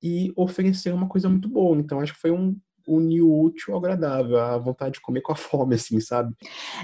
e 0.02 0.32
oferecer 0.36 0.92
uma 0.92 1.08
coisa 1.08 1.28
muito 1.28 1.48
boa. 1.48 1.76
Então 1.78 2.00
acho 2.00 2.14
que 2.14 2.20
foi 2.20 2.30
um 2.30 2.56
unir 2.86 3.22
o 3.22 3.42
útil 3.44 3.74
ao 3.74 3.78
agradável, 3.78 4.38
a 4.38 4.58
vontade 4.58 4.94
de 4.94 5.00
comer 5.00 5.20
com 5.20 5.32
a 5.32 5.36
fome, 5.36 5.74
assim, 5.76 6.00
sabe? 6.00 6.34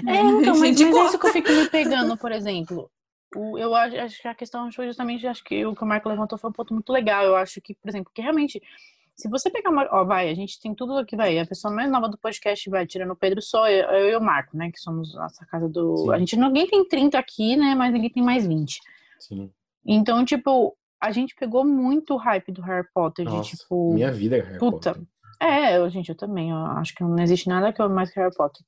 É, 0.07 0.15
então, 0.21 0.57
mas, 0.57 0.79
mas 0.79 0.81
é 0.81 1.05
isso 1.05 1.19
que 1.19 1.27
eu 1.27 1.33
fico 1.33 1.51
me 1.51 1.69
pegando, 1.69 2.15
por 2.17 2.31
exemplo. 2.31 2.89
O- 3.35 3.57
eu 3.57 3.75
acho, 3.75 3.97
acho 3.97 4.21
que 4.21 4.27
a 4.27 4.35
questão 4.35 4.71
foi 4.71 4.85
justamente, 4.87 5.27
acho 5.27 5.43
que 5.43 5.65
o 5.65 5.75
que 5.75 5.83
o 5.83 5.87
Marco 5.87 6.07
levantou 6.07 6.37
foi 6.37 6.49
um 6.49 6.53
ponto 6.53 6.73
muito 6.73 6.91
legal. 6.93 7.25
Eu 7.25 7.35
acho 7.35 7.59
que, 7.59 7.73
por 7.75 7.89
exemplo, 7.89 8.09
que 8.15 8.21
realmente, 8.21 8.61
se 9.15 9.27
você 9.27 9.49
pegar 9.49 9.69
uma. 9.69 9.85
Ó, 9.91 10.05
vai, 10.05 10.29
a 10.29 10.33
gente 10.33 10.61
tem 10.61 10.73
tudo 10.73 10.95
aqui, 10.97 11.15
vai. 11.17 11.37
A 11.37 11.45
pessoa 11.45 11.73
mais 11.73 11.91
nova 11.91 12.07
do 12.07 12.17
podcast 12.17 12.69
vai, 12.69 12.85
tirando 12.87 13.11
o 13.11 13.15
Pedro, 13.15 13.41
só 13.41 13.67
eu, 13.69 13.85
eu 13.89 14.09
e 14.11 14.15
o 14.15 14.21
Marco, 14.21 14.55
né? 14.55 14.71
Que 14.71 14.79
somos 14.79 15.13
nossa 15.13 15.45
casa 15.47 15.67
do. 15.67 15.97
Sim. 15.97 16.11
A 16.13 16.19
gente, 16.19 16.37
ninguém 16.37 16.67
tem 16.67 16.87
30 16.87 17.19
aqui, 17.19 17.57
né? 17.57 17.75
Mas 17.75 17.91
ninguém 17.91 18.09
tem 18.11 18.23
mais 18.23 18.47
20. 18.47 18.79
Sim. 19.19 19.51
Então, 19.85 20.23
tipo, 20.23 20.77
a 21.01 21.11
gente 21.11 21.35
pegou 21.35 21.63
muito 21.65 22.13
o 22.13 22.17
hype 22.17 22.51
do 22.51 22.61
Harry 22.61 22.87
Potter, 22.93 23.25
de 23.25 23.31
Nossa, 23.31 23.55
tipo. 23.55 23.93
minha 23.93 24.11
vida 24.11 24.37
é 24.37 24.41
Harry 24.41 24.57
Puta. 24.59 24.93
Potter. 24.93 25.07
É, 25.41 25.77
eu, 25.77 25.89
gente, 25.89 26.09
eu 26.09 26.15
também. 26.15 26.49
Eu 26.49 26.57
acho 26.57 26.95
que 26.95 27.03
não 27.03 27.19
existe 27.19 27.47
nada 27.47 27.71
que 27.71 27.81
eu 27.81 27.89
mais 27.89 28.09
que 28.11 28.19
Harry 28.19 28.33
Potter. 28.35 28.63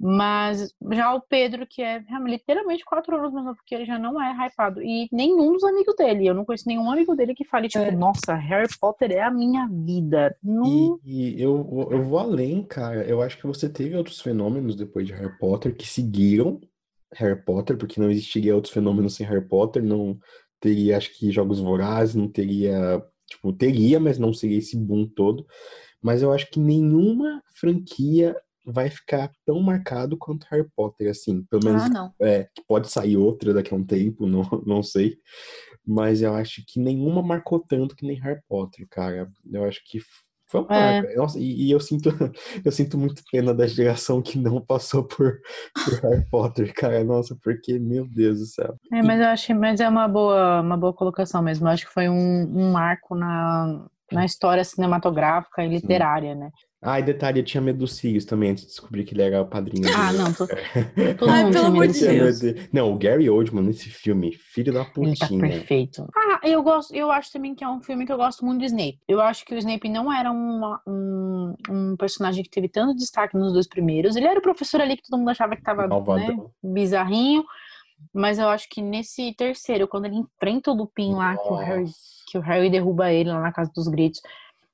Mas 0.00 0.72
já 0.92 1.12
o 1.12 1.20
Pedro, 1.20 1.66
que 1.66 1.82
é 1.82 1.98
realmente, 2.06 2.34
literalmente 2.34 2.84
quatro 2.84 3.16
anos 3.16 3.32
mais 3.32 3.44
novo, 3.44 3.56
porque 3.56 3.74
ele 3.74 3.84
já 3.84 3.98
não 3.98 4.22
é 4.22 4.32
hypado. 4.46 4.80
E 4.80 5.08
nenhum 5.10 5.54
dos 5.54 5.64
amigos 5.64 5.96
dele. 5.96 6.24
Eu 6.24 6.34
não 6.34 6.44
conheço 6.44 6.68
nenhum 6.68 6.88
amigo 6.88 7.16
dele 7.16 7.34
que 7.34 7.44
fale, 7.44 7.66
tipo, 7.68 7.82
É. 7.82 7.90
nossa, 7.90 8.34
Harry 8.34 8.68
Potter 8.80 9.10
é 9.10 9.22
a 9.22 9.30
minha 9.30 9.66
vida. 9.66 10.36
Não. 10.40 11.00
E, 11.04 11.34
e 11.38 11.42
eu, 11.42 11.88
eu 11.90 12.02
vou 12.04 12.18
além, 12.20 12.62
cara. 12.62 13.02
Eu 13.02 13.20
acho 13.20 13.38
que 13.38 13.46
você 13.46 13.68
teve 13.68 13.96
outros 13.96 14.20
fenômenos 14.20 14.76
depois 14.76 15.04
de 15.04 15.12
Harry 15.14 15.36
Potter 15.36 15.74
que 15.76 15.86
seguiram 15.88 16.60
Harry 17.14 17.42
Potter, 17.42 17.76
porque 17.76 18.00
não 18.00 18.08
existiria 18.10 18.54
outros 18.54 18.72
fenômenos 18.72 19.16
sem 19.16 19.26
Harry 19.26 19.48
Potter. 19.48 19.82
Não 19.82 20.16
teria, 20.60 20.96
acho 20.96 21.16
que, 21.16 21.30
Jogos 21.30 21.60
Vorazes, 21.60 22.14
não 22.14 22.28
teria. 22.28 23.02
Tipo, 23.26 23.52
teria, 23.52 24.00
mas 24.00 24.18
não 24.18 24.32
seria 24.32 24.58
esse 24.58 24.76
boom 24.76 25.06
todo. 25.06 25.46
Mas 26.02 26.22
eu 26.22 26.32
acho 26.32 26.50
que 26.50 26.58
nenhuma 26.60 27.42
franquia 27.54 28.34
vai 28.64 28.90
ficar 28.90 29.30
tão 29.46 29.60
marcado 29.60 30.16
quanto 30.16 30.46
Harry 30.50 30.66
Potter, 30.76 31.10
assim. 31.10 31.42
Pelo 31.44 31.64
menos 31.64 31.82
Ah, 31.84 31.88
não. 31.88 32.12
é, 32.20 32.44
que 32.54 32.62
pode 32.66 32.88
sair 32.90 33.16
outra 33.16 33.52
daqui 33.54 33.72
a 33.72 33.76
um 33.76 33.84
tempo, 33.84 34.26
não, 34.28 34.42
não 34.66 34.82
sei. 34.82 35.16
Mas 35.86 36.20
eu 36.22 36.34
acho 36.34 36.62
que 36.66 36.78
nenhuma 36.78 37.22
marcou 37.22 37.58
tanto 37.60 37.96
que 37.96 38.06
nem 38.06 38.16
Harry 38.20 38.40
Potter, 38.48 38.86
cara. 38.90 39.30
Eu 39.50 39.64
acho 39.64 39.80
que 39.86 39.98
foi 40.48 40.60
uma 40.62 40.76
É. 40.76 41.16
Nossa, 41.16 41.38
e, 41.38 41.66
e 41.66 41.70
eu 41.70 41.78
sinto, 41.78 42.08
eu 42.64 42.72
sinto 42.72 42.96
muito 42.96 43.22
pena 43.30 43.54
da 43.54 43.66
geração 43.66 44.22
que 44.22 44.38
não 44.38 44.60
passou 44.60 45.04
por, 45.04 45.38
por 45.84 46.00
Harry 46.02 46.24
Potter, 46.30 46.72
cara. 46.74 47.04
Nossa, 47.04 47.36
porque, 47.42 47.78
meu 47.78 48.06
Deus 48.06 48.38
do 48.38 48.46
céu. 48.46 48.74
É, 48.92 49.02
mas 49.02 49.20
eu 49.20 49.26
acho, 49.26 49.54
mas 49.54 49.80
é 49.80 49.88
uma 49.88 50.08
boa, 50.08 50.60
uma 50.60 50.76
boa 50.76 50.92
colocação 50.92 51.42
mesmo. 51.42 51.66
Eu 51.66 51.72
acho 51.72 51.86
que 51.86 51.92
foi 51.92 52.08
um, 52.08 52.14
um 52.14 52.72
marco 52.72 53.14
na, 53.14 53.86
na 54.12 54.24
história 54.24 54.64
cinematográfica 54.64 55.64
e 55.64 55.68
literária, 55.68 56.34
né? 56.34 56.50
Ah, 56.80 57.00
e 57.00 57.02
detalhe, 57.02 57.40
eu 57.40 57.44
tinha 57.44 57.60
medo 57.60 57.80
dos 57.80 57.96
Sirius 57.96 58.24
também, 58.24 58.50
antes 58.52 58.62
de 58.62 58.68
descobrir 58.70 59.02
que 59.04 59.12
ele 59.12 59.22
era 59.22 59.42
o 59.42 59.46
padrinho 59.46 59.88
Ah, 59.92 60.06
dele. 60.12 60.18
não, 60.18 60.32
tô- 60.32 60.46
todo 61.18 61.28
Ai, 61.30 61.50
pelo 61.50 61.66
amor 61.66 61.88
de 61.88 61.98
Deus. 62.06 62.40
Não, 62.72 62.92
o 62.92 62.96
Gary 62.96 63.28
Oldman 63.28 63.64
nesse 63.64 63.90
filme, 63.90 64.32
filho 64.32 64.72
da 64.72 64.82
Ele 64.82 65.16
tá 65.16 65.26
putinha. 65.26 65.40
perfeito. 65.40 66.06
Ah, 66.16 66.38
eu 66.44 66.62
gosto, 66.62 66.94
eu 66.94 67.10
acho 67.10 67.32
também 67.32 67.52
que 67.52 67.64
é 67.64 67.68
um 67.68 67.80
filme 67.82 68.06
que 68.06 68.12
eu 68.12 68.16
gosto 68.16 68.44
muito 68.46 68.60
do 68.60 68.64
Snape. 68.64 69.00
Eu 69.08 69.20
acho 69.20 69.44
que 69.44 69.54
o 69.56 69.58
Snape 69.58 69.88
não 69.88 70.12
era 70.12 70.30
uma- 70.30 70.80
um, 70.86 71.54
um 71.68 71.96
personagem 71.96 72.44
que 72.44 72.50
teve 72.50 72.68
tanto 72.68 72.94
destaque 72.96 73.36
nos 73.36 73.52
dois 73.52 73.66
primeiros. 73.66 74.14
Ele 74.14 74.28
era 74.28 74.38
o 74.38 74.42
professor 74.42 74.80
ali 74.80 74.96
que 74.96 75.02
todo 75.02 75.18
mundo 75.18 75.30
achava 75.30 75.56
que 75.56 75.62
tava 75.62 75.88
né, 75.88 76.36
bizarrinho. 76.62 77.44
Mas 78.14 78.38
eu 78.38 78.48
acho 78.48 78.68
que 78.70 78.80
nesse 78.80 79.34
terceiro, 79.34 79.88
quando 79.88 80.04
ele 80.04 80.14
enfrenta 80.14 80.70
o 80.70 80.74
Lupin 80.74 81.14
lá, 81.14 81.36
que 81.36 81.48
o 81.52 81.56
Harry, 81.56 81.80
Nossa. 81.82 81.94
Que 82.30 82.38
o 82.38 82.40
Harry 82.42 82.68
derruba 82.70 83.12
ele 83.12 83.30
lá 83.30 83.40
na 83.40 83.52
casa 83.52 83.70
dos 83.74 83.88
gritos. 83.88 84.20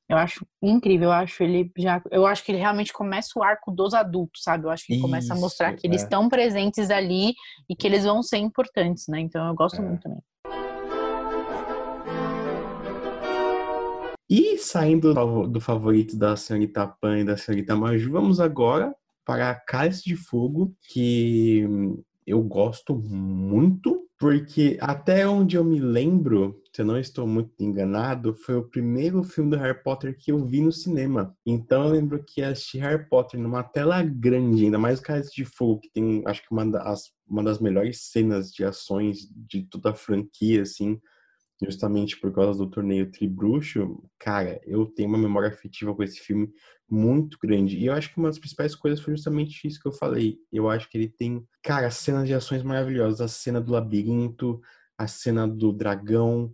Eu 0.09 0.19
acho 0.19 0.47
incrível, 0.63 1.09
eu 1.09 1.13
acho 1.13 1.43
ele 1.43 1.71
já, 1.79 2.03
eu 2.11 2.27
acho 2.27 2.45
que 2.45 2.53
ele 2.53 2.59
realmente 2.59 2.93
começa 2.93 3.39
o 3.39 3.43
arco 3.43 3.71
dos 3.71 3.95
adultos, 3.95 4.43
sabe? 4.43 4.65
Eu 4.65 4.71
acho 4.71 4.87
que 4.87 4.95
ele 4.95 5.01
começa 5.01 5.33
a 5.33 5.37
mostrar 5.37 5.71
Isso, 5.71 5.81
que 5.81 5.87
eles 5.87 6.03
é. 6.03 6.05
estão 6.05 6.29
presentes 6.29 6.91
ali 6.91 7.33
e 7.69 7.75
que 7.75 7.87
eles 7.87 8.05
vão 8.05 8.23
ser 8.23 8.37
importantes, 8.37 9.09
né? 9.09 9.21
Então 9.21 9.47
eu 9.49 9.55
gosto 9.55 9.81
É. 9.81 9.85
muito 9.85 10.03
também. 10.03 10.21
E 14.29 14.59
saindo 14.59 15.09
do 15.09 15.15
fav- 15.15 15.49
do 15.49 15.61
favorito 15.61 16.17
da 16.17 16.37
senhorita 16.37 16.87
Pan 16.87 17.21
e 17.21 17.25
da 17.25 17.37
senhorita 17.37 17.77
Maju, 17.77 18.11
vamos 18.11 18.41
agora 18.41 18.95
para 19.25 19.55
Cálice 19.55 20.03
de 20.05 20.17
Fogo, 20.17 20.75
que 20.93 21.65
eu 22.27 22.43
gosto 22.43 22.95
muito, 22.95 24.07
porque 24.19 24.77
até 24.81 25.27
onde 25.27 25.57
eu 25.57 25.65
me 25.65 25.79
lembro, 25.79 26.61
se 26.75 26.83
eu 26.83 26.87
não 26.87 26.99
estou 26.99 27.25
muito 27.25 27.53
enganado, 27.61 28.35
foi 28.35 28.57
o 28.57 28.69
primeiro 28.69 29.23
filme 29.23 29.51
do 29.51 29.57
Harry 29.57 29.81
Potter 29.81 30.17
que 30.19 30.33
eu 30.33 30.45
vi 30.45 30.61
no 30.61 30.73
cinema. 30.73 31.37
Então 31.47 31.85
eu 31.85 31.91
lembro 31.91 32.25
que 32.25 32.43
assisti 32.43 32.79
Harry 32.79 33.09
Potter 33.09 33.39
numa 33.39 33.63
tela 33.63 34.03
grande, 34.03 34.65
ainda 34.65 34.79
mais 34.79 34.99
o 34.99 35.03
Cálice 35.03 35.33
de 35.35 35.45
Fogo, 35.45 35.81
que 35.81 35.91
tem, 35.93 36.25
acho 36.27 36.43
que 36.43 36.51
uma 36.51 36.67
das, 36.67 37.13
uma 37.29 37.45
das 37.45 37.61
melhores 37.61 38.11
cenas 38.11 38.51
de 38.51 38.65
ações 38.65 39.29
de 39.31 39.63
toda 39.69 39.91
a 39.91 39.95
franquia, 39.95 40.63
assim 40.63 41.01
justamente 41.63 42.19
por 42.19 42.33
causa 42.35 42.59
do 42.59 42.69
torneio 42.69 43.11
Tribruxo, 43.11 44.03
cara, 44.19 44.61
eu 44.65 44.87
tenho 44.87 45.09
uma 45.09 45.17
memória 45.17 45.49
afetiva 45.49 45.95
com 45.95 46.03
esse 46.03 46.19
filme 46.19 46.51
muito 46.91 47.39
grande. 47.41 47.79
E 47.79 47.87
eu 47.87 47.93
acho 47.93 48.13
que 48.13 48.19
uma 48.19 48.29
das 48.29 48.39
principais 48.39 48.75
coisas 48.75 49.01
foi 49.01 49.15
justamente 49.15 49.67
isso 49.67 49.81
que 49.81 49.87
eu 49.87 49.93
falei. 49.93 50.37
Eu 50.53 50.69
acho 50.69 50.89
que 50.91 50.99
ele 50.99 51.09
tem, 51.09 51.47
cara, 51.63 51.91
cenas 51.91 52.27
de 52.27 52.35
ações 52.35 52.63
maravilhosas. 52.63 53.21
A 53.21 53.29
cena 53.29 53.61
do 53.61 53.73
labirinto, 53.73 54.61
a 54.99 55.07
cena 55.07 55.47
do 55.47 55.73
dragão, 55.73 56.53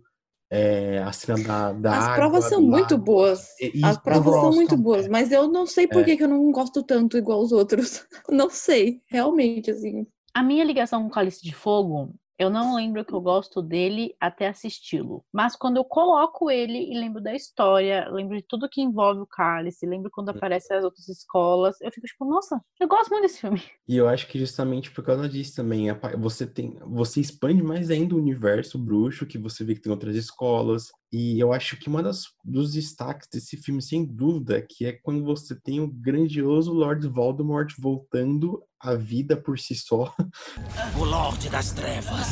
é, 0.51 0.99
a 0.99 1.11
cena 1.13 1.41
da, 1.43 1.73
da 1.73 1.91
As 1.97 2.03
água, 2.05 2.15
provas 2.17 2.45
são 2.45 2.61
muito 2.61 2.91
lago. 2.95 3.03
boas. 3.05 3.47
E- 3.59 3.81
As 3.83 3.95
e- 3.97 4.01
provas 4.01 4.33
são 4.35 4.51
muito 4.51 4.77
boas, 4.77 5.07
mas 5.07 5.31
eu 5.31 5.47
não 5.47 5.65
sei 5.65 5.87
por 5.87 6.01
É. 6.07 6.15
que 6.17 6.23
eu 6.23 6.27
não 6.27 6.51
gosto 6.51 6.83
tanto 6.83 7.17
igual 7.17 7.41
os 7.41 7.51
outros. 7.51 8.05
Não 8.29 8.49
sei, 8.49 9.01
realmente, 9.07 9.71
assim. 9.71 10.05
A 10.33 10.43
minha 10.43 10.63
ligação 10.63 11.01
com 11.03 11.07
o 11.07 11.11
Cálice 11.11 11.41
de 11.43 11.53
Fogo, 11.55 12.13
eu 12.41 12.49
não 12.49 12.75
lembro 12.75 13.05
que 13.05 13.13
eu 13.13 13.21
gosto 13.21 13.61
dele 13.61 14.15
até 14.19 14.47
assisti-lo. 14.47 15.23
Mas 15.31 15.55
quando 15.55 15.77
eu 15.77 15.83
coloco 15.83 16.49
ele 16.49 16.91
e 16.91 16.97
lembro 16.97 17.21
da 17.21 17.35
história, 17.35 18.09
lembro 18.09 18.35
de 18.35 18.41
tudo 18.41 18.67
que 18.67 18.81
envolve 18.81 19.21
o 19.21 19.27
Cálice, 19.27 19.85
lembro 19.85 20.09
quando 20.09 20.29
aparecem 20.29 20.75
as 20.75 20.83
outras 20.83 21.07
escolas, 21.07 21.79
eu 21.81 21.91
fico 21.91 22.07
tipo, 22.07 22.25
nossa, 22.25 22.59
eu 22.79 22.87
gosto 22.87 23.11
muito 23.11 23.23
desse 23.23 23.41
filme. 23.41 23.61
E 23.87 23.97
eu 23.97 24.07
acho 24.07 24.27
que 24.27 24.39
justamente 24.39 24.89
por 24.89 25.03
causa 25.03 25.27
disso 25.27 25.53
também, 25.55 25.87
você 26.17 26.47
tem, 26.47 26.79
você 26.85 27.19
expande 27.19 27.61
mais 27.61 27.89
ainda 27.89 28.15
o 28.15 28.17
universo 28.17 28.79
bruxo, 28.79 29.25
que 29.25 29.37
você 29.37 29.65
vê 29.65 29.75
que 29.75 29.81
tem 29.81 29.91
outras 29.91 30.15
escolas. 30.15 30.91
E 31.11 31.37
eu 31.39 31.51
acho 31.51 31.75
que 31.77 31.89
uma 31.89 32.01
das 32.01 32.23
dos 32.43 32.71
destaques 32.71 33.27
desse 33.31 33.57
filme, 33.57 33.81
sem 33.81 34.05
dúvida, 34.05 34.61
que 34.61 34.85
é 34.85 34.93
quando 34.93 35.25
você 35.25 35.59
tem 35.59 35.81
o 35.81 35.87
grandioso 35.91 36.71
Lord 36.71 37.05
Voldemort 37.09 37.73
voltando 37.77 38.63
à 38.79 38.95
vida 38.95 39.35
por 39.35 39.59
si 39.59 39.75
só. 39.75 40.13
O 40.97 41.03
Lorde 41.03 41.49
das 41.49 41.71
Trevas 41.73 42.27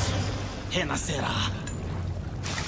renascerá. 0.72 1.52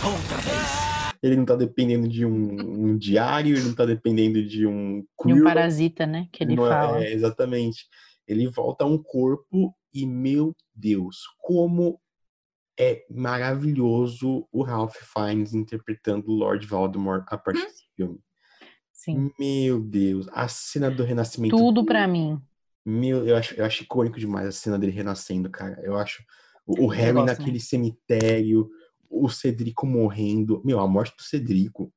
Outra 0.04 0.38
vez. 0.38 0.92
Ele 1.24 1.38
não 1.38 1.46
tá 1.46 1.56
dependendo 1.56 2.08
de 2.10 2.26
um, 2.26 2.90
um 2.90 2.98
diário, 2.98 3.56
ele 3.56 3.68
não 3.68 3.76
tá 3.76 3.86
dependendo 3.86 4.44
de 4.46 4.66
um 4.66 5.04
De 5.26 5.34
um 5.34 5.44
parasita, 5.44 6.06
né? 6.06 6.28
Que 6.32 6.44
ele 6.44 6.56
não 6.56 6.66
é- 6.66 6.70
fala. 6.70 7.04
é, 7.04 7.14
exatamente. 7.14 7.86
Ele 8.28 8.48
volta 8.50 8.84
a 8.84 8.88
um 8.88 8.98
corpo 9.02 9.74
e, 9.94 10.06
meu 10.06 10.54
Deus, 10.74 11.18
como 11.40 12.01
é 12.82 13.06
maravilhoso 13.12 14.48
o 14.52 14.64
Ralph 14.64 14.96
Fiennes 14.96 15.54
interpretando 15.54 16.32
o 16.32 16.34
Lord 16.34 16.66
Voldemort 16.66 17.24
a 17.28 17.38
partir 17.38 17.62
desse 17.62 17.86
filme. 17.96 18.20
Sim. 18.92 19.32
Meu 19.40 19.80
Deus, 19.80 20.28
a 20.32 20.48
cena 20.48 20.90
do 20.90 21.04
renascimento. 21.04 21.56
Tudo 21.56 21.86
pra 21.86 22.08
mim. 22.08 22.42
Meu, 22.84 23.28
eu 23.28 23.38
acho, 23.38 23.54
eu 23.54 23.64
acho 23.64 23.84
icônico 23.84 24.20
demais 24.20 24.48
a 24.48 24.52
cena 24.52 24.80
dele 24.80 24.92
renascendo, 24.92 25.48
cara. 25.48 25.80
Eu 25.84 25.96
acho 25.96 26.24
o, 26.66 26.86
o 26.86 26.88
Harry 26.88 27.14
gosto, 27.14 27.28
naquele 27.28 27.60
cemitério, 27.60 28.68
o 29.08 29.30
Cedrico 29.30 29.86
morrendo. 29.86 30.60
Meu, 30.66 30.80
a 30.80 30.88
morte 30.88 31.16
do 31.16 31.22
Cedrico, 31.22 31.94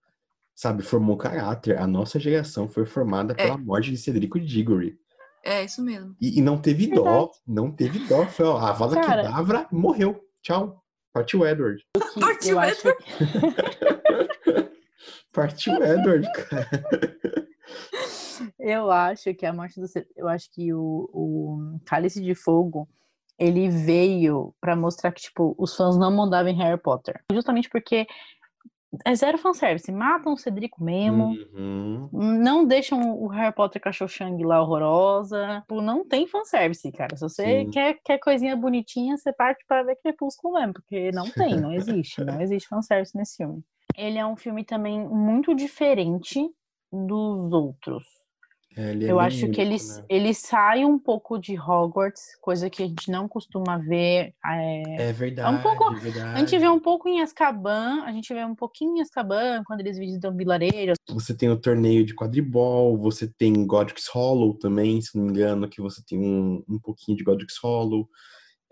sabe, 0.55 0.83
formou 0.83 1.17
caráter. 1.17 1.79
A 1.79 1.87
nossa 1.87 2.21
geração 2.21 2.69
foi 2.69 2.85
formada 2.85 3.35
pela 3.35 3.57
morte 3.57 3.91
de 3.91 3.97
Cedrico 3.97 4.39
Diggory. 4.39 4.99
É 5.43 5.65
isso 5.65 5.83
mesmo. 5.83 6.15
E, 6.21 6.39
e 6.39 6.43
não 6.43 6.59
teve 6.59 6.89
dó, 6.89 7.31
não 7.47 7.71
teve 7.71 8.01
dó. 8.01 8.27
Foi, 8.27 8.45
ó, 8.45 8.59
a 8.59 8.73
Vada 8.73 9.01
Cara. 9.01 9.23
Kedavra 9.23 9.67
morreu. 9.73 10.23
Tchau. 10.45 10.85
Partiu 11.13 11.47
Edward. 11.47 11.83
Que 12.13 12.21
Partiu 12.21 12.51
eu 12.53 12.61
acho 12.61 12.89
Partiu 15.33 15.83
Edward, 15.83 16.31
cara. 16.33 16.69
Eu 18.59 18.91
acho 18.91 19.33
que 19.35 19.47
a 19.47 19.53
morte 19.53 19.81
do 19.81 19.87
eu 20.17 20.29
acho 20.29 20.51
que 20.53 20.75
o, 20.75 21.09
o 21.13 21.81
Cálice 21.87 22.21
de 22.21 22.35
Fogo 22.35 22.89
ele 23.39 23.69
veio 23.71 24.53
pra 24.61 24.75
mostrar 24.75 25.13
que 25.13 25.23
tipo 25.23 25.55
os 25.57 25.77
fãs 25.77 25.97
não 25.97 26.11
mandavam 26.11 26.51
em 26.51 26.57
Harry 26.57 26.81
Potter, 26.81 27.23
justamente 27.33 27.71
porque 27.71 28.07
é 29.05 29.15
zero 29.15 29.39
fanservice, 29.39 29.91
matam 29.93 30.33
o 30.33 30.37
Cedrico 30.37 30.83
mesmo, 30.83 31.37
Uhum. 31.55 32.09
não 32.13 32.65
deixam 32.65 33.17
o 33.19 33.27
Harry 33.29 33.55
Potter 33.55 33.81
cachorro 33.81 34.09
Shang 34.09 34.43
lá 34.45 34.61
horrorosa, 34.63 35.61
tipo, 35.61 35.81
não 35.81 36.05
tem 36.07 36.27
fanservice, 36.27 36.91
cara. 36.93 37.17
Se 37.17 37.23
você 37.23 37.65
Sim. 37.65 37.71
quer, 37.71 37.99
quer 38.05 38.19
coisinha 38.19 38.57
bonitinha, 38.57 39.17
você 39.17 39.33
parte 39.33 39.65
para 39.67 39.83
ver 39.83 39.97
Crepúsculo 39.97 40.55
mesmo, 40.55 40.75
porque 40.75 41.11
não 41.13 41.25
tem, 41.31 41.59
não 41.61 41.73
existe, 41.75 42.23
não 42.25 42.41
existe 42.41 42.69
fanservice 42.69 43.17
nesse 43.17 43.37
filme. 43.37 43.63
Ele 43.97 44.19
é 44.19 44.27
um 44.27 44.37
filme 44.37 44.65
também 44.65 45.01
muito 45.09 45.55
diferente 45.55 46.49
dos 46.93 47.53
outros. 47.53 48.05
É, 48.77 48.93
é 48.93 49.11
Eu 49.11 49.21
acho 49.21 49.41
que 49.41 49.45
único, 49.45 49.61
ele, 49.61 49.75
né? 49.77 50.05
ele 50.09 50.35
sai 50.35 50.85
um 50.85 50.99
pouco 50.99 51.39
de 51.39 51.59
Hogwarts, 51.59 52.37
coisa 52.41 52.69
que 52.69 52.83
a 52.83 52.87
gente 52.87 53.11
não 53.11 53.29
costuma 53.29 53.79
ver. 53.79 54.35
é, 54.45 54.83
É 55.09 55.13
verdade, 55.13 55.63
pouco- 55.63 55.93
é 55.95 56.01
verdade. 56.01 56.35
A 56.35 56.39
gente 56.39 56.59
vê 56.59 56.69
um 56.69 56.81
pouco 56.81 57.09
em 57.09 57.21
Azkaban, 57.21 58.03
a 58.05 58.13
gente 58.13 58.33
vê 58.33 58.45
um 58.45 58.55
pouquinho 58.55 58.97
em 58.97 59.01
Azkaban, 59.01 59.63
quando 59.65 59.81
eles 59.81 59.99
visitam 59.99 60.33
o 60.33 60.37
vilarejo. 60.37 60.95
Você 61.11 61.37
tem 61.37 61.49
o 61.51 61.61
torneio 61.61 62.05
de 62.05 62.15
quadribol, 62.15 62.97
você 62.99 63.27
tem 63.29 63.67
Godric's 63.67 64.09
Hollow 64.09 64.55
também, 64.59 65.01
se 65.01 65.17
não 65.17 65.25
me 65.25 65.31
engano, 65.31 65.69
que 65.69 65.81
você 65.81 66.03
tem 66.07 66.19
um, 66.19 66.63
um 66.69 66.79
pouquinho 66.79 67.17
de 67.17 67.25
Godric's 67.25 67.59
Hollow. 67.63 68.09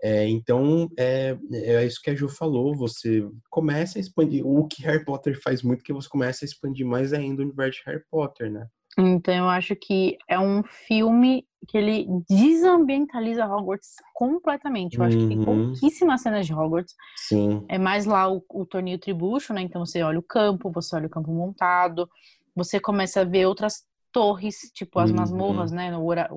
É, 0.01 0.27
então, 0.27 0.89
é, 0.99 1.37
é 1.53 1.85
isso 1.85 2.01
que 2.03 2.09
a 2.09 2.15
Ju 2.15 2.27
falou, 2.27 2.75
você 2.75 3.25
começa 3.49 3.97
a 3.97 4.01
expandir, 4.01 4.45
o 4.45 4.67
que 4.67 4.81
Harry 4.81 5.05
Potter 5.05 5.39
faz 5.41 5.63
muito, 5.63 5.81
que 5.81 5.93
você 5.93 6.09
começa 6.09 6.43
a 6.43 6.47
expandir 6.47 6.85
mais 6.85 7.13
ainda 7.13 7.41
o 7.41 7.45
universo 7.45 7.79
de 7.79 7.89
Harry 7.89 8.03
Potter, 8.11 8.51
né? 8.51 8.67
Então 8.97 9.33
eu 9.33 9.49
acho 9.49 9.75
que 9.75 10.17
é 10.27 10.39
um 10.39 10.63
filme 10.63 11.45
que 11.67 11.77
ele 11.77 12.07
desambientaliza 12.29 13.45
Hogwarts 13.47 13.95
completamente. 14.13 14.97
Eu 14.97 15.03
acho 15.03 15.17
que 15.17 15.27
tem 15.27 15.37
Uhum. 15.37 15.45
pouquíssimas 15.45 16.21
cenas 16.21 16.45
de 16.45 16.53
Hogwarts. 16.53 16.93
Sim. 17.15 17.65
É 17.67 17.77
mais 17.77 18.05
lá 18.05 18.31
o, 18.31 18.43
o 18.49 18.65
torneio 18.65 18.99
tribucho, 18.99 19.53
né? 19.53 19.61
Então 19.61 19.85
você 19.85 20.03
olha 20.03 20.19
o 20.19 20.23
campo, 20.23 20.71
você 20.71 20.95
olha 20.95 21.07
o 21.07 21.09
campo 21.09 21.31
montado, 21.31 22.07
você 22.55 22.79
começa 22.79 23.21
a 23.21 23.23
ver 23.23 23.45
outras 23.47 23.83
torres, 24.11 24.57
tipo 24.73 24.99
as 24.99 25.09
Uhum. 25.09 25.15
masmorras, 25.15 25.71
né? 25.71 25.91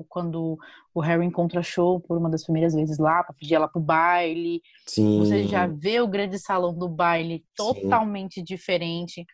Quando 0.09 0.57
o 0.95 0.99
Harry 0.99 1.25
encontra 1.25 1.59
a 1.59 1.63
Show 1.63 1.99
por 1.99 2.17
uma 2.17 2.29
das 2.29 2.43
primeiras 2.43 2.73
vezes 2.73 2.97
lá, 2.97 3.23
pra 3.23 3.33
pedir 3.33 3.53
ela 3.55 3.67
pro 3.67 3.79
baile. 3.79 4.61
Sim. 4.87 5.19
Você 5.19 5.47
já 5.47 5.67
vê 5.67 6.01
o 6.01 6.07
grande 6.07 6.39
salão 6.39 6.73
do 6.73 6.89
baile 6.89 7.45
totalmente 7.55 8.41
diferente. 8.41 9.25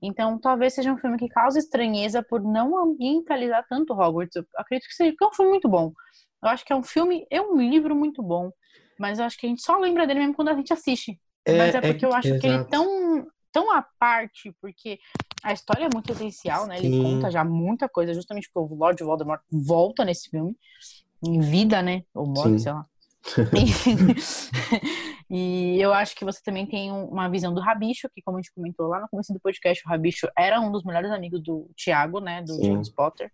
Então, 0.00 0.38
talvez 0.38 0.74
seja 0.74 0.92
um 0.92 0.98
filme 0.98 1.18
que 1.18 1.28
cause 1.28 1.58
estranheza 1.58 2.22
por 2.22 2.42
não 2.42 2.78
ambientalizar 2.78 3.64
tanto 3.68 3.94
Hogwarts. 3.94 4.36
Eu 4.36 4.44
acredito 4.56 4.88
que 4.88 4.94
seja, 4.94 5.10
porque 5.12 5.24
é 5.24 5.28
um 5.28 5.32
filme 5.32 5.50
muito 5.52 5.68
bom. 5.68 5.92
Eu 6.42 6.48
acho 6.50 6.64
que 6.64 6.72
é 6.72 6.76
um 6.76 6.82
filme 6.82 7.26
e 7.30 7.40
um 7.40 7.56
livro 7.56 7.94
muito 7.94 8.22
bom. 8.22 8.50
Mas 8.98 9.18
eu 9.18 9.24
acho 9.24 9.38
que 9.38 9.46
a 9.46 9.48
gente 9.48 9.62
só 9.62 9.78
lembra 9.78 10.06
dele 10.06 10.20
mesmo 10.20 10.34
quando 10.34 10.48
a 10.48 10.54
gente 10.54 10.72
assiste. 10.72 11.18
mas 11.46 11.74
é 11.74 11.80
porque 11.80 12.04
eu 12.04 12.12
acho 12.12 12.38
que 12.38 12.46
ele 12.46 12.56
é 12.56 12.64
tão, 12.64 13.26
tão 13.52 13.70
à 13.70 13.82
parte, 13.98 14.54
porque 14.60 14.98
a 15.42 15.52
história 15.52 15.86
é 15.86 15.88
muito 15.92 16.12
essencial, 16.12 16.66
né? 16.66 16.78
Ele 16.78 16.90
Sim. 16.90 17.02
conta 17.02 17.30
já 17.30 17.44
muita 17.44 17.88
coisa, 17.88 18.12
justamente 18.14 18.50
porque 18.52 18.74
o 18.74 18.76
Lord 18.76 19.02
Voldemort 19.02 19.40
volta 19.50 20.04
nesse 20.04 20.28
filme, 20.28 20.56
em 21.24 21.40
vida, 21.40 21.82
né? 21.82 22.02
Ou 22.14 22.26
morte, 22.26 22.50
Sim. 22.50 22.58
sei 22.58 22.72
lá. 22.72 22.86
e 25.28 25.80
eu 25.80 25.92
acho 25.92 26.14
que 26.14 26.24
você 26.24 26.40
também 26.42 26.66
tem 26.66 26.92
um- 26.92 27.06
uma 27.06 27.28
visão 27.28 27.52
do 27.52 27.60
Rabicho, 27.60 28.08
que 28.14 28.22
como 28.22 28.38
a 28.38 28.40
gente 28.40 28.52
comentou 28.52 28.86
lá 28.88 29.00
no 29.00 29.08
começo 29.08 29.32
do 29.32 29.40
podcast, 29.40 29.84
o 29.84 29.88
Rabicho 29.88 30.28
era 30.36 30.60
um 30.60 30.70
dos 30.70 30.84
melhores 30.84 31.10
amigos 31.10 31.42
do 31.42 31.68
Tiago, 31.76 32.20
né, 32.20 32.42
do. 32.42 32.54
James 32.64 32.88
Potter. 32.88 33.30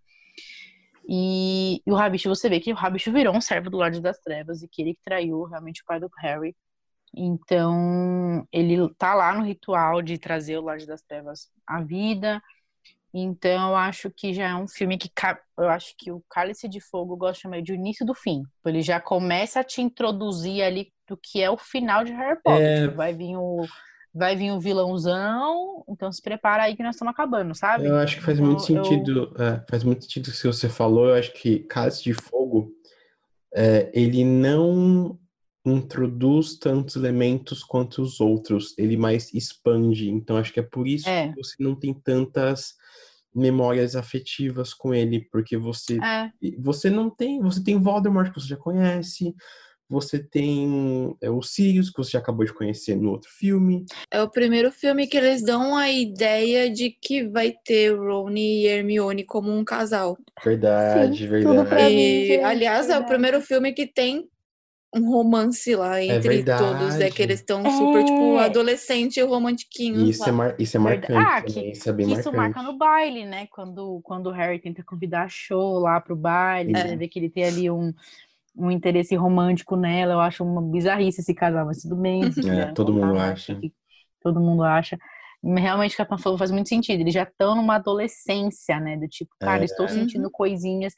E, 1.08 1.82
e 1.86 1.90
o 1.90 1.94
Rabicho, 1.94 2.28
você 2.28 2.48
vê 2.48 2.60
que 2.60 2.72
o 2.72 2.76
Rabicho 2.76 3.12
virou 3.12 3.34
um 3.34 3.40
servo 3.40 3.68
do 3.68 3.76
Lorde 3.76 4.00
das 4.00 4.18
Trevas 4.18 4.62
e 4.62 4.68
que 4.68 4.82
ele 4.82 4.94
que 4.94 5.02
traiu 5.04 5.42
realmente 5.44 5.82
o 5.82 5.84
pai 5.84 5.98
do 5.98 6.10
Harry. 6.20 6.54
Então, 7.14 8.46
ele 8.50 8.76
tá 8.94 9.14
lá 9.14 9.34
no 9.34 9.44
ritual 9.44 10.00
de 10.00 10.16
trazer 10.16 10.56
o 10.56 10.62
Lorde 10.62 10.86
das 10.86 11.02
Trevas 11.02 11.50
à 11.66 11.82
vida. 11.82 12.40
Então, 13.14 13.70
eu 13.70 13.76
acho 13.76 14.10
que 14.10 14.32
já 14.32 14.48
é 14.48 14.54
um 14.54 14.66
filme 14.66 14.96
que 14.96 15.10
eu 15.58 15.68
acho 15.68 15.94
que 15.98 16.10
o 16.10 16.22
Cálice 16.30 16.66
de 16.68 16.80
Fogo 16.80 17.12
eu 17.12 17.18
gosto 17.18 17.34
de 17.34 17.40
chamar 17.42 17.60
de 17.62 17.74
início 17.74 18.06
do 18.06 18.14
fim. 18.14 18.42
Ele 18.64 18.80
já 18.80 18.98
começa 19.00 19.60
a 19.60 19.64
te 19.64 19.82
introduzir 19.82 20.62
ali 20.62 20.88
do 21.06 21.16
que 21.16 21.42
é 21.42 21.50
o 21.50 21.58
final 21.58 22.04
de 22.04 22.12
Harry 22.12 22.40
Potter. 22.42 22.62
É. 22.66 22.82
Tipo, 22.84 22.96
vai 22.96 23.12
vir 23.14 23.36
o 23.36 23.66
vai 24.14 24.36
vir 24.36 24.50
o 24.50 24.60
vilãozão, 24.60 25.82
então 25.88 26.12
se 26.12 26.20
prepara 26.20 26.64
aí 26.64 26.76
que 26.76 26.82
nós 26.82 26.94
estamos 26.96 27.12
acabando, 27.12 27.54
sabe? 27.54 27.86
Eu 27.86 27.96
acho 27.96 28.16
que 28.16 28.22
faz 28.22 28.38
Então, 28.38 28.50
muito 28.50 28.60
eu- 28.60 28.84
sentido, 28.84 29.34
é, 29.38 29.64
faz 29.70 29.82
muito 29.82 30.02
sentido 30.04 30.28
o 30.28 30.32
que 30.32 30.46
você 30.46 30.68
falou. 30.68 31.08
Eu 31.08 31.14
acho 31.14 31.32
que 31.32 31.60
Cálice 31.60 32.02
de 32.04 32.12
Fogo, 32.12 32.72
é, 33.54 33.90
ele 33.94 34.22
não 34.22 35.18
introduz 35.64 36.58
tantos 36.58 36.96
elementos 36.96 37.62
quanto 37.64 38.02
os 38.02 38.20
outros, 38.20 38.74
ele 38.76 38.96
mais 38.98 39.32
expande. 39.32 40.10
Então 40.10 40.36
acho 40.36 40.52
que 40.52 40.60
é 40.60 40.62
por 40.62 40.86
isso 40.86 41.08
É. 41.08 41.28
que 41.28 41.36
você 41.36 41.54
não 41.62 41.74
tem 41.74 41.94
tantas 41.94 42.74
memórias 43.34 43.96
afetivas 43.96 44.74
com 44.74 44.94
ele, 44.94 45.26
porque 45.30 45.56
você 45.56 45.98
É, 46.02 46.30
você 46.58 46.90
não 46.90 47.08
tem, 47.10 47.40
você 47.40 47.62
tem 47.62 47.80
Voldemort 47.80 48.30
que 48.32 48.40
você 48.40 48.48
já 48.48 48.56
conhece, 48.56 49.34
você 49.88 50.18
tem 50.22 51.14
é, 51.20 51.30
o 51.30 51.42
Sirius 51.42 51.90
que 51.90 51.98
você 51.98 52.12
já 52.12 52.18
acabou 52.18 52.46
de 52.46 52.52
conhecer 52.54 52.96
no 52.96 53.10
outro 53.10 53.30
filme. 53.30 53.84
É 54.10 54.22
o 54.22 54.30
primeiro 54.30 54.72
filme 54.72 55.06
que 55.06 55.16
eles 55.16 55.42
dão 55.44 55.76
a 55.76 55.90
ideia 55.90 56.70
de 56.70 56.90
que 56.90 57.28
vai 57.28 57.52
ter 57.64 57.94
Rony 57.94 58.62
e 58.62 58.66
Hermione 58.66 59.24
como 59.24 59.52
um 59.52 59.64
casal. 59.64 60.16
Verdade, 60.42 61.18
Sim, 61.18 61.26
verdade. 61.28 61.56
tudo 61.56 61.68
pra 61.68 61.88
mim, 61.90 61.92
E, 61.94 62.40
aliás, 62.42 62.86
é 62.86 62.90
o 62.90 62.92
verdade. 62.92 63.08
primeiro 63.12 63.40
filme 63.42 63.72
que 63.72 63.86
tem 63.86 64.26
um 64.94 65.10
romance 65.10 65.74
lá 65.74 66.02
entre 66.02 66.44
todos. 66.44 67.00
É 67.00 67.10
que 67.10 67.22
eles 67.22 67.40
estão 67.40 67.62
super, 67.64 68.04
tipo, 68.04 68.38
É. 68.38 68.44
adolescente 68.44 69.16
e 69.18 69.22
romantiquinhos 69.22 70.02
E 70.02 70.10
isso 70.10 70.28
é, 70.28 70.32
mar, 70.32 70.54
isso 70.58 70.76
é 70.76 70.80
marcante 70.80 71.12
Ah, 71.26 71.42
que- 71.42 71.54
também, 71.54 71.70
isso 71.72 71.88
é 71.88 71.92
bem 71.92 72.06
Que 72.06 72.12
isso 72.12 72.32
marcante. 72.32 72.36
marca 72.56 72.62
no 72.72 72.78
baile, 72.78 73.24
né? 73.24 73.46
Quando, 73.50 74.00
quando 74.02 74.26
o 74.26 74.32
Harry 74.32 74.58
tenta 74.58 74.82
convidar 74.84 75.24
a 75.24 75.28
show 75.28 75.78
lá 75.78 76.00
pro 76.00 76.14
baile, 76.16 76.72
É. 76.76 76.88
você 76.88 76.96
vê 76.96 77.08
que 77.08 77.18
ele 77.18 77.30
tem 77.30 77.44
ali 77.44 77.70
um, 77.70 77.92
um 78.56 78.70
interesse 78.70 79.14
romântico 79.16 79.76
nela. 79.76 80.14
Eu 80.14 80.20
acho 80.20 80.44
uma 80.44 80.60
bizarrice 80.62 81.20
esse 81.22 81.34
casal, 81.34 81.66
mas 81.66 81.82
tudo 81.82 81.96
bem. 81.96 82.30
se 82.30 82.40
quiser 82.40 82.72
todo 82.74 82.92
contar, 82.92 83.06
mundo 83.06 83.18
acha. 83.18 83.54
que 83.56 83.72
Todo 84.20 84.40
mundo 84.40 84.62
acha. 84.62 84.98
Realmente, 85.44 85.92
o 85.92 85.96
que 85.96 86.02
a 86.02 86.06
Pan 86.06 86.18
falou 86.18 86.38
faz 86.38 86.50
muito 86.50 86.68
sentido. 86.68 87.00
Eles 87.00 87.14
já 87.14 87.24
estão 87.24 87.56
numa 87.56 87.74
adolescência, 87.76 88.78
né? 88.78 88.96
Do 88.96 89.08
tipo, 89.08 89.34
cara, 89.40 89.62
É. 89.62 89.64
estou 89.64 89.88
sentindo 89.88 90.30
coisinhas. 90.30 90.92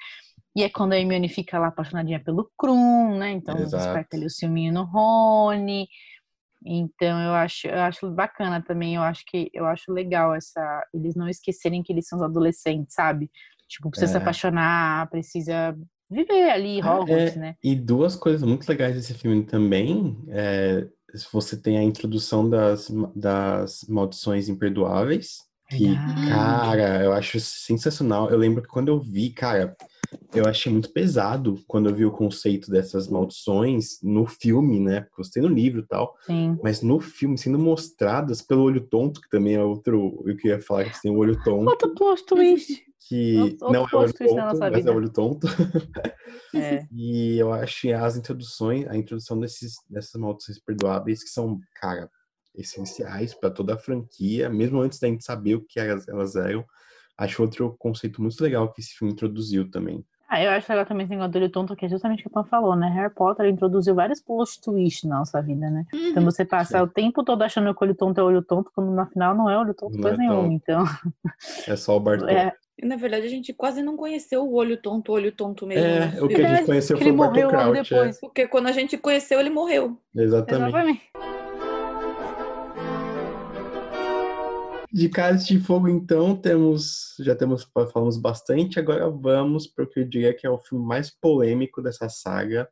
E 0.57 0.63
é 0.63 0.69
quando 0.69 0.93
a 0.93 0.99
Hermione 0.99 1.29
fica 1.29 1.59
lá 1.59 1.69
apaixonadinha 1.69 2.23
pelo 2.23 2.51
Krum, 2.57 3.17
né? 3.19 3.33
Então 3.33 3.55
desperta 3.57 4.17
ali 4.17 4.27
o 4.27 4.31
ciúminho 4.31 4.73
no 4.73 4.85
Rony. 4.85 5.89
Então 6.65 7.21
eu 7.21 7.35
acho, 7.35 7.67
eu 7.67 7.81
acho 7.81 8.11
bacana 8.11 8.63
também, 8.63 8.95
eu 8.95 9.03
acho 9.03 9.23
que 9.27 9.51
eu 9.53 9.67
acho 9.67 9.93
legal 9.93 10.35
essa 10.35 10.87
eles 10.95 11.15
não 11.15 11.29
esquecerem 11.29 11.83
que 11.83 11.93
eles 11.93 12.07
são 12.07 12.19
os 12.19 12.25
adolescentes, 12.25 12.95
sabe? 12.95 13.31
Tipo, 13.69 13.91
precisa 13.91 14.13
se 14.13 14.19
É. 14.19 14.21
apaixonar, 14.21 15.11
precisa 15.11 15.77
viver 16.11 16.51
ali 16.51 16.81
Hogwarts, 16.81 17.37
É, 17.37 17.39
né? 17.39 17.55
E 17.63 17.75
duas 17.75 18.15
coisas 18.17 18.43
muito 18.43 18.67
legais 18.69 18.95
desse 18.95 19.13
filme 19.15 19.45
também. 19.45 20.17
É, 20.29 20.87
você 21.33 21.57
tem 21.57 21.79
a 21.79 21.83
introdução 21.83 22.49
das, 22.49 22.91
das 23.15 23.85
maldições 23.89 24.49
imperdoáveis. 24.49 25.39
Que, 25.71 25.95
cara, 26.29 27.03
eu 27.03 27.13
acho 27.13 27.41
sensacional. 27.41 28.31
Eu 28.31 28.39
lembro 28.39 28.63
que 28.63 28.69
quando 28.69 28.89
eu 28.89 29.01
vi, 29.01 29.31
cara, 29.31 29.75
eu 30.35 30.47
achei 30.47 30.71
muito 30.71 30.93
pesado 30.93 31.59
quando 31.67 31.89
eu 31.89 31.95
vi 31.95 32.05
o 32.05 32.13
conceito 32.13 32.71
dessas 32.71 33.09
maldições 33.09 33.99
no 34.03 34.27
filme, 34.27 34.79
né? 34.79 35.01
Porque 35.01 35.15
eu 35.15 35.25
gostei 35.25 35.43
no 35.43 35.49
livro 35.49 35.81
e 35.81 35.87
tal. 35.87 36.15
Sim. 36.27 36.59
Mas 36.63 36.83
no 36.83 37.01
filme, 37.01 37.39
sendo 37.39 37.59
mostradas 37.59 38.43
pelo 38.43 38.63
olho 38.63 38.81
tonto, 38.81 39.21
que 39.21 39.29
também 39.29 39.55
é 39.55 39.63
outro. 39.63 40.23
Eu 40.27 40.37
queria 40.37 40.61
falar 40.61 40.85
que 40.85 41.01
tem 41.01 41.11
o 41.11 41.17
olho 41.17 41.43
tonto, 41.43 41.71
Outro 41.71 41.95
plot 41.95 42.25
twist. 42.27 42.83
Que 43.09 43.37
outro 43.37 43.73
não 43.73 43.85
é 43.85 43.89
plot 43.89 43.95
olho 43.95 44.13
na 44.13 44.27
tonto, 44.27 44.35
nossa 44.37 44.59
mas 44.71 44.73
é 44.73 44.77
vida. 44.77 44.93
olho 44.93 45.11
tonto. 45.11 45.47
É. 46.55 46.87
E 46.93 47.37
eu 47.39 47.53
acho 47.53 47.93
as 47.93 48.17
introduções, 48.17 48.87
a 48.87 48.97
introdução 48.97 49.39
desses, 49.39 49.75
dessas 49.91 50.21
maldições 50.21 50.59
perdoáveis 50.61 51.23
que 51.23 51.31
são, 51.31 51.61
cara, 51.81 52.09
essenciais 52.55 53.35
para 53.35 53.51
toda 53.51 53.75
a 53.75 53.79
franquia, 53.79 54.49
mesmo 54.49 54.81
antes 54.81 54.99
da 55.01 55.09
gente 55.09 55.25
saber 55.25 55.57
o 55.57 55.65
que 55.65 55.81
elas, 55.81 56.07
elas 56.09 56.37
eram. 56.37 56.65
Acho 57.19 57.43
outro 57.43 57.77
conceito 57.79 58.23
muito 58.23 58.41
legal 58.41 58.73
que 58.73 58.81
esse 58.81 58.95
filme 58.95 59.13
introduziu 59.13 59.71
também. 59.71 60.05
Ah, 60.35 60.43
eu 60.43 60.51
acho 60.51 60.69
legal 60.69 60.85
também 60.85 61.05
esse 61.05 61.13
negócio 61.13 61.31
do 61.31 61.39
olho 61.39 61.49
tonto, 61.49 61.77
que 61.77 61.87
é 61.87 61.89
justamente 61.89 62.19
o 62.19 62.23
que 62.25 62.29
a 62.29 62.43
Pan 62.43 62.45
falou, 62.49 62.75
né? 62.75 62.89
Harry 62.89 63.15
Potter 63.15 63.47
introduziu 63.47 63.95
vários 63.95 64.21
plot 64.21 64.61
twists 64.61 65.09
na 65.09 65.21
nossa 65.21 65.41
vida, 65.41 65.71
né? 65.71 65.87
Então 65.93 66.25
você 66.25 66.45
passa 66.45 66.79
Sim. 66.79 66.85
o 66.85 66.89
tempo 66.89 67.23
todo 67.23 67.43
achando 67.43 67.73
que 67.73 67.85
o 67.85 67.87
olho 67.87 67.95
tonto 67.95 68.21
é 68.21 68.25
olho 68.25 68.43
tonto, 68.43 68.69
quando 68.75 68.91
na 68.91 69.07
final 69.07 69.33
não 69.33 69.49
é 69.49 69.57
olho 69.57 69.73
tonto 69.73 69.95
Não 69.95 70.03
coisa 70.03 70.17
é 70.17 70.27
nenhuma. 70.27 70.53
Então, 70.53 70.83
É 71.69 71.77
só 71.77 71.97
o 71.97 72.01
Bartol. 72.01 72.29
é, 72.29 72.53
na 72.83 72.97
verdade, 72.97 73.27
a 73.27 73.31
gente 73.31 73.53
quase 73.53 73.81
não 73.81 73.97
conheceu 73.97 74.43
o 74.43 74.55
olho 74.55 74.77
tonto, 74.77 75.13
o 75.13 75.15
olho 75.15 75.31
tonto 75.31 75.69
mesmo. 75.69 75.85
É, 75.85 76.07
no 76.19 76.25
o 76.25 76.29
que 76.29 76.43
a 76.43 76.57
gente 76.57 76.67
conheceu 76.67 76.99
foi 76.99 77.07
ele 77.07 77.17
o 77.17 77.21
logo 77.21 77.33
Crouch. 77.49 77.79
é. 77.79 77.83
depois. 77.83 78.19
Porque 78.19 78.49
quando 78.49 78.67
a 78.67 78.73
gente 78.73 78.99
conheceu, 78.99 79.39
ele 79.39 79.51
morreu. 79.51 79.97
Exatamente. 80.17 80.69
Exatamente. 80.69 81.34
De 84.95 85.09
Cálice 85.09 85.49
de 85.49 85.59
Fogo, 85.59 85.89
então, 85.89 86.37
temos, 86.37 87.17
já 87.19 87.35
temos, 87.35 87.69
falamos 87.93 88.17
bastante, 88.17 88.79
agora 88.79 89.11
vamos 89.11 89.67
para 89.67 89.83
o 89.83 89.89
que 89.89 89.99
eu 89.99 90.05
diria 90.05 90.33
que 90.33 90.47
é 90.47 90.51
o 90.51 90.61
filme 90.61 90.87
mais 90.87 91.11
polêmico 91.11 91.83
dessa 91.83 92.09
saga, 92.09 92.69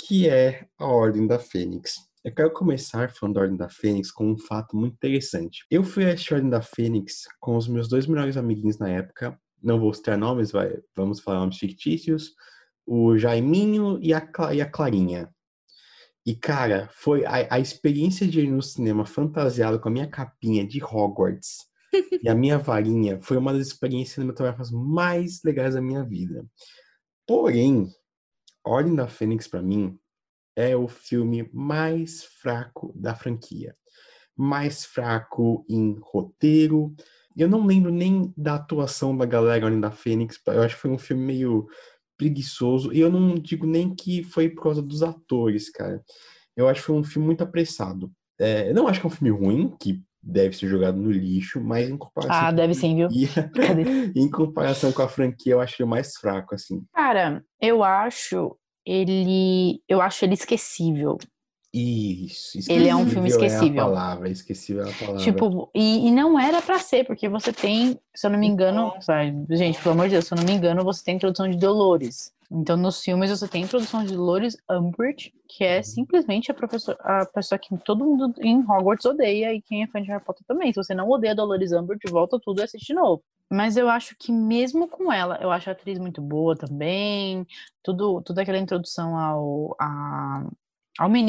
que 0.00 0.26
é 0.26 0.66
A 0.78 0.86
Ordem 0.86 1.26
da 1.26 1.38
Fênix. 1.38 1.96
Eu 2.24 2.32
quero 2.34 2.50
começar 2.54 3.10
falando 3.10 3.34
da 3.34 3.42
Ordem 3.42 3.56
da 3.58 3.68
Fênix 3.68 4.10
com 4.10 4.32
um 4.32 4.38
fato 4.38 4.74
muito 4.74 4.94
interessante. 4.94 5.66
Eu 5.70 5.84
fui 5.84 6.06
assistir 6.06 6.32
a 6.32 6.36
Ordem 6.36 6.48
da 6.48 6.62
Fênix 6.62 7.24
com 7.38 7.54
os 7.54 7.68
meus 7.68 7.86
dois 7.86 8.06
melhores 8.06 8.38
amiguinhos 8.38 8.78
na 8.78 8.88
época, 8.88 9.38
não 9.62 9.78
vou 9.78 9.92
citar 9.92 10.16
nomes, 10.16 10.52
vai, 10.52 10.72
vamos 10.96 11.20
falar 11.20 11.40
nomes 11.40 11.58
fictícios, 11.58 12.32
o 12.86 13.18
Jaiminho 13.18 13.98
e 14.00 14.14
a, 14.14 14.26
e 14.54 14.62
a 14.62 14.70
Clarinha. 14.70 15.28
E, 16.26 16.34
cara, 16.34 16.90
foi 16.92 17.24
a, 17.24 17.54
a 17.54 17.60
experiência 17.60 18.26
de 18.26 18.40
ir 18.40 18.50
no 18.50 18.60
cinema 18.60 19.06
fantasiado 19.06 19.78
com 19.78 19.88
a 19.88 19.92
minha 19.92 20.08
capinha 20.08 20.66
de 20.66 20.82
Hogwarts 20.82 21.58
e 22.20 22.28
a 22.28 22.34
minha 22.34 22.58
varinha 22.58 23.20
foi 23.22 23.36
uma 23.36 23.52
das 23.52 23.68
experiências 23.68 24.14
cinematográficas 24.14 24.72
mais 24.72 25.40
legais 25.44 25.74
da 25.74 25.80
minha 25.80 26.02
vida. 26.02 26.44
Porém, 27.24 27.88
Ordem 28.64 28.96
da 28.96 29.06
Fênix, 29.06 29.46
pra 29.46 29.62
mim, 29.62 29.96
é 30.56 30.76
o 30.76 30.88
filme 30.88 31.48
mais 31.52 32.24
fraco 32.24 32.92
da 32.96 33.14
franquia. 33.14 33.76
Mais 34.36 34.84
fraco 34.84 35.64
em 35.68 35.96
roteiro. 36.02 36.92
Eu 37.36 37.48
não 37.48 37.64
lembro 37.64 37.92
nem 37.92 38.34
da 38.36 38.56
atuação 38.56 39.16
da 39.16 39.24
galera 39.24 39.66
Ordem 39.66 39.80
da 39.80 39.92
Fênix. 39.92 40.40
Eu 40.48 40.62
acho 40.62 40.74
que 40.74 40.80
foi 40.80 40.90
um 40.90 40.98
filme 40.98 41.24
meio 41.24 41.68
preguiçoso. 42.16 42.92
E 42.92 43.00
eu 43.00 43.10
não 43.10 43.34
digo 43.34 43.66
nem 43.66 43.94
que 43.94 44.22
foi 44.22 44.48
por 44.48 44.62
causa 44.62 44.82
dos 44.82 45.02
atores, 45.02 45.70
cara. 45.70 46.02
Eu 46.56 46.68
acho 46.68 46.80
que 46.80 46.86
foi 46.86 46.96
um 46.96 47.04
filme 47.04 47.26
muito 47.26 47.42
apressado. 47.42 48.10
É, 48.38 48.70
eu 48.70 48.74
não 48.74 48.88
acho 48.88 49.00
que 49.00 49.06
é 49.06 49.08
um 49.08 49.12
filme 49.12 49.30
ruim, 49.30 49.76
que 49.80 50.02
deve 50.22 50.56
ser 50.56 50.66
jogado 50.66 50.98
no 50.98 51.10
lixo, 51.10 51.60
mas 51.60 51.88
em 51.88 51.96
comparação 51.96 52.36
Ah, 52.36 52.50
com 52.50 52.56
deve 52.56 52.74
sim, 52.74 52.96
viu? 52.96 53.08
em 54.14 54.30
comparação 54.30 54.90
com 54.90 55.02
a 55.02 55.08
franquia, 55.08 55.52
eu 55.52 55.60
acho 55.60 55.80
ele 55.80 55.88
mais 55.88 56.16
fraco, 56.16 56.54
assim. 56.54 56.82
Cara, 56.92 57.44
eu 57.60 57.84
acho 57.84 58.56
ele. 58.84 59.80
Eu 59.88 60.00
acho 60.00 60.24
ele 60.24 60.34
esquecível. 60.34 61.16
Isso, 61.78 62.58
Ele 62.72 62.88
é 62.88 62.96
um 62.96 63.06
filme 63.06 63.28
esquecível. 63.28 63.80
É 63.80 63.82
a 63.82 63.84
palavra, 63.84 64.30
esquecível 64.30 64.86
é 64.86 64.90
a 64.90 64.94
palavra. 64.94 65.22
Tipo, 65.22 65.70
e, 65.74 66.08
e 66.08 66.10
não 66.10 66.40
era 66.40 66.62
pra 66.62 66.78
ser, 66.78 67.04
porque 67.04 67.28
você 67.28 67.52
tem, 67.52 68.00
se 68.14 68.26
eu 68.26 68.30
não 68.30 68.38
me 68.38 68.46
engano, 68.46 68.94
vai, 69.06 69.34
gente, 69.50 69.78
pelo 69.82 69.94
amor 69.94 70.06
de 70.06 70.12
Deus, 70.12 70.26
se 70.26 70.32
eu 70.32 70.38
não 70.38 70.44
me 70.44 70.52
engano, 70.52 70.82
você 70.82 71.04
tem 71.04 71.16
introdução 71.16 71.50
de 71.50 71.58
Dolores. 71.58 72.32
Então, 72.50 72.76
nos 72.76 73.02
filmes, 73.02 73.28
você 73.28 73.46
tem 73.46 73.64
introdução 73.64 74.04
de 74.04 74.14
Dolores 74.14 74.56
Umbridge, 74.70 75.34
que 75.48 75.64
é 75.64 75.82
simplesmente 75.82 76.50
a, 76.50 76.54
professor, 76.54 76.96
a 77.00 77.26
pessoa 77.26 77.58
que 77.58 77.76
todo 77.78 78.04
mundo 78.04 78.32
em 78.40 78.60
Hogwarts 78.60 79.04
odeia 79.04 79.52
e 79.52 79.60
quem 79.60 79.82
é 79.82 79.86
fã 79.86 80.00
de 80.00 80.08
Harry 80.08 80.24
Potter 80.24 80.44
também. 80.46 80.72
Se 80.72 80.76
você 80.76 80.94
não 80.94 81.10
odeia 81.10 81.34
Dolores 81.34 81.72
Umbridge, 81.72 82.10
volta 82.10 82.38
tudo 82.40 82.60
e 82.60 82.64
assiste 82.64 82.86
de 82.86 82.94
novo. 82.94 83.22
Mas 83.50 83.76
eu 83.76 83.88
acho 83.88 84.16
que 84.18 84.32
mesmo 84.32 84.88
com 84.88 85.12
ela, 85.12 85.38
eu 85.40 85.50
acho 85.50 85.68
a 85.68 85.72
atriz 85.72 85.98
muito 85.98 86.22
boa 86.22 86.56
também. 86.56 87.46
Tudo, 87.82 88.22
toda 88.22 88.42
aquela 88.42 88.58
introdução 88.58 89.16
ao, 89.16 89.76
a, 89.80 90.46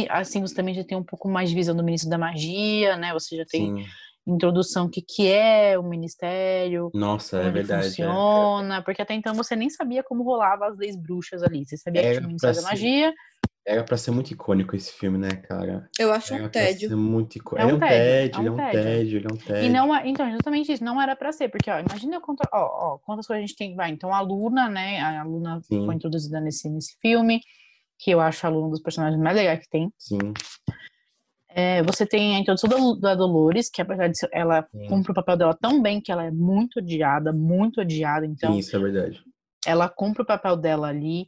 assim, 0.10 0.42
você 0.42 0.56
também 0.56 0.74
já 0.74 0.84
tem 0.84 0.98
um 0.98 1.04
pouco 1.04 1.28
mais 1.30 1.50
de 1.50 1.56
visão 1.56 1.76
do 1.76 1.84
ministro 1.84 2.10
da 2.10 2.18
magia, 2.18 2.96
né? 2.98 3.14
Você 3.14 3.36
já 3.38 3.46
tem 3.46 3.76
Sim. 3.78 3.86
introdução 4.26 4.86
o 4.86 4.90
que, 4.90 5.02
que 5.02 5.28
é 5.32 5.78
o 5.78 5.84
ministério, 5.84 6.90
Nossa, 6.94 7.38
como 7.38 7.50
é 7.50 7.52
verdade. 7.52 7.86
é. 7.86 7.90
funciona, 7.90 8.82
porque 8.84 9.02
até 9.02 9.14
então 9.14 9.34
você 9.34 9.56
nem 9.56 9.70
sabia 9.70 10.04
como 10.04 10.24
rolava 10.24 10.68
as 10.68 10.78
leis 10.78 10.96
bruxas 10.96 11.42
ali. 11.44 11.66
Você 11.66 11.78
sabia 11.78 12.02
que 12.02 12.08
Era 12.08 12.16
tinha 12.18 12.26
o 12.26 12.28
Ministério 12.30 12.56
da 12.56 12.62
ser- 12.62 12.68
Magia. 12.68 13.14
Era 13.70 13.84
pra 13.84 13.98
ser 13.98 14.12
muito 14.12 14.32
icônico 14.32 14.78
esse 14.78 14.94
filme, 14.94 15.18
né, 15.18 15.30
cara? 15.30 15.90
Eu 16.00 16.14
acho 16.14 16.34
Era 16.34 16.44
um 16.44 16.46
pra 16.50 16.62
tédio. 16.62 16.88
ser 16.88 16.96
muito 16.96 17.36
icônico. 17.36 17.62
É 17.62 17.66
um 17.66 17.72
é 17.72 17.76
um 17.76 17.80
tédio, 17.80 17.98
tédio, 18.00 18.38
é 18.38 18.40
ele 18.40 18.48
é 18.48 18.52
um 18.52 18.56
tédio. 18.56 18.84
tédio, 18.84 19.18
ele 19.18 19.28
é 19.30 19.34
um 19.34 19.38
tédio. 19.38 19.64
E 19.66 19.70
não, 19.70 19.94
é- 19.96 20.08
então, 20.08 20.32
justamente 20.32 20.72
isso, 20.72 20.84
não 20.86 21.02
era 21.02 21.18
pra 21.18 21.34
ser, 21.34 21.50
porque, 21.50 21.70
ó, 21.70 21.78
imagina 21.80 22.22
quanta, 22.22 22.48
ó, 22.54 22.94
ó, 22.94 22.98
quantas 23.00 23.28
coisas 23.28 23.44
a 23.44 23.46
gente 23.46 23.58
tem. 23.58 23.76
Vai, 23.76 23.92
então 23.92 24.14
a 24.14 24.22
Luna, 24.22 24.70
né? 24.70 25.02
A 25.02 25.22
Luna 25.24 25.60
Sim. 25.64 25.86
foi 25.86 25.96
introduzida 25.96 26.40
nesse, 26.40 26.70
nesse 26.70 26.96
filme, 27.02 27.42
que 28.00 28.12
eu 28.12 28.20
acho 28.20 28.46
a 28.46 28.50
Luna 28.50 28.68
um 28.68 28.70
dos 28.72 28.82
personagens 28.82 29.22
mais 29.22 29.36
legais 29.36 29.60
que 29.60 29.70
tem. 29.70 29.92
Sim, 29.98 30.34
É, 31.50 31.82
você 31.84 32.06
tem 32.06 32.36
a 32.36 32.40
introdução 32.40 33.00
da, 33.00 33.16
Dolores, 33.16 33.70
que 33.70 33.82
apesar 33.82 34.08
de 34.10 34.18
ela 34.32 34.68
Sim. 34.72 34.88
cumpre 34.88 35.12
o 35.12 35.16
papel 35.16 35.38
dela 35.38 35.58
tão 35.60 35.82
bem 35.82 36.00
que 36.00 36.12
ela 36.12 36.24
é 36.26 36.30
muito 36.32 36.78
odiada, 36.80 37.34
muito 37.34 37.82
odiada. 37.82 38.26
Então, 38.26 38.58
isso 38.58 38.76
é 38.76 38.80
verdade. 38.80 39.24
ela 39.66 39.90
cumpre 39.90 40.22
o 40.22 40.26
papel 40.26 40.56
dela 40.56 40.88
ali. 40.88 41.26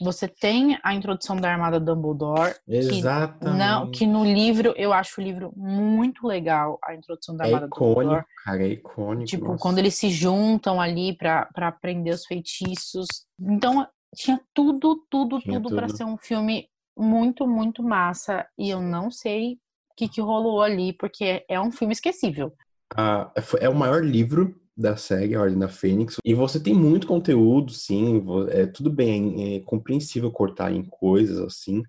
Você 0.00 0.26
tem 0.26 0.78
a 0.82 0.94
introdução 0.94 1.36
da 1.36 1.52
Armada 1.52 1.78
Dumbledore, 1.78 2.54
que, 2.66 2.74
Exatamente. 2.76 3.56
não, 3.58 3.90
que 3.90 4.04
no 4.06 4.24
livro, 4.24 4.74
eu 4.76 4.92
acho 4.92 5.20
o 5.20 5.24
livro 5.24 5.52
muito 5.56 6.26
legal, 6.26 6.78
a 6.84 6.94
introdução 6.94 7.36
da 7.36 7.44
É 7.44 7.46
Armada 7.46 7.66
icônico, 7.66 7.94
Dumbledore. 8.00 8.24
cara, 8.44 8.62
é 8.64 8.68
icônico. 8.68 9.24
Tipo, 9.26 9.44
nossa. 9.48 9.58
quando 9.62 9.78
eles 9.78 9.94
se 9.94 10.10
juntam 10.10 10.80
ali 10.80 11.16
pra 11.16 11.48
aprender 11.56 12.10
os 12.10 12.26
feitiços. 12.26 13.06
Então, 13.40 13.86
tinha 14.14 14.40
tudo, 14.54 14.96
tudo, 15.10 15.40
Tinha 15.40 15.60
tudo 15.60 15.74
tudo. 15.74 15.96
ser 15.96 16.04
um 16.04 16.16
filme 16.16 16.68
muito, 16.96 17.46
muito 17.46 17.82
massa. 17.82 18.46
E 18.58 18.70
eu 18.70 18.80
não 18.80 19.10
sei 19.10 19.54
o 19.90 19.94
que, 19.96 20.08
que 20.08 20.20
rolou 20.20 20.62
ali, 20.62 20.92
porque 20.92 21.44
é 21.48 21.60
um 21.60 21.72
filme 21.72 21.92
esquecível. 21.92 22.52
Ah, 22.96 23.32
é 23.60 23.68
o 23.68 23.74
maior 23.74 24.04
livro 24.04 24.54
da 24.76 24.96
série, 24.96 25.34
A 25.34 25.40
Ordem 25.40 25.58
da 25.58 25.68
Fênix, 25.68 26.16
e 26.24 26.34
você 26.34 26.58
tem 26.58 26.74
muito 26.74 27.06
conteúdo, 27.06 27.72
sim, 27.72 28.24
é 28.50 28.66
tudo 28.66 28.90
bem, 28.90 29.56
é 29.56 29.60
compreensível 29.60 30.30
cortar 30.30 30.72
em 30.72 30.82
coisas 30.82 31.38
assim, 31.38 31.82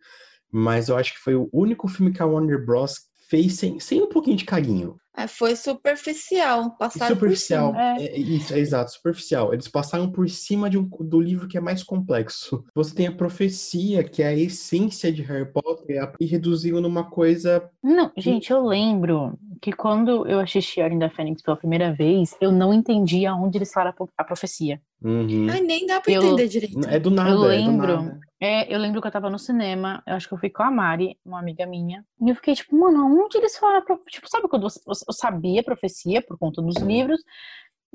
mas 0.52 0.90
eu 0.90 0.98
acho 0.98 1.14
que 1.14 1.20
foi 1.20 1.34
o 1.34 1.50
único 1.52 1.88
filme 1.88 2.14
que 2.14 2.22
a 2.22 2.26
Warner 2.26 2.66
Bros. 2.66 3.08
fez 3.30 3.54
sem, 3.56 3.80
sem 3.80 4.02
um 4.02 4.10
pouquinho 4.10 4.38
de 4.38 4.46
carinho. 4.46 4.98
É, 5.16 5.28
foi 5.28 5.56
superficial, 5.56 6.72
passaram 6.78 7.14
superficial, 7.16 7.72
por 7.72 7.78
cima. 7.80 7.98
É. 8.00 8.04
é, 8.06 8.18
isso, 8.20 8.54
é 8.54 8.60
exato, 8.60 8.92
superficial. 8.92 9.54
Eles 9.54 9.68
passaram 9.68 10.12
por 10.12 10.28
cima 10.30 10.70
de 10.70 10.78
um, 10.78 10.84
do 11.02 11.22
livro 11.22 11.48
que 11.48 11.58
é 11.58 11.62
mais 11.62 11.84
complexo. 11.84 12.64
Você 12.74 12.96
tem 12.96 13.08
a 13.08 13.12
profecia, 13.12 14.04
que 14.04 14.24
é 14.24 14.28
a 14.28 14.36
essência 14.36 15.12
de 15.12 15.22
Harry 15.22 15.46
Potter, 15.52 16.10
e 16.20 16.26
reduziram 16.26 16.82
numa 16.82 17.04
coisa 17.10 17.70
Não, 17.84 18.12
gente, 18.18 18.52
eu 18.52 18.66
lembro 18.66 19.38
que 19.62 19.72
quando 19.72 20.28
eu 20.28 20.40
assisti 20.40 20.82
a 20.82 20.86
Ordem 20.86 21.00
da 21.00 21.10
Fênix 21.10 21.42
pela 21.42 21.56
primeira 21.58 21.94
vez, 21.94 22.36
eu 22.42 22.52
não 22.52 22.74
entendia 22.74 23.34
onde 23.36 23.58
eles 23.58 23.72
falaram 23.72 23.92
a 23.92 23.94
pro- 23.94 24.10
a 24.18 24.24
profecia. 24.24 24.82
uhum, 25.04 25.48
Ai, 25.50 25.62
nem 25.62 25.86
dá 25.86 26.02
pra 26.02 26.12
Eu- 26.12 26.24
entender 26.24 26.48
direito. 26.48 26.80
é 26.88 27.00
do 27.00 27.12
nada, 27.12 27.30
Eu 27.30 27.52
é 27.52 27.62
do 27.62 27.66
lembro. 27.70 27.96
nada. 28.04 28.20
É, 28.46 28.74
eu 28.74 28.78
lembro 28.78 29.00
que 29.02 29.08
eu 29.08 29.12
tava 29.12 29.30
no 29.30 29.40
cinema, 29.40 30.04
eu 30.06 30.16
acho 30.16 30.28
que 30.28 30.34
eu 30.34 30.38
fui 30.38 30.50
com 30.50 30.64
a 30.64 30.70
Mari, 30.70 31.18
uma 31.26 31.40
amiga 31.40 31.66
minha, 31.66 32.06
e 32.20 32.28
eu 32.30 32.36
fiquei 32.36 32.54
tipo, 32.54 32.76
mano, 32.76 33.24
onde 33.24 33.38
eles 33.38 33.58
falaram? 33.58 33.86
Tipo, 34.10 34.30
sabe 34.30 34.50
quando 34.50 34.64
você, 34.64 34.82
você- 34.86 35.06
eu 35.08 35.14
sabia 35.14 35.62
a 35.62 35.64
profecia 35.64 36.22
por 36.22 36.38
conta 36.38 36.62
dos 36.62 36.76
livros, 36.78 37.24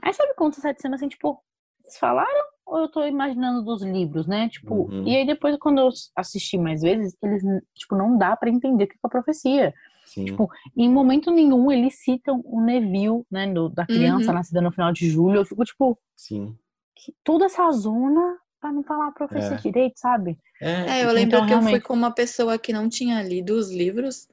aí 0.02 0.14
sabe 0.14 0.32
quando 0.34 0.54
você 0.54 0.62
sai 0.62 0.72
de 0.74 0.80
cena 0.80 0.94
assim, 0.94 1.06
tipo, 1.08 1.38
eles 1.84 1.98
falaram 1.98 2.44
ou 2.64 2.78
eu 2.78 2.88
tô 2.88 3.04
imaginando 3.04 3.62
dos 3.62 3.82
livros, 3.82 4.26
né? 4.26 4.48
Tipo, 4.48 4.90
Uhum. 4.90 5.06
e 5.06 5.16
aí 5.16 5.26
depois 5.26 5.54
quando 5.58 5.80
eu 5.80 5.90
assisti 6.16 6.56
mais 6.56 6.80
vezes, 6.80 7.14
eles, 7.22 7.42
tipo, 7.74 7.94
não 7.94 8.16
dá 8.16 8.34
pra 8.34 8.48
entender 8.48 8.84
o 8.84 8.88
que 8.88 8.94
é 8.94 8.98
a 9.02 9.08
profecia. 9.08 9.74
Sim. 10.06 10.24
Tipo, 10.24 10.48
Em 10.74 10.90
momento 10.90 11.30
nenhum 11.30 11.70
eles 11.70 12.02
citam 12.02 12.40
o 12.46 12.62
Neville, 12.62 13.22
né, 13.30 13.46
do- 13.52 13.68
da 13.68 13.84
criança 13.84 14.28
Uhum. 14.28 14.34
nascida 14.34 14.62
no 14.62 14.72
final 14.72 14.92
de 14.92 15.10
julho, 15.10 15.36
eu 15.40 15.44
fico 15.44 15.62
tipo, 15.62 15.98
Sim. 16.16 16.56
que- 16.96 17.14
toda 17.22 17.44
essa 17.44 17.70
zona 17.70 18.38
pra 18.60 18.72
não 18.72 18.82
falar 18.82 19.08
a 19.08 19.12
profecia 19.12 19.56
É. 19.56 19.60
direito, 19.60 19.98
sabe? 19.98 20.38
É, 20.60 21.02
eu 21.04 21.10
Então, 21.10 21.12
lembro 21.14 21.46
que 21.46 21.52
eu 21.54 21.58
fui 21.58 21.68
realmente- 21.70 21.82
com 21.84 21.94
uma 21.94 22.10
pessoa 22.12 22.58
que 22.58 22.72
não 22.72 22.88
tinha 22.88 23.22
lido 23.22 23.54
os 23.54 23.70
livros 23.70 24.26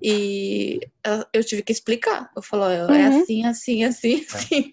e 0.00 0.80
ah, 1.06 1.26
eu 1.32 1.44
tive 1.44 1.62
que 1.62 1.72
explicar. 1.72 2.30
Eu 2.36 2.42
falo, 2.42 2.64
é 2.64 2.82
Uhum. 3.08 3.20
assim, 3.22 3.44
assim, 3.44 3.84
assim, 3.84 4.24
assim. 4.54 4.72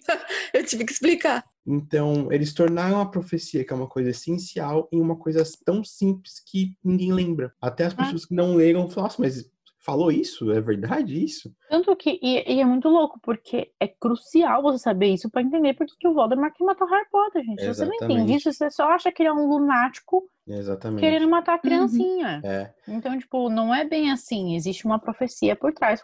Eu 0.52 0.64
tive 0.64 0.84
que 0.84 0.92
explicar. 0.92 1.44
Então, 1.66 2.32
eles 2.32 2.52
tornaram 2.52 3.00
a 3.00 3.06
profecia, 3.06 3.64
que 3.64 3.72
é 3.72 3.76
uma 3.76 3.86
coisa 3.86 4.10
essencial, 4.10 4.88
em 4.90 5.00
uma 5.00 5.16
coisa 5.16 5.42
tão 5.64 5.84
simples 5.84 6.40
que 6.44 6.74
ninguém 6.82 7.12
lembra. 7.12 7.52
Até 7.60 7.84
as 7.84 7.92
Ah. 7.92 7.96
pessoas 7.96 8.24
que 8.26 8.34
não 8.34 8.54
leram 8.56 8.88
falam, 8.88 9.04
nossa, 9.04 9.20
mas 9.20 9.48
falou 9.80 10.10
isso? 10.12 10.50
É 10.52 10.60
verdade 10.60 11.22
isso? 11.22 11.52
Tanto 11.68 11.94
que, 11.96 12.18
e, 12.22 12.54
e 12.54 12.60
é 12.60 12.64
muito 12.64 12.88
louco, 12.88 13.18
porque 13.22 13.70
é 13.80 13.88
crucial 13.88 14.62
você 14.62 14.78
saber 14.78 15.08
isso 15.08 15.30
pra 15.30 15.42
entender 15.42 15.74
por 15.74 15.86
que 15.86 16.06
o 16.06 16.14
Voldemort 16.14 16.52
quer 16.54 16.64
matar 16.64 16.84
o 16.84 16.88
Harry 16.88 17.08
Potter, 17.10 17.42
gente. 17.42 17.62
Se 17.62 17.68
você 17.68 17.84
não 17.84 17.94
entende 17.94 18.34
isso, 18.34 18.52
você 18.52 18.70
só 18.70 18.90
acha 18.90 19.10
que 19.10 19.22
ele 19.22 19.30
é 19.30 19.32
um 19.32 19.48
lunático 19.48 20.22
Exatamente. 20.46 21.00
querendo 21.00 21.28
matar 21.28 21.54
a 21.54 21.58
criancinha. 21.58 22.40
É, 22.44 22.70
Então, 22.86 23.18
tipo, 23.18 23.48
não 23.48 23.74
é 23.74 23.84
bem 23.84 24.10
assim. 24.10 24.54
Existe 24.54 24.84
uma 24.84 24.98
profecia 24.98 25.56
por 25.56 25.72
trás, 25.72 26.02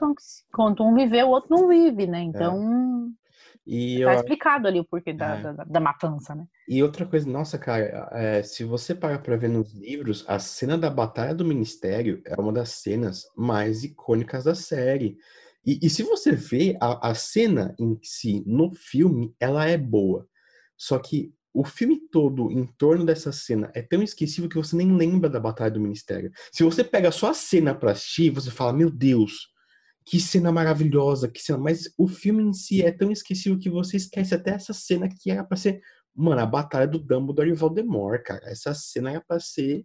enquanto 0.51 0.83
um 0.83 0.95
vive, 0.95 1.23
o 1.23 1.29
outro 1.29 1.55
não 1.55 1.69
vive, 1.69 2.07
né? 2.07 2.23
Então, 2.23 3.11
e, 3.67 4.01
eu, 4.01 4.09
tá 4.09 4.15
explicado 4.15 4.69
ali 4.69 4.79
o 4.79 4.85
porquê 4.85 5.13
da, 5.13 5.37
É. 5.37 5.43
da, 5.43 5.65
da 5.65 5.81
matança, 5.81 6.35
né? 6.35 6.47
e 6.69 6.83
outra 6.83 7.05
coisa, 7.05 7.29
nossa, 7.29 7.59
cara, 7.59 8.09
é, 8.13 8.43
se 8.43 8.63
você 8.65 8.95
parar 8.95 9.19
pra 9.19 9.37
ver 9.37 9.49
nos 9.49 9.73
livros, 9.75 10.25
a 10.29 10.39
cena 10.39 10.79
da 10.79 10.89
Batalha 10.89 11.35
do 11.35 11.45
Ministério 11.45 12.23
é 12.25 12.41
uma 12.41 12.53
das 12.53 12.71
cenas 12.71 13.25
mais 13.37 13.83
icônicas 13.85 14.45
da 14.45 14.55
série. 14.55 15.17
E, 15.65 15.81
e 15.83 15.91
se 15.91 16.03
você 16.05 16.33
vê 16.33 16.77
a, 16.81 17.11
a 17.11 17.15
cena 17.15 17.75
em 17.79 17.99
si 18.03 18.43
no 18.47 18.73
filme, 18.73 19.35
ela 19.41 19.67
é 19.67 19.77
boa. 19.77 20.29
Só 20.77 20.99
que 20.99 21.35
o 21.53 21.65
filme 21.65 21.99
todo 22.11 22.53
em 22.53 22.67
torno 22.67 23.05
dessa 23.05 23.33
cena 23.33 23.71
é 23.75 23.81
tão 23.81 24.03
esquecível 24.03 24.49
que 24.49 24.57
você 24.59 24.77
nem 24.77 24.95
lembra 24.95 25.29
da 25.31 25.41
Batalha 25.41 25.71
do 25.71 25.81
Ministério. 25.81 26.31
Se 26.53 26.63
você 26.63 26.85
pega 26.85 27.11
só 27.11 27.31
a 27.31 27.35
cena 27.35 27.75
pra 27.75 27.93
assistir, 27.93 28.31
você 28.31 28.51
fala, 28.51 28.73
meu 28.75 28.91
Deus, 28.91 29.49
que 30.07 30.21
cena 30.21 30.53
maravilhosa, 30.53 31.29
que 31.29 31.43
cena. 31.43 31.59
Mas 31.59 31.93
o 31.99 32.07
filme 32.07 32.43
em 32.43 32.53
si 32.53 32.81
é 32.81 32.93
tão 32.93 33.11
esquecível 33.11 33.59
que 33.59 33.69
você 33.69 33.97
esquece 33.97 34.35
até 34.35 34.53
essa 34.53 34.73
cena 34.73 35.09
que 35.09 35.33
era 35.33 35.43
pra 35.43 35.57
ser, 35.57 35.81
mano, 36.15 36.41
a 36.41 36.47
batalha 36.47 36.87
do 36.87 37.01
Dumbledore 37.01 37.51
e 37.51 37.55
Voldemort, 37.55 38.23
cara. 38.23 38.49
Essa 38.49 38.73
cena 38.73 39.11
era 39.11 39.21
pra 39.27 39.41
ser. 39.41 39.85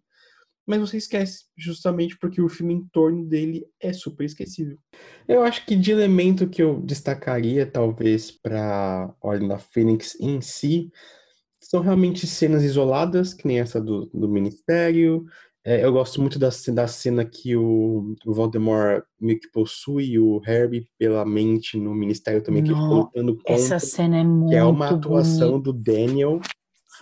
Mas 0.65 0.79
você 0.79 0.97
esquece, 0.97 1.45
justamente 1.57 2.15
porque 2.19 2.39
o 2.39 2.47
filme 2.47 2.75
em 2.75 2.87
torno 2.93 3.25
dele 3.25 3.65
é 3.81 3.91
super 3.91 4.23
esquecível. 4.23 4.77
Eu 5.27 5.41
acho 5.41 5.65
que 5.65 5.75
de 5.75 5.91
elemento 5.91 6.47
que 6.47 6.61
eu 6.61 6.79
destacaria, 6.81 7.65
talvez, 7.65 8.29
pra 8.29 9.11
Ordem 9.19 9.47
da 9.47 9.57
Fênix 9.57 10.15
em 10.19 10.39
si, 10.39 10.91
são 11.59 11.81
realmente 11.81 12.27
cenas 12.27 12.63
isoladas, 12.63 13.33
que 13.33 13.47
nem 13.47 13.59
essa 13.59 13.81
do, 13.81 14.05
do 14.13 14.29
Ministério. 14.29 15.25
É, 15.63 15.85
eu 15.85 15.91
gosto 15.91 16.19
muito 16.19 16.39
da, 16.39 16.49
da 16.73 16.87
cena 16.87 17.23
que 17.23 17.55
o, 17.55 18.15
o 18.25 18.33
Voldemort 18.33 19.03
meio 19.19 19.39
que 19.39 19.51
possui 19.51 20.17
o 20.17 20.39
Harry 20.39 20.87
pela 20.97 21.23
mente 21.23 21.77
no 21.77 21.93
Ministério 21.93 22.41
também, 22.41 22.63
que 22.63 22.71
Nó, 22.71 23.01
lutando 23.01 23.35
contra, 23.35 23.53
Essa 23.53 23.77
cena 23.77 24.17
é 24.17 24.23
muito 24.23 24.49
que 24.49 24.55
é 24.55 24.63
uma 24.63 24.89
atuação 24.89 25.59
bonita. 25.59 25.63
do 25.63 25.73
Daniel 25.73 26.41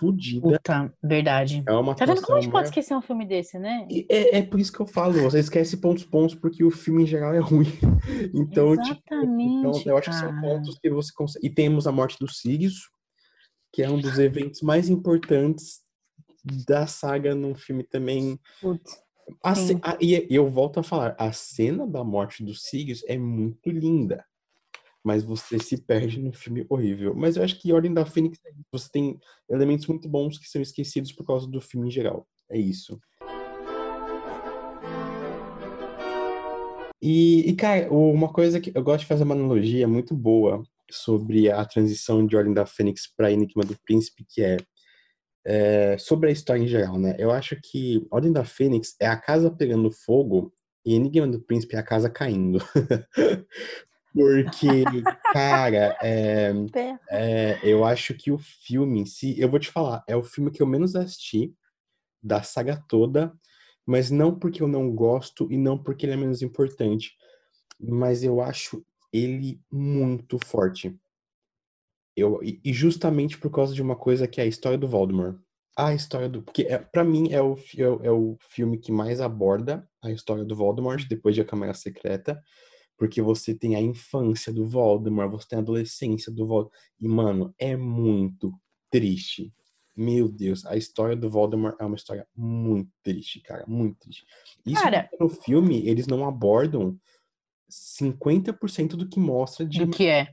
fodida. 0.00 0.40
Puta, 0.40 0.94
verdade. 1.02 1.62
É 1.66 1.72
uma 1.72 1.94
Tá 1.94 2.06
vendo 2.06 2.22
como 2.22 2.38
a 2.38 2.40
gente 2.40 2.50
pode 2.50 2.68
esquecer 2.68 2.94
um 2.94 3.02
filme 3.02 3.26
desse, 3.26 3.58
né? 3.58 3.86
É, 4.08 4.38
é 4.38 4.42
por 4.42 4.58
isso 4.58 4.72
que 4.72 4.80
eu 4.80 4.86
falo, 4.86 5.20
você 5.20 5.40
esquece 5.40 5.76
pontos 5.76 6.04
bons 6.04 6.34
porque 6.34 6.64
o 6.64 6.70
filme 6.70 7.02
em 7.02 7.06
geral 7.06 7.34
é 7.34 7.38
ruim. 7.38 7.66
Então, 8.34 8.74
tipo, 8.76 9.00
então 9.10 9.70
Exatamente, 9.70 9.88
eu 9.88 9.96
acho 9.96 10.10
que 10.10 10.16
são 10.16 10.40
pontos 10.40 10.78
que 10.78 10.90
você 10.90 11.12
consegue. 11.14 11.46
E 11.46 11.50
temos 11.50 11.86
a 11.86 11.92
morte 11.92 12.16
do 12.18 12.28
Sirius, 12.28 12.90
que 13.72 13.82
é 13.82 13.90
um 13.90 14.00
dos 14.00 14.18
eventos 14.18 14.62
mais 14.62 14.88
importantes 14.88 15.80
da 16.44 16.86
saga 16.86 17.34
num 17.34 17.54
filme 17.54 17.82
também. 17.84 18.38
Putz, 18.60 19.02
ce- 19.54 19.78
a- 19.82 19.96
e 20.00 20.26
eu 20.28 20.48
volto 20.48 20.80
a 20.80 20.82
falar, 20.82 21.14
a 21.18 21.30
cena 21.32 21.86
da 21.86 22.02
morte 22.02 22.44
do 22.44 22.54
Sirius 22.54 23.02
é 23.06 23.16
muito 23.18 23.70
linda. 23.70 24.24
mas 25.02 25.24
você 25.24 25.58
se 25.58 25.78
perde 25.78 26.20
num 26.20 26.30
filme 26.30 26.66
horrível. 26.68 27.14
Mas 27.14 27.36
eu 27.36 27.42
acho 27.42 27.58
que 27.58 27.72
Ordem 27.72 27.94
da 27.94 28.04
Fênix, 28.04 28.38
é 28.44 28.50
você 28.70 28.86
tem 28.92 29.18
elementos 29.48 29.86
muito 29.86 30.06
bons 30.06 30.36
que 30.38 30.46
são 30.46 30.60
esquecidos 30.60 31.10
por 31.10 31.24
causa 31.24 31.46
do 31.48 31.58
filme 31.58 31.88
em 31.88 31.90
geral. 31.90 32.28
É 32.50 32.58
isso. 32.58 33.00
E, 37.02 37.48
e, 37.48 37.54
cara, 37.56 37.90
uma 37.90 38.30
coisa 38.30 38.60
que 38.60 38.70
eu 38.74 38.82
gosto 38.82 39.00
de 39.00 39.06
fazer 39.06 39.24
uma 39.24 39.34
analogia 39.34 39.88
muito 39.88 40.14
boa 40.14 40.62
sobre 40.90 41.50
a 41.50 41.64
transição 41.64 42.26
de 42.26 42.36
Ordem 42.36 42.52
da 42.52 42.66
Fênix 42.66 43.06
para 43.16 43.32
Enigma 43.32 43.62
do 43.64 43.78
Príncipe, 43.84 44.24
que 44.28 44.42
é, 44.42 44.58
é, 45.52 45.98
sobre 45.98 46.28
a 46.28 46.32
história 46.32 46.62
em 46.62 46.68
geral, 46.68 46.96
né? 46.96 47.16
Eu 47.18 47.32
acho 47.32 47.56
que 47.60 48.06
Ordem 48.08 48.32
da 48.32 48.44
Fênix 48.44 48.94
é 49.00 49.08
a 49.08 49.16
casa 49.16 49.50
pegando 49.50 49.90
fogo 49.90 50.52
e 50.86 50.94
Enigma 50.94 51.26
do 51.26 51.40
Príncipe 51.40 51.74
é 51.74 51.80
a 51.80 51.82
casa 51.82 52.08
caindo. 52.08 52.60
Porque, 54.14 54.84
cara, 55.32 55.98
é, 56.00 56.52
é, 57.10 57.58
eu 57.64 57.84
acho 57.84 58.14
que 58.14 58.30
o 58.30 58.38
filme 58.38 59.00
em 59.00 59.06
si, 59.06 59.34
eu 59.40 59.48
vou 59.48 59.58
te 59.58 59.68
falar, 59.68 60.04
é 60.06 60.14
o 60.14 60.22
filme 60.22 60.52
que 60.52 60.62
eu 60.62 60.66
menos 60.68 60.94
assisti 60.94 61.52
da 62.22 62.44
saga 62.44 62.80
toda, 62.88 63.32
mas 63.84 64.08
não 64.08 64.38
porque 64.38 64.62
eu 64.62 64.68
não 64.68 64.88
gosto 64.94 65.50
e 65.50 65.56
não 65.56 65.76
porque 65.76 66.06
ele 66.06 66.12
é 66.12 66.16
menos 66.16 66.42
importante, 66.42 67.16
mas 67.78 68.22
eu 68.22 68.40
acho 68.40 68.84
ele 69.12 69.60
muito 69.70 70.38
forte. 70.44 70.96
Eu, 72.16 72.40
e 72.42 72.72
justamente 72.72 73.38
por 73.38 73.50
causa 73.50 73.74
de 73.74 73.80
uma 73.80 73.96
coisa 73.96 74.26
que 74.26 74.40
é 74.40 74.44
a 74.44 74.46
história 74.46 74.76
do 74.76 74.88
Voldemort. 74.88 75.36
A 75.76 75.94
história 75.94 76.28
do. 76.28 76.42
Porque, 76.42 76.62
é, 76.62 76.78
para 76.78 77.04
mim, 77.04 77.32
é 77.32 77.40
o, 77.40 77.56
é, 77.76 78.06
é, 78.06 78.10
o 78.10 78.36
filme 78.50 78.78
que 78.78 78.92
mais 78.92 79.20
aborda 79.20 79.88
a 80.02 80.10
história 80.10 80.44
do 80.44 80.56
Voldemort, 80.56 81.06
depois 81.08 81.34
de 81.34 81.40
A 81.40 81.44
Câmara 81.44 81.72
Secreta. 81.72 82.42
Porque 82.98 83.22
você 83.22 83.54
tem 83.54 83.76
a 83.76 83.80
infância 83.80 84.52
do 84.52 84.68
Voldemort, 84.68 85.30
você 85.30 85.48
tem 85.48 85.58
a 85.58 85.62
adolescência 85.62 86.30
do 86.30 86.46
Voldemort. 86.46 86.74
E, 87.00 87.08
mano, 87.08 87.54
é 87.58 87.76
muito 87.76 88.52
triste. 88.90 89.52
Meu 89.96 90.28
Deus, 90.28 90.66
a 90.66 90.76
história 90.76 91.16
do 91.16 91.30
Voldemort 91.30 91.76
é 91.80 91.84
uma 91.84 91.96
história 91.96 92.26
muito 92.36 92.90
triste, 93.02 93.40
cara. 93.40 93.64
Muito 93.66 93.98
triste. 94.00 94.26
Isso 94.66 94.82
Cara- 94.82 95.08
no 95.18 95.28
filme, 95.28 95.86
eles 95.86 96.06
não 96.06 96.26
abordam 96.26 96.98
50% 97.70 98.96
do 98.96 99.08
que 99.08 99.18
mostra 99.20 99.64
de 99.64 99.84
Do 99.84 99.90
que 99.90 100.06
é. 100.06 100.28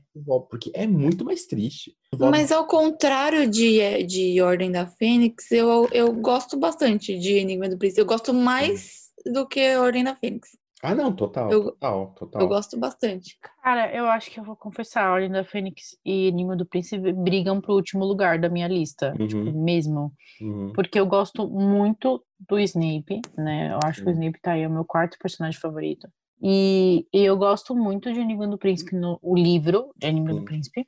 Porque 0.50 0.70
é 0.74 0.86
muito 0.86 1.24
mais 1.24 1.46
triste. 1.46 1.94
Mas 2.18 2.50
ao 2.52 2.66
contrário 2.66 3.48
de, 3.48 4.02
de 4.04 4.40
Ordem 4.40 4.70
da 4.72 4.86
Fênix, 4.86 5.50
eu, 5.52 5.88
eu 5.92 6.12
gosto 6.12 6.58
bastante 6.58 7.18
de 7.18 7.34
Enigma 7.34 7.68
do 7.68 7.78
Príncipe. 7.78 8.00
Eu 8.00 8.06
gosto 8.06 8.32
mais 8.34 9.08
do 9.32 9.46
que 9.46 9.76
Ordem 9.76 10.04
da 10.04 10.14
Fênix. 10.16 10.48
Ah, 10.80 10.94
não, 10.94 11.12
total, 11.12 11.50
Eu- 11.50 11.64
total, 11.72 12.14
total. 12.16 12.40
Eu 12.42 12.46
gosto 12.48 12.78
bastante. 12.78 13.36
Cara, 13.64 13.92
eu 13.92 14.06
acho 14.06 14.30
que 14.30 14.38
eu 14.38 14.44
vou 14.44 14.54
confessar, 14.54 15.06
a 15.08 15.12
Ordem 15.12 15.28
da 15.30 15.44
Fênix 15.44 15.96
e 16.04 16.28
Enigma 16.28 16.56
do 16.56 16.64
Príncipe 16.64 17.12
brigam 17.12 17.60
pro 17.60 17.74
último 17.74 18.04
lugar 18.04 18.38
da 18.38 18.48
minha 18.48 18.68
lista. 18.68 19.12
Tipo, 19.26 19.38
Uhum. 19.42 19.64
mesmo. 19.64 20.12
Uhum. 20.40 20.72
Porque 20.72 21.00
eu 21.00 21.04
gosto 21.04 21.48
muito 21.48 22.24
do 22.48 22.60
Snape, 22.60 23.20
né? 23.36 23.72
Eu 23.72 23.80
acho 23.84 24.02
que 24.02 24.08
o 24.08 24.12
Uhum. 24.12 24.20
Snape 24.22 24.40
tá 24.40 24.52
aí, 24.52 24.62
é 24.62 24.68
o 24.68 24.72
meu 24.72 24.84
quarto 24.84 25.18
personagem 25.20 25.60
favorito. 25.60 26.08
E, 26.42 27.06
eu 27.12 27.36
gosto 27.36 27.74
muito 27.74 28.12
de 28.12 28.20
Enigma 28.20 28.46
do 28.46 28.58
Príncipe, 28.58 28.94
no, 28.94 29.18
o 29.22 29.36
livro 29.36 29.90
de 29.96 30.06
Enigma 30.06 30.34
do 30.34 30.44
Príncipe. 30.44 30.86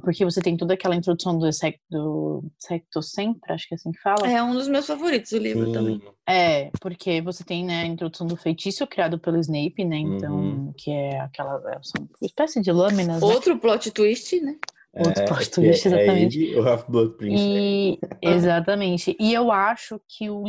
Porque 0.00 0.24
você 0.24 0.40
tem 0.42 0.56
toda 0.56 0.74
aquela 0.74 0.96
introdução 0.96 1.38
do, 1.38 1.50
sec, 1.52 1.76
do 1.88 2.44
Secto 2.58 3.00
Sempre, 3.00 3.52
acho 3.52 3.68
que 3.68 3.74
é 3.74 3.76
assim 3.76 3.92
que 3.92 4.00
fala. 4.00 4.28
É 4.28 4.42
um 4.42 4.52
dos 4.52 4.68
meus 4.68 4.86
favoritos, 4.86 5.30
o 5.32 5.38
livro 5.38 5.66
Sim. 5.66 5.72
também. 5.72 6.02
É, 6.28 6.70
porque 6.80 7.22
você 7.22 7.44
tem, 7.44 7.64
né, 7.64 7.82
a 7.82 7.86
introdução 7.86 8.26
do 8.26 8.36
feitiço 8.36 8.86
criado 8.88 9.18
pelo 9.18 9.38
Snape, 9.38 9.84
né? 9.84 9.98
Então, 9.98 10.34
Uhum. 10.36 10.72
que 10.76 10.90
é 10.90 11.20
aquela. 11.20 11.62
é, 11.72 11.78
São 11.82 12.08
espécie 12.20 12.60
de 12.60 12.72
lâminas, 12.72 13.22
né? 13.22 13.26
Outro 13.26 13.56
plot 13.58 13.90
twist, 13.92 14.38
né? 14.40 14.56
Outro 14.92 15.22
É, 15.22 15.26
plot 15.26 15.50
twist, 15.50 15.86
é 15.86 15.90
exatamente. 15.90 16.42
ele, 16.42 16.56
o 16.60 16.68
Half-Blood 16.68 17.16
Prince. 17.16 17.42
E 17.42 17.98
exatamente. 18.20 19.16
E 19.18 19.32
eu 19.32 19.50
acho 19.50 20.00
que 20.08 20.28
o 20.28 20.44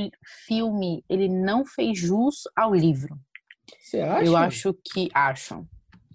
filme 0.47 1.03
ele 1.07 1.29
não 1.29 1.65
fez 1.65 1.97
jus 1.97 2.43
ao 2.55 2.73
livro. 2.73 3.17
Você 3.79 3.99
acha? 4.01 4.23
Eu 4.25 4.35
acho 4.37 4.73
que 4.73 5.09
acho. 5.13 5.67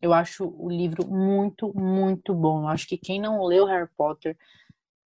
Eu 0.03 0.13
acho 0.15 0.47
o 0.59 0.71
livro 0.71 1.07
muito, 1.07 1.73
muito 1.77 2.33
bom. 2.35 2.63
Eu 2.63 2.69
acho 2.69 2.87
que 2.89 2.97
quem 2.97 3.21
não 3.21 3.45
leu 3.45 3.67
Harry 3.67 3.89
Potter, 3.97 4.37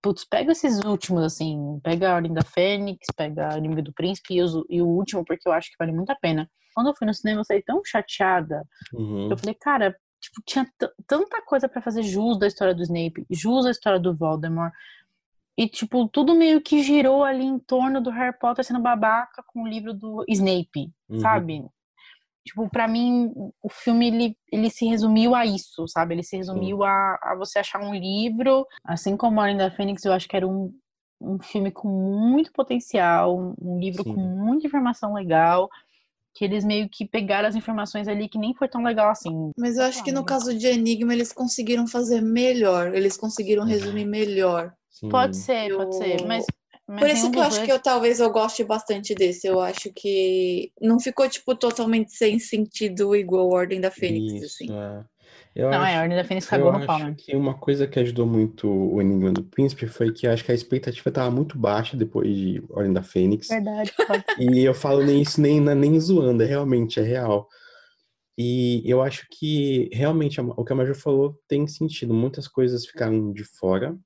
putz, 0.00 0.24
pega 0.24 0.52
esses 0.52 0.78
últimos 0.84 1.22
assim, 1.24 1.80
pega 1.82 2.12
a 2.12 2.14
Ordem 2.16 2.32
da 2.32 2.42
Fênix, 2.42 3.06
pega 3.16 3.54
a 3.54 3.58
Língua 3.58 3.82
do 3.82 3.92
Príncipe 3.92 4.34
e, 4.34 4.42
os- 4.42 4.64
e 4.68 4.80
o 4.80 4.86
último 4.86 5.24
porque 5.24 5.48
eu 5.48 5.52
acho 5.52 5.70
que 5.70 5.76
vale 5.78 5.92
muito 5.92 6.10
a 6.10 6.14
pena. 6.16 6.48
Quando 6.74 6.88
eu 6.90 6.96
fui 6.96 7.06
no 7.06 7.14
cinema, 7.14 7.40
eu 7.40 7.44
saí 7.44 7.62
tão 7.62 7.80
chateada 7.84 8.62
Uhum. 8.92 9.30
eu 9.30 9.36
falei, 9.38 9.54
cara, 9.54 9.96
tipo, 10.20 10.40
tinha 10.46 10.66
tanta 11.06 11.42
coisa 11.42 11.68
pra 11.68 11.82
fazer 11.82 12.02
jus 12.02 12.38
da 12.38 12.46
história 12.46 12.74
do 12.74 12.82
Snape, 12.82 13.26
jus 13.30 13.64
da 13.64 13.70
história 13.70 13.98
do 13.98 14.14
Voldemort. 14.14 14.72
E, 15.56 15.68
tipo, 15.68 16.08
tudo 16.08 16.34
meio 16.34 16.60
que 16.60 16.82
girou 16.82 17.22
ali 17.24 17.44
em 17.44 17.58
torno 17.58 18.00
do 18.00 18.10
Harry 18.10 18.36
Potter 18.38 18.64
sendo 18.64 18.80
babaca 18.80 19.42
com 19.46 19.62
o 19.62 19.68
livro 19.68 19.92
do 19.94 20.24
Snape, 20.28 20.90
Uhum. 21.08 21.20
sabe? 21.20 21.64
Tipo, 22.46 22.68
pra 22.68 22.86
mim, 22.86 23.32
o 23.62 23.70
filme, 23.70 24.08
ele, 24.08 24.36
ele 24.52 24.68
se 24.68 24.84
resumiu 24.86 25.34
a 25.34 25.46
isso, 25.46 25.88
sabe? 25.88 26.14
Ele 26.14 26.22
se 26.22 26.36
resumiu 26.36 26.84
a, 26.84 27.18
a 27.22 27.34
você 27.36 27.58
achar 27.58 27.80
um 27.80 27.94
livro, 27.94 28.66
assim 28.84 29.16
como 29.16 29.40
a 29.40 29.52
da 29.54 29.70
Fênix, 29.70 30.04
eu 30.04 30.12
acho 30.12 30.28
que 30.28 30.36
era 30.36 30.46
um, 30.46 30.70
um 31.20 31.38
filme 31.40 31.70
com 31.70 31.88
muito 31.88 32.52
potencial, 32.52 33.54
um, 33.60 33.78
livro 33.78 34.02
Sim. 34.02 34.14
com 34.14 34.20
muita 34.20 34.66
informação 34.66 35.14
legal, 35.14 35.70
que 36.34 36.44
eles 36.44 36.64
meio 36.64 36.88
que 36.88 37.06
pegaram 37.06 37.48
as 37.48 37.56
informações 37.56 38.08
ali 38.08 38.28
que 38.28 38.38
nem 38.38 38.54
foi 38.54 38.68
tão 38.68 38.82
legal 38.82 39.08
assim. 39.08 39.50
Mas 39.56 39.78
eu 39.78 39.84
acho 39.84 40.04
que 40.04 40.12
no 40.12 40.24
caso 40.24 40.56
de 40.56 40.66
Enigma 40.66 41.14
eles 41.14 41.32
conseguiram 41.32 41.86
fazer 41.86 42.20
melhor. 42.20 42.94
Eles 42.94 43.16
conseguiram 43.16 43.64
resumir 43.64 44.04
melhor. 44.04 44.74
Sim. 44.90 45.08
Pode 45.08 45.36
ser, 45.36 45.74
pode 45.74 45.96
ser, 45.96 46.26
mas. 46.26 46.44
Mas 46.86 47.00
Por 47.00 47.08
isso 47.08 47.30
que 47.30 47.38
eu 47.38 47.42
acho 47.42 47.56
dois- 47.56 47.66
que 47.66 47.72
eu 47.72 47.78
talvez 47.78 48.20
eu 48.20 48.30
goste 48.30 48.62
bastante 48.64 49.14
desse. 49.14 49.46
Eu 49.46 49.60
acho 49.60 49.90
que 49.94 50.70
não 50.80 51.00
ficou, 51.00 51.28
tipo, 51.28 51.54
totalmente 51.56 52.12
sem 52.12 52.38
sentido 52.38 53.14
igual 53.16 53.50
a 53.52 53.56
Ordem 53.56 53.80
da 53.80 53.90
Fênix, 53.90 54.34
Isso, 54.34 54.44
assim. 54.46 54.72
é. 54.72 55.04
Eu 55.54 55.70
Não, 55.70 55.78
acho, 55.82 55.92
é, 55.92 55.96
a 55.96 56.02
Ordem 56.02 56.16
da 56.16 56.24
Fênix 56.24 56.46
eu 56.46 56.50
cagou 56.50 56.72
no 56.72 56.84
pau, 56.84 56.96
acho 56.96 57.04
né? 57.06 57.14
que 57.16 57.36
uma 57.36 57.54
coisa 57.54 57.86
que 57.86 57.98
ajudou 58.00 58.26
muito 58.26 58.68
o 58.68 59.00
Enigma 59.00 59.32
do 59.32 59.44
Príncipe 59.44 59.86
foi 59.86 60.12
que 60.12 60.26
eu 60.26 60.32
acho 60.32 60.44
que 60.44 60.50
a 60.50 60.54
expectativa 60.54 61.08
estava 61.08 61.30
muito 61.30 61.56
baixa 61.56 61.96
depois 61.96 62.28
de 62.36 62.62
Ordem 62.70 62.92
da 62.92 63.02
Fênix. 63.04 63.48
Verdade. 63.48 63.92
E 64.38 64.64
eu 64.64 64.74
falo 64.74 65.02
nem 65.04 65.22
isso 65.22 65.40
nem, 65.40 65.60
nem 65.60 65.98
zoando, 66.00 66.42
é 66.42 66.46
realmente, 66.46 66.98
é 66.98 67.02
real. 67.04 67.48
E 68.36 68.82
eu 68.84 69.00
acho 69.00 69.26
que 69.30 69.88
realmente 69.92 70.40
o 70.40 70.64
que 70.64 70.72
a 70.72 70.76
Major 70.76 70.96
falou 70.96 71.38
tem 71.46 71.66
sentido. 71.68 72.12
Muitas 72.12 72.48
coisas 72.48 72.84
ficaram 72.84 73.32
de 73.32 73.44
fora 73.44 73.96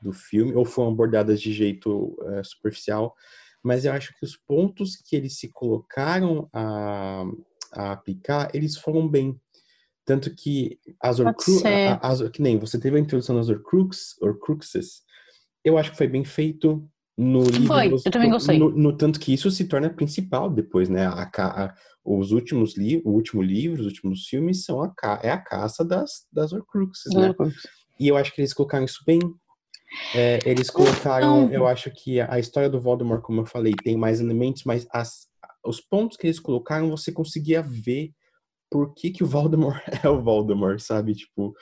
do 0.00 0.12
filme, 0.12 0.54
ou 0.54 0.64
foram 0.64 0.90
abordadas 0.92 1.40
de 1.40 1.52
jeito 1.52 2.16
eh, 2.26 2.42
superficial, 2.44 3.14
mas 3.62 3.84
eu 3.84 3.92
acho 3.92 4.14
que 4.18 4.24
os 4.24 4.36
pontos 4.36 4.96
que 4.96 5.16
eles 5.16 5.38
se 5.38 5.48
colocaram 5.52 6.48
a, 6.52 7.24
a 7.72 7.92
aplicar, 7.92 8.50
eles 8.54 8.76
foram 8.76 9.08
bem. 9.08 9.38
Tanto 10.04 10.34
que 10.34 10.78
as 11.02 11.18
as- 12.00 12.30
que 12.30 12.40
nem 12.40 12.58
você 12.58 12.78
teve 12.78 12.96
a 12.96 13.00
introdução 13.00 13.36
das 13.36 13.48
Horcrux, 13.48 14.14
Horcruxes, 14.22 15.02
eu 15.64 15.76
acho 15.76 15.90
que 15.90 15.98
foi 15.98 16.06
bem 16.08 16.24
feito 16.24 16.88
no 17.16 17.42
livro. 17.42 17.66
Foi, 17.66 17.92
eu 17.92 18.10
também 18.12 18.30
gostei. 18.30 18.58
No, 18.58 18.70
no 18.70 18.96
tanto 18.96 19.18
que 19.20 19.34
isso 19.34 19.50
se 19.50 19.64
torna 19.66 19.90
principal 19.90 20.48
depois, 20.48 20.88
né? 20.88 21.04
A, 21.06 21.24
a- 21.36 21.74
os 22.04 22.30
últimos 22.32 22.74
livros, 22.78 23.04
o 23.04 23.10
último 23.10 23.42
livro, 23.42 23.80
os 23.80 23.86
últimos 23.86 24.24
filmes 24.26 24.64
são 24.64 24.80
a, 24.82 24.94
é 25.22 25.30
a 25.30 25.36
caça 25.38 25.84
das, 25.84 26.26
das 26.32 26.52
Horcruxes, 26.52 27.12
né? 27.14 27.34
E 28.00 28.08
eu 28.08 28.16
acho 28.16 28.32
que 28.32 28.40
eles 28.40 28.54
colocaram 28.54 28.84
isso 28.86 29.02
bem. 29.04 29.18
É, 30.14 30.38
eles 30.44 30.70
colocaram, 30.70 31.44
Então- 31.44 31.52
eu 31.54 31.66
acho 31.66 31.90
que 31.90 32.20
a, 32.20 32.38
história 32.38 32.68
do 32.68 32.80
Voldemort, 32.80 33.20
como 33.22 33.40
eu 33.40 33.46
falei, 33.46 33.74
tem 33.74 33.96
mais 33.96 34.20
elementos, 34.20 34.64
mas 34.64 34.86
as, 34.92 35.26
os 35.64 35.80
pontos 35.80 36.16
que 36.16 36.26
eles 36.26 36.38
colocaram, 36.40 36.90
você 36.90 37.10
conseguia 37.12 37.62
ver 37.62 38.10
por 38.70 38.92
que, 38.94 39.10
que 39.10 39.24
o 39.24 39.26
Voldemort 39.26 39.80
é 40.04 40.08
o 40.08 40.20
Voldemort, 40.22 40.78
sabe? 40.78 41.14
Tipo, 41.14 41.54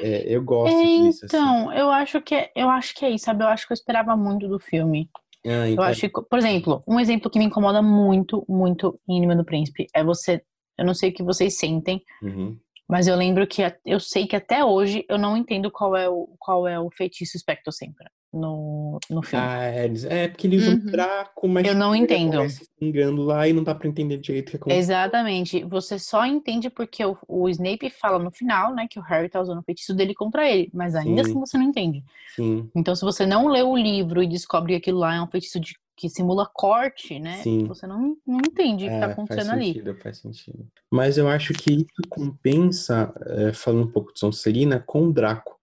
é, 0.00 0.24
eu 0.34 0.42
gosto 0.44 0.76
disso. 0.76 1.24
assim. 1.24 1.36
Então, 1.36 1.72
eu 1.72 1.90
acho 1.90 2.20
que 2.20 2.34
é, 2.34 2.50
eu 2.54 2.68
acho 2.68 2.94
que 2.94 3.04
é 3.04 3.10
isso, 3.10 3.24
sabe? 3.24 3.42
Eu 3.44 3.48
acho 3.48 3.66
que 3.66 3.72
eu 3.72 3.74
esperava 3.74 4.14
muito 4.16 4.46
do 4.46 4.60
filme. 4.60 5.08
Ah, 5.46 5.66
Eu 5.66 5.72
então- 5.72 5.84
acho 5.84 6.02
que, 6.02 6.10
por 6.10 6.38
exemplo, 6.38 6.82
um 6.86 7.00
exemplo 7.00 7.30
que 7.30 7.38
me 7.38 7.46
incomoda 7.46 7.80
muito, 7.80 8.44
muito 8.46 9.00
em 9.08 9.16
Inimigo 9.16 9.40
do 9.40 9.44
Príncipe 9.46 9.86
é 9.94 10.04
você. 10.04 10.42
Eu 10.78 10.84
não 10.84 10.92
sei 10.94 11.08
o 11.10 11.14
que 11.14 11.22
vocês 11.22 11.56
sentem, 11.58 12.02
Uhum. 12.22 12.58
Mas 12.90 13.06
eu 13.06 13.16
lembro 13.16 13.46
que 13.46 13.62
eu 13.84 14.00
sei 14.00 14.26
que 14.26 14.36
até 14.36 14.64
hoje 14.64 15.04
eu 15.08 15.16
não 15.18 15.36
entendo 15.36 15.70
qual 15.70 15.96
é 15.96 16.08
o, 16.08 16.28
qual 16.38 16.66
é 16.68 16.78
o 16.78 16.90
feitiço 16.90 17.38
sempre 17.70 18.06
no, 18.32 18.98
no 19.10 19.22
filme. 19.22 19.44
Ah, 19.44 19.64
é, 19.64 19.90
é 20.08 20.28
porque 20.28 20.46
eles 20.46 20.62
usam 20.62 20.74
Uhum. 20.74 20.90
pra 20.90 21.30
como 21.34 21.58
é 21.58 21.68
Eu 21.68 21.74
não 21.74 21.94
ele 21.94 22.04
entendo. 22.04 22.46
Engando 22.80 23.22
lá 23.22 23.46
e 23.48 23.52
não 23.52 23.62
dá 23.62 23.74
pra 23.74 23.88
entender 23.88 24.18
direito 24.18 24.48
o 24.48 24.50
que 24.52 24.56
aconteceu. 24.56 24.78
Exatamente. 24.80 25.64
Você 25.64 25.98
só 25.98 26.24
entende 26.24 26.70
porque 26.70 27.04
o, 27.04 27.16
o 27.26 27.48
Snape 27.48 27.90
fala 27.90 28.18
no 28.18 28.30
final, 28.30 28.74
né, 28.74 28.86
que 28.88 28.98
o 28.98 29.02
Harry 29.02 29.28
tá 29.28 29.40
usando 29.40 29.58
o 29.58 29.62
feitiço 29.64 29.94
dele 29.94 30.14
contra 30.14 30.48
ele, 30.48 30.70
mas 30.72 30.94
ainda 30.94 31.24
Sim. 31.24 31.30
assim 31.30 31.40
você 31.40 31.58
não 31.58 31.64
entende. 31.64 32.04
Sim. 32.34 32.70
Então, 32.74 32.94
se 32.94 33.02
você 33.02 33.26
não 33.26 33.48
lê 33.48 33.62
o 33.62 33.76
livro 33.76 34.22
e 34.22 34.28
descobre 34.28 34.72
que 34.74 34.78
aquilo 34.78 34.98
lá 35.00 35.14
é 35.16 35.20
um 35.20 35.26
feitiço 35.26 35.58
de, 35.58 35.74
que 36.00 36.08
simula 36.08 36.48
corte, 36.52 37.18
né? 37.18 37.42
Sim. 37.42 37.64
Você 37.66 37.86
não, 37.86 38.16
não 38.26 38.38
entende 38.38 38.86
o 38.86 38.88
que 38.88 38.98
tá 39.00 39.08
É, 39.08 39.12
acontecendo 39.12 39.46
faz 39.46 39.58
ali. 39.58 39.66
sentido, 39.66 39.94
faz 39.96 40.18
sentido. 40.18 40.66
Mas 40.90 41.18
eu 41.18 41.28
acho 41.28 41.52
que 41.52 41.72
isso 41.74 42.08
compensa, 42.08 43.12
é, 43.26 43.52
falando 43.52 43.84
um 43.88 43.90
pouco 43.92 44.12
de 44.12 44.18
Sonserina, 44.20 44.80
com 44.86 45.08
o 45.08 45.12
Draco. 45.12 45.58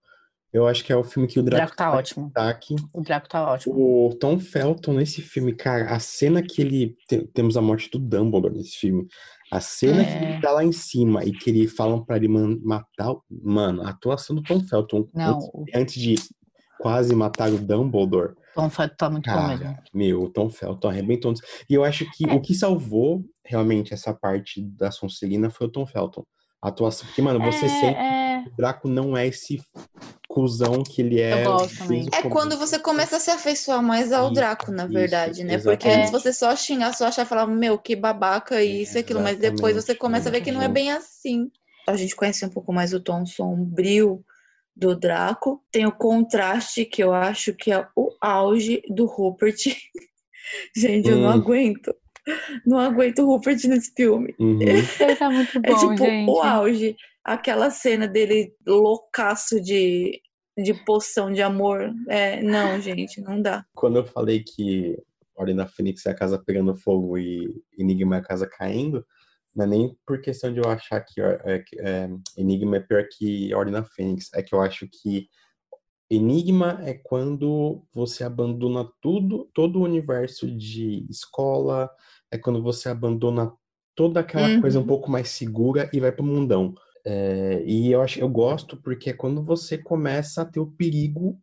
Eu 0.52 0.66
acho 0.66 0.82
que 0.84 0.92
é 0.92 0.96
o 0.96 1.04
filme 1.04 1.28
que 1.28 1.38
o 1.38 1.42
Draco 1.42 1.58
Draco 1.60 1.76
tá 1.76 1.92
ótimo. 1.92 2.26
destaque. 2.26 2.74
O 2.94 3.02
Draco 3.02 3.28
tá 3.28 3.50
ótimo. 3.52 3.74
O 4.06 4.14
Tom 4.14 4.38
Felton 4.38 4.94
nesse 4.94 5.20
filme, 5.20 5.52
cara, 5.54 5.90
a 5.94 5.98
cena 6.00 6.42
que 6.42 6.62
ele. 6.62 6.96
te- 7.08 7.26
temos 7.34 7.56
a 7.56 7.60
morte 7.60 7.90
do 7.90 7.98
Dumbledore 7.98 8.54
nesse 8.54 8.78
filme. 8.78 9.06
A 9.52 9.60
cena 9.60 10.04
que 10.04 10.10
É. 10.10 10.32
ele 10.32 10.40
tá 10.40 10.50
lá 10.52 10.64
em 10.64 10.72
cima 10.72 11.22
e 11.24 11.32
que 11.32 11.50
ele 11.50 11.66
falam 11.68 12.02
pra 12.04 12.16
ele 12.16 12.28
man- 12.28 12.58
matar. 12.62 13.14
Mano, 13.30 13.82
a 13.82 13.90
atuação 13.90 14.36
do 14.36 14.42
Tom 14.42 14.60
Felton 14.60 15.08
Não, 15.12 15.34
antes, 15.36 15.48
o 15.52 15.64
antes 15.74 15.94
de 16.00 16.14
quase 16.80 17.14
matar 17.14 17.50
o 17.50 17.58
Dumbledore. 17.58 18.34
Tom 18.58 18.68
Felton 18.68 18.96
tá 18.96 19.08
muito 19.08 19.30
bom 19.30 19.46
mesmo. 19.46 19.64
Cara, 19.66 19.82
meu, 19.94 20.22
o 20.24 20.28
Tom 20.28 20.50
Felton 20.50 20.88
arrebentou. 20.88 21.32
E 21.70 21.74
eu 21.74 21.84
acho 21.84 22.10
que 22.10 22.24
o 22.26 22.40
que 22.40 22.54
salvou 22.54 23.24
realmente 23.44 23.94
essa 23.94 24.12
parte 24.12 24.60
da 24.60 24.90
Sonserina 24.90 25.48
foi 25.48 25.68
o 25.68 25.70
Tom 25.70 25.86
Felton. 25.86 26.24
A 26.60 26.66
atuação. 26.66 27.06
Porque, 27.06 27.22
mano, 27.22 27.38
você 27.38 27.66
é, 27.66 27.68
sente 27.68 27.96
é, 27.96 28.42
que 28.42 28.48
o 28.48 28.56
Draco 28.56 28.88
não 28.88 29.16
é 29.16 29.28
esse 29.28 29.62
cuzão 30.28 30.82
que 30.82 31.02
ele 31.02 31.20
é. 31.20 31.44
gosto 31.44 31.86
desde 31.86 32.10
também. 32.10 32.24
o 32.24 32.26
É 32.26 32.30
quando 32.30 32.58
você 32.58 32.80
começa 32.80 33.18
a 33.18 33.20
se 33.20 33.30
afeiçoar 33.30 33.80
mais 33.80 34.12
ao 34.12 34.24
Isso, 34.24 34.34
Draco, 34.34 34.72
na 34.72 34.86
isso, 34.86 34.92
verdade, 34.92 35.44
né? 35.44 35.56
Porque 35.58 35.86
exatamente. 35.86 36.00
antes 36.00 36.10
você 36.10 36.32
só 36.32 36.56
xingar, 36.56 36.92
só 36.94 37.06
achar, 37.06 37.24
falar, 37.26 37.46
meu, 37.46 37.78
que 37.78 37.94
babaca, 37.94 38.60
isso 38.60 38.98
e 38.98 39.00
aquilo, 39.00 39.20
mas 39.20 39.38
depois 39.38 39.76
você 39.76 39.94
começa 39.94 40.28
a 40.28 40.32
ver 40.32 40.40
que 40.40 40.50
não 40.50 40.60
é 40.60 40.66
bem 40.66 40.90
assim. 40.90 41.48
A 41.86 41.94
gente 41.94 42.16
conhece 42.16 42.44
um 42.44 42.50
pouco 42.50 42.72
mais 42.72 42.92
o 42.92 42.98
tom 42.98 43.24
sombrio 43.24 44.24
do 44.78 44.94
Draco. 44.94 45.62
Tem 45.72 45.84
o 45.86 45.92
contraste, 45.92 46.84
que 46.84 47.02
eu 47.02 47.12
acho 47.12 47.52
que 47.54 47.72
é 47.72 47.86
o 47.96 48.10
auge 48.20 48.80
do 48.88 49.04
Rupert. 49.06 49.56
gente, 50.76 51.08
eu 51.08 51.16
não 51.18 51.28
Hum. 51.28 51.32
aguento. 51.32 51.94
Não 52.64 52.78
aguento 52.78 53.20
o 53.20 53.26
Rupert 53.26 53.58
nesse 53.66 53.92
filme. 53.94 54.34
Uhum. 54.38 54.60
ele 55.00 55.16
tá 55.16 55.30
muito 55.30 55.58
É 55.64 55.70
bom, 55.70 55.78
tipo 55.78 55.96
gente. 56.04 56.30
o 56.30 56.40
auge. 56.40 56.96
Aquela 57.24 57.70
cena 57.70 58.06
dele 58.06 58.54
loucaço 58.66 59.60
de, 59.60 60.20
de 60.56 60.74
poção 60.84 61.32
de 61.32 61.42
amor. 61.42 61.92
É, 62.08 62.42
não, 62.42 62.80
gente, 62.80 63.20
não 63.20 63.40
dá. 63.42 63.64
Quando 63.74 63.96
eu 63.96 64.04
falei 64.06 64.42
que 64.42 64.96
Ordem 65.36 65.56
da 65.56 65.66
Fênix 65.66 66.04
é 66.06 66.10
a 66.10 66.14
casa 66.14 66.38
pegando 66.44 66.74
fogo 66.76 67.18
e 67.18 67.52
Enigma 67.78 68.16
é 68.16 68.18
a 68.20 68.22
casa 68.22 68.46
caindo, 68.48 69.04
não 69.58 69.64
é 69.64 69.68
nem 69.68 69.98
por 70.06 70.20
questão 70.20 70.52
de 70.52 70.60
eu 70.60 70.68
achar 70.70 71.00
que 71.00 71.20
é, 71.20 71.64
é, 71.78 72.08
Enigma 72.36 72.76
é 72.76 72.80
pior 72.80 73.04
que 73.10 73.52
Ordem 73.52 73.74
da 73.74 73.82
Fênix, 73.82 74.30
é 74.32 74.40
que 74.40 74.54
eu 74.54 74.60
acho 74.60 74.86
que 74.88 75.28
Enigma 76.08 76.80
é 76.84 76.94
quando 76.94 77.82
você 77.92 78.22
abandona 78.22 78.88
tudo, 79.02 79.50
todo 79.52 79.80
o 79.80 79.82
universo 79.82 80.48
de 80.48 81.04
escola, 81.10 81.90
é 82.30 82.38
quando 82.38 82.62
você 82.62 82.88
abandona 82.88 83.52
toda 83.96 84.20
aquela 84.20 84.48
Uhum. 84.48 84.60
coisa 84.60 84.78
um 84.78 84.86
pouco 84.86 85.10
mais 85.10 85.28
segura 85.30 85.90
e 85.92 85.98
vai 85.98 86.12
pro 86.12 86.24
mundão. 86.24 86.72
É, 87.04 87.62
e 87.66 87.90
eu 87.90 88.00
acho, 88.00 88.20
eu 88.20 88.28
gosto 88.28 88.76
porque 88.76 89.10
é 89.10 89.12
quando 89.12 89.42
você 89.42 89.76
começa 89.76 90.42
a 90.42 90.44
ter 90.44 90.60
o 90.60 90.70
perigo 90.70 91.38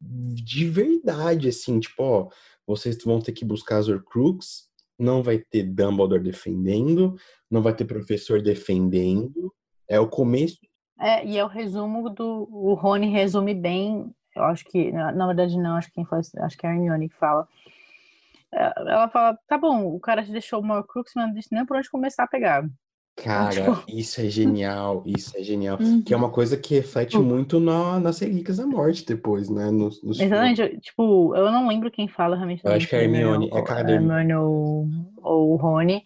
de 0.00 0.68
verdade, 0.68 1.48
assim, 1.48 1.78
tipo, 1.80 2.02
ó, 2.02 2.28
vocês 2.66 2.98
vão 3.04 3.20
ter 3.20 3.32
que 3.32 3.44
buscar 3.44 3.78
as 3.78 3.88
Horcrux, 3.88 4.67
não 4.98 5.22
vai 5.22 5.38
ter 5.38 5.62
Dumbledore 5.62 6.22
defendendo, 6.22 7.14
não 7.50 7.62
vai 7.62 7.74
ter 7.74 7.84
professor 7.84 8.42
defendendo. 8.42 9.54
É 9.88 9.98
o 10.00 10.08
começo. 10.08 10.58
É, 11.00 11.24
e 11.24 11.38
é 11.38 11.44
o 11.44 11.48
resumo 11.48 12.10
do. 12.10 12.48
O 12.50 12.74
Rony 12.74 13.08
resume 13.08 13.54
bem. 13.54 14.12
Eu 14.34 14.44
acho 14.44 14.64
que. 14.64 14.90
Na, 14.90 15.26
verdade, 15.26 15.56
não, 15.56 15.76
acho 15.76 15.88
que 15.88 15.94
quem 15.94 16.04
fala, 16.04 16.22
acho 16.40 16.58
que 16.58 16.66
é 16.66 16.70
a 16.70 16.74
Hermione 16.74 17.08
que 17.08 17.16
fala. 17.16 17.46
É, 18.52 18.72
Ela 18.76 19.08
fala, 19.08 19.38
tá 19.46 19.56
bom, 19.56 19.94
o 19.94 20.00
cara 20.00 20.24
te 20.24 20.32
deixou 20.32 20.62
o 20.62 20.66
Horcrux, 20.66 21.12
mas 21.14 21.26
não 21.26 21.34
disse 21.34 21.54
nem 21.54 21.64
por 21.64 21.76
onde 21.76 21.90
começar 21.90 22.24
a 22.24 22.28
pegar. 22.28 22.68
Cara, 23.22 23.82
isso 23.88 24.20
é 24.20 24.28
genial, 24.28 25.02
isso 25.06 25.36
é 25.36 25.42
genial. 25.42 25.78
Uhum. 25.80 26.02
Que 26.02 26.14
é 26.14 26.16
uma 26.16 26.30
coisa 26.30 26.56
que 26.56 26.74
reflete 26.74 27.16
Uhum. 27.16 27.24
muito 27.24 27.58
na, 27.58 27.98
nas 27.98 28.18
Relíquias 28.20 28.58
da 28.58 28.66
Morte 28.66 29.04
depois, 29.04 29.48
né? 29.48 29.70
Nos, 29.70 30.02
nos. 30.02 30.20
Exatamente, 30.20 30.60
eu- 30.60 30.80
tipo, 30.80 31.34
eu 31.34 31.50
não 31.50 31.66
lembro 31.68 31.90
quem 31.90 32.08
fala 32.08 32.36
realmente. 32.36 32.62
Eu 32.64 32.72
acho 32.72 32.88
que 32.88 32.94
é 32.96 33.02
Hermione, 33.04 33.50
é 33.52 33.92
Hermione 33.92 34.34
ou, 34.34 34.86
ou 35.16 35.52
o 35.52 35.56
Rony. 35.56 36.02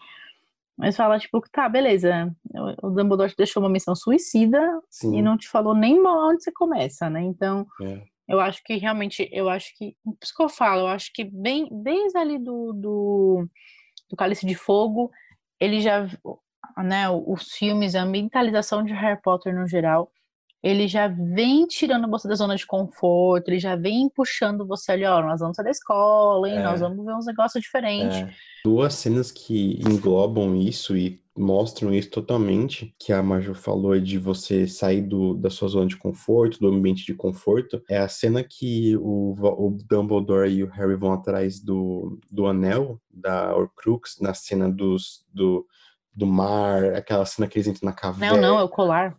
Mas 0.76 0.96
fala, 0.96 1.18
tipo, 1.18 1.40
tá, 1.52 1.68
beleza. 1.68 2.34
O 2.82 2.88
o 2.88 2.90
Dumbledore 2.90 3.30
te 3.30 3.36
deixou 3.36 3.62
uma 3.62 3.68
missão 3.68 3.94
suicida 3.94 4.58
Sim, 4.90 5.16
e 5.18 5.22
não 5.22 5.36
te 5.36 5.48
falou 5.48 5.74
nem 5.74 6.00
onde 6.04 6.42
você 6.42 6.50
começa, 6.50 7.08
né? 7.10 7.22
Então, 7.22 7.66
é. 7.82 8.02
eu 8.26 8.40
acho 8.40 8.62
que 8.64 8.76
realmente, 8.76 9.28
eu 9.30 9.48
acho 9.48 9.76
que, 9.76 9.94
por 10.02 10.16
isso 10.22 10.34
que 10.34 10.42
eu 10.42 10.48
falo, 10.48 10.80
eu 10.82 10.86
acho 10.88 11.12
que 11.12 11.24
bem, 11.24 11.68
desde 11.70 12.18
ali 12.18 12.38
do, 12.38 12.72
do, 12.72 13.48
do 14.10 14.16
Cálice 14.16 14.46
de 14.46 14.54
Fogo, 14.54 15.10
ele 15.60 15.80
já, 15.80 16.08
né, 16.78 17.08
os 17.10 17.52
filmes, 17.52 17.94
a 17.94 18.02
ambientalização 18.02 18.84
de 18.84 18.92
Harry 18.92 19.20
Potter 19.20 19.54
no 19.54 19.66
geral, 19.66 20.10
ele 20.62 20.86
já 20.86 21.08
vem 21.08 21.66
tirando 21.66 22.08
você 22.08 22.28
da 22.28 22.36
zona 22.36 22.54
de 22.54 22.64
conforto, 22.64 23.48
ele 23.48 23.58
já 23.58 23.74
vem 23.74 24.08
puxando 24.08 24.64
você 24.64 24.92
ali, 24.92 25.04
ó, 25.04 25.20
nós 25.20 25.40
vamos 25.40 25.56
sair 25.56 25.64
da 25.64 25.70
escola, 25.72 26.48
hein, 26.48 26.58
É. 26.58 26.62
nós 26.62 26.80
vamos 26.80 27.04
ver 27.04 27.14
uns 27.14 27.26
negócios 27.26 27.62
diferentes. 27.62 28.18
É. 28.18 28.30
Duas 28.64 28.94
cenas 28.94 29.32
que 29.32 29.80
englobam 29.80 30.54
isso 30.54 30.96
e 30.96 31.20
mostram 31.36 31.92
isso 31.92 32.10
totalmente, 32.10 32.94
que 32.98 33.12
a 33.12 33.22
Maju 33.22 33.54
falou 33.54 33.98
de 33.98 34.18
você 34.18 34.68
sair 34.68 35.00
do, 35.00 35.34
da 35.34 35.50
sua 35.50 35.66
zona 35.66 35.86
de 35.86 35.96
conforto, 35.96 36.60
do 36.60 36.68
ambiente 36.68 37.04
de 37.04 37.14
conforto, 37.14 37.82
é 37.88 37.98
a 37.98 38.06
cena 38.06 38.44
que 38.44 38.96
o, 38.98 39.34
o 39.40 39.76
Dumbledore 39.88 40.48
e 40.48 40.62
o 40.62 40.68
Harry 40.70 40.94
vão 40.94 41.12
atrás 41.12 41.58
do, 41.58 42.20
do 42.30 42.46
anel, 42.46 43.00
da 43.10 43.56
Horcrux, 43.56 44.18
na 44.20 44.34
cena 44.34 44.70
dos, 44.70 45.24
do, 45.32 45.66
do 46.14 46.26
mar, 46.26 46.84
aquela 46.94 47.24
cena 47.24 47.48
que 47.48 47.56
eles 47.58 47.66
entram 47.68 47.86
na 47.86 47.90
Não, 47.92 47.96
caverna. 47.96 48.36
não, 48.40 48.58
é 48.58 48.62
o 48.62 48.68
colar. 48.68 49.16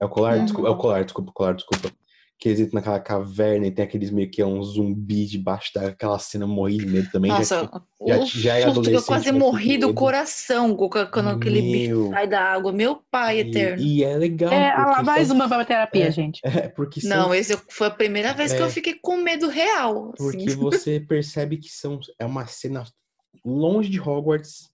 É 0.00 0.04
o 0.04 0.08
colar? 0.08 0.36
Uhum. 0.36 0.44
Desculpa, 0.44 0.68
é 0.68 0.70
o 0.70 0.76
colar, 0.76 1.04
desculpa, 1.04 1.32
colar, 1.34 1.54
desculpa. 1.54 1.90
Que 2.38 2.50
eles 2.50 2.60
entram 2.60 2.74
naquela 2.74 3.00
caverna 3.00 3.66
e 3.66 3.70
tem 3.70 3.82
aqueles 3.82 4.10
meio 4.10 4.30
que 4.30 4.42
é 4.42 4.46
um 4.46 4.62
zumbi 4.62 5.24
debaixo 5.24 5.70
daquela 5.74 6.18
cena 6.18 6.46
morri 6.46 6.76
de 6.76 6.84
medo 6.86 7.10
também. 7.10 7.30
já 7.30 7.38
Nossa, 7.38 7.70
já- 8.06 8.18
o 8.18 8.26
já 8.26 8.54
era 8.58 8.66
susto 8.74 8.82
que 8.82 8.88
eu 8.94 8.98
adolescente, 8.98 9.06
quase 9.06 9.32
morri 9.32 9.78
do 9.78 9.94
coração 9.94 10.76
quando 10.76 11.28
aquele 11.30 11.62
bicho 11.62 12.10
sai 12.10 12.28
da 12.28 12.42
água. 12.42 12.70
Meu 12.74 13.00
pai 13.10 13.38
eterno. 13.38 13.80
E, 13.82 14.00
e 14.00 14.04
é 14.04 14.18
legal. 14.18 14.52
É, 14.52 14.68
ah 14.70 15.02
mais 15.02 15.28
são- 15.28 15.36
uma 15.36 15.48
pra 15.48 15.64
terapia, 15.64 16.08
é, 16.08 16.10
gente. 16.10 16.40
É, 16.44 16.68
porque 16.68 17.00
são 17.00 17.08
Não, 17.08 17.34
esse 17.34 17.56
foi 17.70 17.86
a 17.86 17.90
primeira 17.90 18.34
vez 18.34 18.52
que 18.52 18.58
É. 18.58 18.62
eu 18.62 18.68
fiquei 18.68 18.98
com 19.00 19.16
medo 19.16 19.48
real. 19.48 20.12
assim. 20.12 20.30
Porque 20.30 20.50
você 20.50 21.00
percebe 21.08 21.56
que 21.56 21.70
são, 21.70 21.98
é 22.18 22.26
uma 22.26 22.46
cena 22.46 22.84
longe 23.42 23.88
de 23.88 23.98
Hogwarts, 23.98 24.68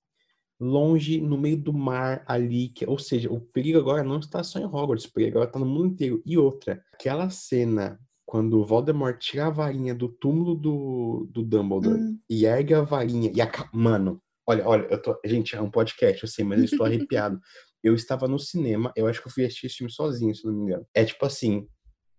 longe 0.62 1.20
no 1.20 1.36
meio 1.36 1.56
do 1.56 1.72
mar 1.72 2.22
ali, 2.26 2.68
que, 2.68 2.86
ou 2.86 2.98
seja, 2.98 3.30
o 3.30 3.40
perigo 3.40 3.78
agora 3.78 4.04
não 4.04 4.18
está 4.18 4.44
só 4.44 4.60
em 4.60 4.64
Hogwarts, 4.64 5.06
o 5.06 5.12
perigo 5.12 5.32
agora 5.38 5.48
está 5.48 5.58
no 5.58 5.66
mundo 5.66 5.86
inteiro. 5.86 6.22
E 6.24 6.38
outra, 6.38 6.82
aquela 6.94 7.28
cena 7.30 7.98
quando 8.24 8.60
o 8.60 8.64
Voldemort 8.64 9.18
tira 9.18 9.46
a 9.46 9.50
varinha 9.50 9.94
do 9.94 10.08
túmulo 10.08 10.54
do, 10.54 11.28
do 11.30 11.42
Dumbledore 11.42 12.00
Hum. 12.00 12.18
e 12.30 12.46
ergue 12.46 12.72
a 12.74 12.80
varinha 12.80 13.30
e 13.34 13.42
a 13.42 13.50
mano, 13.74 14.22
olha, 14.46 14.66
olha, 14.66 14.86
eu 14.88 15.02
tô, 15.02 15.18
gente, 15.24 15.56
é 15.56 15.60
um 15.60 15.70
podcast, 15.70 16.22
eu 16.22 16.28
sei, 16.28 16.44
mas 16.44 16.58
eu 16.60 16.64
estou 16.64 16.86
arrepiado. 16.86 17.38
Eu 17.84 17.96
estava 17.96 18.28
no 18.28 18.38
cinema, 18.38 18.92
eu 18.94 19.08
acho 19.08 19.20
que 19.20 19.26
eu 19.26 19.32
fui 19.32 19.44
assistir 19.44 19.66
esse 19.66 19.78
filme 19.78 19.92
sozinho, 19.92 20.32
se 20.32 20.46
não 20.46 20.52
me 20.52 20.62
engano. 20.62 20.86
É 20.94 21.04
tipo 21.04 21.26
assim, 21.26 21.66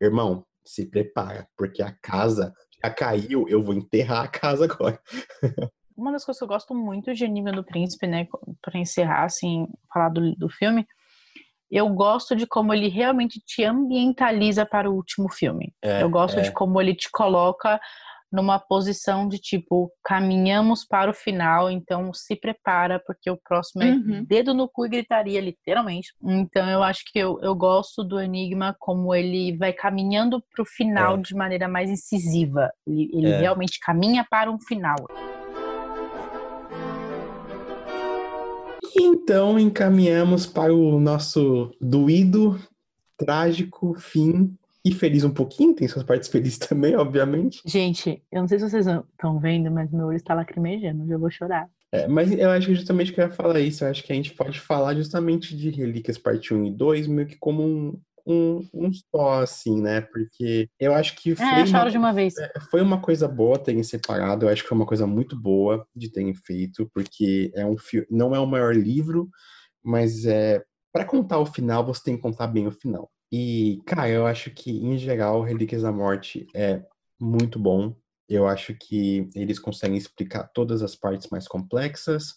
irmão, 0.02 0.46
se 0.66 0.86
prepara, 0.86 1.48
porque 1.58 1.82
a 1.82 1.89
casa 2.02 2.54
já 2.84 2.89
caiu, 2.89 3.48
eu 3.48 3.64
vou 3.64 3.74
enterrar 3.74 4.26
a 4.26 4.28
casa 4.28 4.66
agora. 4.66 5.00
Uma 5.98 6.12
das 6.12 6.26
coisas 6.26 6.39
que 6.39 6.44
eu 6.44 6.48
gosto 6.48 6.74
muito 6.74 7.14
de 7.14 7.26
Enigma 7.26 7.52
do 7.52 7.64
Príncipe, 7.64 8.08
né, 8.08 8.28
para 8.62 8.80
encerrar, 8.80 9.24
assim, 9.26 9.68
falar 9.94 10.10
do, 10.10 10.36
do 10.36 10.50
filme, 10.50 10.86
eu 11.72 11.89
gosto 11.89 12.36
de 12.36 12.46
como 12.46 12.74
ele 12.74 12.88
realmente 12.88 13.39
te 13.46 13.64
ambientaliza 13.64 14.66
para 14.66 14.89
o 14.89 14.94
último 14.96 15.32
filme. 15.32 15.74
É, 15.82 16.04
eu 16.04 16.10
gosto 16.10 16.39
é. 16.39 16.44
de 16.44 16.52
como 16.52 16.80
ele 16.80 16.94
te 16.96 17.10
coloca 17.12 17.80
numa 18.32 18.58
posição 18.58 19.28
de 19.28 19.38
tipo, 19.38 19.91
caminhamos 20.04 20.84
para 20.84 21.12
o 21.12 21.14
final, 21.14 21.70
então 21.70 22.12
se 22.12 22.36
prepara, 22.36 23.00
porque 23.06 23.30
o 23.30 23.38
próximo 23.38 23.84
é 23.84 23.91
Uhum. 23.91 24.24
dedo 24.28 24.56
no 24.56 24.68
cu 24.68 24.88
e 24.88 24.89
gritaria, 24.89 25.39
literalmente. 25.39 26.14
Então 26.24 26.68
eu 26.68 26.82
acho 26.82 27.04
que 27.12 27.20
eu, 27.20 27.39
eu 27.44 27.54
gosto 27.54 28.04
do 28.04 28.20
Enigma 28.20 28.76
como 28.80 29.14
ele 29.14 29.56
vai 29.56 29.72
caminhando 29.72 30.44
para 30.52 30.64
o 30.64 30.66
final 30.66 31.16
É. 31.16 31.22
de 31.22 31.36
maneira 31.36 31.68
mais 31.68 31.91
incisiva. 31.91 32.72
Ele, 32.88 33.12
ele 33.14 33.32
É. 33.34 33.38
realmente 33.38 33.80
caminha 33.80 34.26
para 34.28 34.50
um 34.52 34.60
final. 34.60 34.96
E 38.96 39.04
então 39.04 39.60
encaminhamos 39.60 40.46
para 40.46 40.74
o 40.74 41.00
nosso 41.00 41.72
doído, 41.82 42.60
trágico 43.18 43.96
fim 43.98 44.56
e 44.86 44.91
feliz 44.91 45.24
um 45.24 45.32
pouquinho, 45.32 45.74
tem 45.74 45.88
suas 45.88 46.04
partes 46.04 46.28
felizes 46.28 46.58
também, 46.60 46.96
obviamente. 46.96 47.62
Gente, 47.66 48.22
eu 48.32 48.41
não 48.41 48.48
sei 48.48 48.60
se 48.60 48.70
vocês 48.70 48.86
estão 48.86 49.39
vendo, 49.39 49.72
mas 49.72 49.89
meu 49.91 50.08
olho 50.08 50.18
está 50.18 50.34
lacrimejando, 50.34 51.08
já 51.08 51.18
vou 51.18 51.32
chorar. 51.32 51.70
É, 51.91 52.08
mas 52.08 52.32
eu 52.32 52.50
acho 52.50 52.68
que 52.68 52.76
justamente 52.76 53.14
que 53.14 53.22
eu 53.22 53.26
ia 53.26 53.32
falar 53.32 53.60
isso, 53.60 53.84
eu 53.84 53.89
acho 53.89 54.04
que 54.04 54.12
a 54.12 54.16
gente 54.16 54.34
pode 54.34 54.60
falar 54.60 54.96
justamente 54.96 55.56
de 55.56 55.70
Relíquias 55.70 56.18
parte 56.18 56.54
1 56.54 56.66
e 56.66 56.72
2, 56.72 57.08
meio 57.08 57.28
que 57.28 57.38
como 57.38 57.64
um, 57.64 58.00
um, 58.26 58.67
um 58.74 58.91
só, 58.93 59.41
assim, 59.41 59.82
né? 59.82 60.01
Porque 60.01 60.69
eu 60.80 60.93
acho 60.93 61.15
que 61.15 61.36
foi, 61.36 61.45
É, 61.45 61.61
acharam 61.61 61.91
de 61.91 61.97
uma 61.97 62.13
vez. 62.13 62.38
é, 62.38 62.59
foi 62.71 62.82
uma 62.82 63.01
coisa 63.01 63.28
boa 63.28 63.59
terem 63.59 63.84
separado. 63.84 64.45
Eu 64.45 64.49
acho 64.49 64.63
que 64.63 64.69
foi 64.69 64.78
uma 64.78 64.86
coisa 64.86 65.05
muito 65.05 65.39
boa 65.39 65.86
de 65.95 66.11
terem 66.11 66.34
feito, 66.34 66.89
porque 66.93 67.51
é 67.55 67.65
um 67.65 67.76
não 68.09 68.36
é 68.36 68.39
o 68.39 68.47
maior 68.47 68.76
livro, 68.76 69.30
mas 69.84 70.26
é 70.26 70.63
para 70.91 71.05
contar 71.05 71.39
o 71.39 71.45
final, 71.45 71.84
você 71.86 72.03
tem 72.03 72.15
que 72.15 72.21
contar 72.21 72.47
bem 72.47 72.67
o 72.67 72.71
final. 72.71 73.09
E, 73.32 73.82
cara, 73.88 74.07
eu 74.07 74.28
acho 74.28 74.51
que 74.51 74.71
em 74.71 74.95
geral, 74.97 75.41
Relíquias 75.41 75.82
da 75.82 75.91
Morte 75.91 76.45
é 76.53 76.84
muito 77.19 77.57
bom. 77.57 77.95
Eu 78.30 78.47
acho 78.47 78.76
que 78.76 79.28
eles 79.36 79.57
conseguem 79.59 79.97
explicar 79.97 80.47
todas 80.53 80.84
as 80.84 80.95
partes 80.95 81.30
mais 81.32 81.47
complexas. 81.47 82.36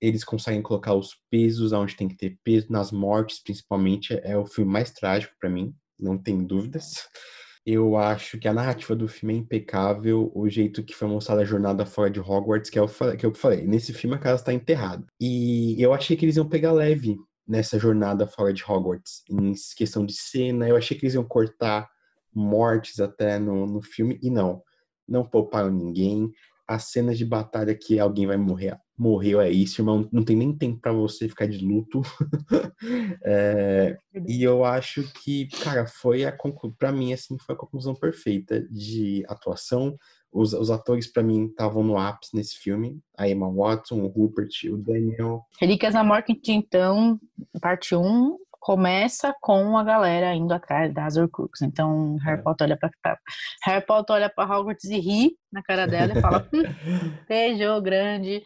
Eles 0.00 0.24
conseguem 0.24 0.62
colocar 0.62 0.94
os 0.94 1.16
pesos 1.30 1.72
onde 1.72 1.96
tem 1.96 2.08
que 2.08 2.16
ter 2.16 2.38
peso, 2.44 2.66
nas 2.70 2.92
mortes, 2.92 3.42
principalmente. 3.42 4.18
É 4.22 4.36
o 4.36 4.46
filme 4.46 4.70
mais 4.70 4.90
trágico 4.90 5.34
para 5.40 5.50
mim, 5.50 5.74
não 5.98 6.18
tem 6.18 6.44
dúvidas. 6.44 7.08
Eu 7.64 7.96
acho 7.96 8.38
que 8.38 8.46
a 8.46 8.54
narrativa 8.54 8.94
do 8.94 9.08
filme 9.08 9.34
é 9.34 9.38
impecável, 9.38 10.30
o 10.34 10.48
jeito 10.48 10.84
que 10.84 10.94
foi 10.94 11.08
mostrada 11.08 11.42
a 11.42 11.44
jornada 11.44 11.84
fora 11.84 12.08
de 12.08 12.20
Hogwarts, 12.20 12.70
que 12.70 12.78
é 12.78 12.82
o 12.82 12.88
que 13.18 13.26
eu 13.26 13.34
falei. 13.34 13.66
Nesse 13.66 13.92
filme 13.92 14.14
a 14.14 14.20
casa 14.20 14.42
está 14.42 14.52
enterrada. 14.52 15.04
E 15.20 15.74
eu 15.82 15.92
achei 15.92 16.16
que 16.16 16.24
eles 16.24 16.36
iam 16.36 16.48
pegar 16.48 16.70
leve 16.70 17.16
nessa 17.46 17.76
jornada 17.76 18.26
fora 18.26 18.52
de 18.52 18.62
Hogwarts, 18.62 19.24
em 19.28 19.52
questão 19.76 20.06
de 20.06 20.12
cena. 20.12 20.68
Eu 20.68 20.76
achei 20.76 20.96
que 20.96 21.04
eles 21.04 21.14
iam 21.14 21.24
cortar 21.24 21.88
mortes 22.32 23.00
até 23.00 23.38
no, 23.38 23.66
no 23.66 23.82
filme, 23.82 24.18
e 24.22 24.30
não. 24.30 24.62
Não 25.08 25.24
pouparam 25.24 25.70
ninguém. 25.70 26.30
As 26.66 26.84
cenas 26.84 27.16
de 27.16 27.24
batalha 27.24 27.74
que 27.74 27.98
alguém 27.98 28.26
vai 28.26 28.36
morrer, 28.36 28.76
morreu 28.98 29.40
é 29.40 29.50
isso, 29.50 29.80
irmão. 29.80 30.08
Não 30.12 30.24
tem 30.24 30.36
nem 30.36 30.56
tempo 30.56 30.80
pra 30.80 30.92
você 30.92 31.28
ficar 31.28 31.46
de 31.46 31.64
luto. 31.64 32.02
É, 33.24 33.96
e 34.28 34.42
eu 34.42 34.64
acho 34.64 35.02
que, 35.14 35.48
cara, 35.62 35.86
foi 35.86 36.24
a 36.24 36.36
para 36.78 36.92
mim 36.92 37.12
assim, 37.12 37.36
foi 37.38 37.54
a 37.54 37.58
conclusão 37.58 37.94
perfeita 37.94 38.60
de 38.70 39.24
atuação. 39.28 39.96
Os, 40.32 40.52
os 40.52 40.70
atores 40.70 41.10
para 41.10 41.22
mim 41.22 41.46
estavam 41.46 41.82
no 41.82 41.98
ápice 41.98 42.36
nesse 42.36 42.56
filme. 42.56 43.00
A 43.16 43.28
Emma 43.28 43.50
Watson, 43.50 44.02
o 44.02 44.06
Rupert, 44.06 44.50
o 44.70 44.76
Daniel. 44.76 45.42
Relíquias 45.58 45.94
da 45.94 46.04
Morte, 46.04 46.38
então, 46.48 47.18
parte 47.60 47.96
1, 47.96 48.36
começa 48.60 49.34
com 49.40 49.76
a 49.76 49.84
galera 49.84 50.34
indo 50.34 50.52
atrás 50.52 50.92
das 50.92 51.16
Horcrux. 51.16 51.62
Então, 51.62 52.16
Harry 52.24 52.40
É. 52.40 52.42
Potter 52.42 52.66
olha 52.66 52.76
pra, 52.76 52.90
pra- 53.02 53.18
Harry 53.64 53.84
Potter 53.86 54.16
olha 54.16 54.28
pra 54.30 54.44
Hogwarts 54.44 54.84
e 54.84 54.98
ri 54.98 55.36
na 55.52 55.62
cara 55.62 55.86
dela 55.86 56.12
e 56.16 56.20
fala, 56.20 56.48
hum, 56.52 56.62
beijo 57.28 57.80
grande, 57.82 58.42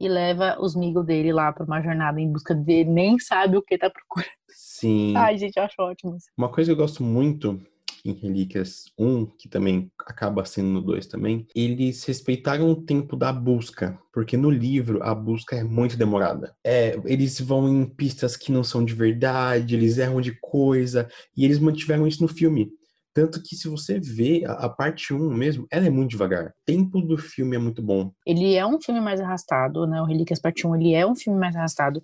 e 0.00 0.08
leva 0.08 0.56
os 0.60 0.76
amigos 0.76 1.04
dele 1.06 1.32
lá 1.32 1.52
pra 1.52 1.64
uma 1.64 1.80
jornada 1.82 2.20
em 2.20 2.30
busca 2.30 2.54
dele, 2.54 2.90
nem 2.90 3.18
sabe 3.18 3.56
o 3.56 3.62
que 3.62 3.78
tá 3.78 3.88
procurando. 3.90 4.30
Sim. 4.48 5.14
Ai, 5.16 5.36
gente, 5.38 5.56
eu 5.56 5.62
acho 5.64 5.74
ótimo. 5.80 6.16
isso. 6.16 6.26
Uma 6.36 6.48
coisa 6.50 6.68
que 6.70 6.72
eu 6.72 6.76
gosto 6.84 7.02
muito 7.02 7.60
em 8.04 8.12
Relíquias 8.12 8.84
1, 8.98 9.26
que 9.38 9.48
também 9.48 9.90
acaba 9.98 10.44
sendo 10.44 10.68
no 10.68 10.82
2 10.82 11.06
também, 11.06 11.46
eles 11.54 12.04
respeitaram 12.04 12.70
o 12.70 12.82
tempo 12.82 13.16
da 13.16 13.32
busca, 13.32 13.98
porque 14.12 14.36
no 14.36 14.50
livro 14.50 15.02
a 15.02 15.14
busca 15.14 15.56
é 15.56 15.64
muito 15.64 15.96
demorada. 15.96 16.54
É, 16.62 17.00
eles 17.04 17.40
vão 17.40 17.68
em 17.68 17.86
pistas 17.86 18.36
que 18.36 18.52
não 18.52 18.62
são 18.62 18.84
de 18.84 18.94
verdade, 18.94 19.74
eles 19.74 19.96
erram 19.98 20.20
de 20.20 20.38
coisa, 20.40 21.08
e 21.36 21.44
eles 21.44 21.58
mantiveram 21.58 22.06
isso 22.06 22.22
no 22.22 22.28
filme. 22.28 22.70
Tanto 23.14 23.40
que 23.40 23.54
se 23.54 23.68
você 23.68 24.00
vê 24.00 24.42
a, 24.44 24.68
parte 24.68 25.14
1 25.14 25.32
mesmo, 25.32 25.68
ela 25.70 25.86
é 25.86 25.90
muito 25.90 26.10
devagar. 26.10 26.48
O 26.48 26.52
tempo 26.66 27.00
do 27.00 27.16
filme 27.16 27.54
é 27.54 27.58
muito 27.60 27.80
bom. 27.80 28.10
Ele 28.26 28.54
é 28.54 28.66
um 28.66 28.80
filme 28.80 29.00
mais 29.00 29.20
arrastado, 29.20 29.86
né? 29.86 30.02
O 30.02 30.04
Relíquias 30.04 30.40
Parte 30.40 30.66
1, 30.66 30.74
ele 30.74 30.94
é 30.94 31.06
um 31.06 31.14
filme 31.14 31.38
mais 31.38 31.54
arrastado, 31.54 32.02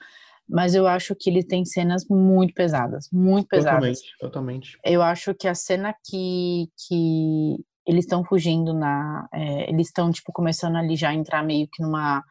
mas 0.51 0.75
eu 0.75 0.87
acho 0.87 1.15
que 1.15 1.31
ele 1.31 1.45
tem 1.45 1.65
cenas 1.65 2.05
muito 2.09 2.53
pesadas, 2.53 3.09
muito 3.13 3.47
pesadas. 3.47 4.01
Totalmente, 4.01 4.19
totalmente. 4.19 4.79
Eu 4.85 5.03
acho 5.03 5.35
que 5.35 5.47
a 5.47 5.55
cena 5.55 5.95
que, 6.05 6.69
que 6.87 7.57
eles 7.87 8.05
estão 8.05 8.25
fugindo 8.25 8.75
na. 8.75 9.29
é, 9.33 9.71
eles 9.71 9.87
estão, 9.87 10.11
tipo, 10.11 10.33
começando 10.33 10.77
ali 10.77 10.97
já 10.97 11.11
a 11.11 11.15
entrar 11.15 11.45
meio 11.45 11.69
que 11.73 11.83
numa, 11.83 12.23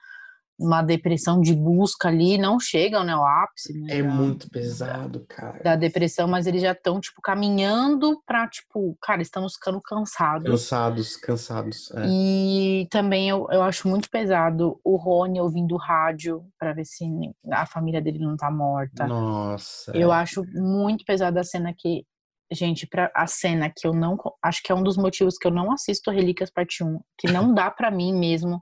numa 0.59 0.81
depressão 0.81 1.39
de 1.39 1.55
busca 1.55 2.09
ali, 2.09 2.37
não 2.37 2.59
chegam, 2.59 3.03
né, 3.03 3.13
ao 3.13 3.25
ápice, 3.25 3.73
né, 3.79 3.97
É 3.97 4.03
da, 4.03 4.09
muito 4.09 4.49
pesado, 4.49 5.25
cara. 5.27 5.63
da 5.63 5.75
depressão, 5.75 6.27
mas 6.27 6.45
eles 6.45 6.61
já 6.61 6.73
estão, 6.73 6.99
tipo, 6.99 7.21
caminhando 7.21 8.21
pra, 8.25 8.47
tipo, 8.47 8.97
cara, 9.01 9.21
estamos 9.21 9.53
ficando 9.53 9.81
cansados. 9.81 10.49
Cansados, 10.49 11.15
cansados. 11.15 11.91
é. 11.91 12.05
E 12.07 12.87
também 12.91 13.29
eu, 13.29 13.47
eu 13.51 13.61
acho 13.61 13.87
muito 13.87 14.09
pesado 14.09 14.79
o 14.83 14.95
Rony 14.97 15.39
ouvindo 15.39 15.77
rádio 15.77 16.43
pra 16.59 16.73
ver 16.73 16.85
se 16.85 17.05
a 17.51 17.65
família 17.65 18.01
dele 18.01 18.19
não 18.19 18.35
tá 18.35 18.51
morta. 18.51 19.07
Nossa. 19.07 19.91
Eu 19.95 20.11
é. 20.11 20.15
acho 20.17 20.43
muito 20.53 21.05
pesada 21.05 21.39
a 21.39 21.43
cena 21.43 21.73
que. 21.77 22.03
Gente, 22.51 22.87
pra, 22.87 23.11
a 23.13 23.27
cena 23.27 23.69
que 23.69 23.85
eu 23.87 23.93
não. 23.93 24.17
Acho 24.41 24.63
que 24.63 24.71
é 24.71 24.75
um 24.75 24.81
dos 24.81 24.97
motivos 24.97 25.37
que 25.37 25.45
eu 25.45 25.51
não 25.51 25.71
assisto 25.71 26.09
Relíquias 26.09 26.49
Parte 26.49 26.83
1, 26.83 26.99
que 27.17 27.31
não 27.31 27.53
dá 27.53 27.69
pra 27.69 27.91
mim 27.91 28.11
mesmo, 28.11 28.59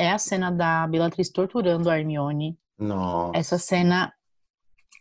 é 0.00 0.10
a 0.10 0.18
cena 0.18 0.50
da 0.50 0.86
Bellatrix 0.86 1.30
torturando 1.30 1.90
a 1.90 1.98
Hermione. 1.98 2.58
Nossa. 2.78 3.38
Essa 3.38 3.58
cena. 3.58 4.12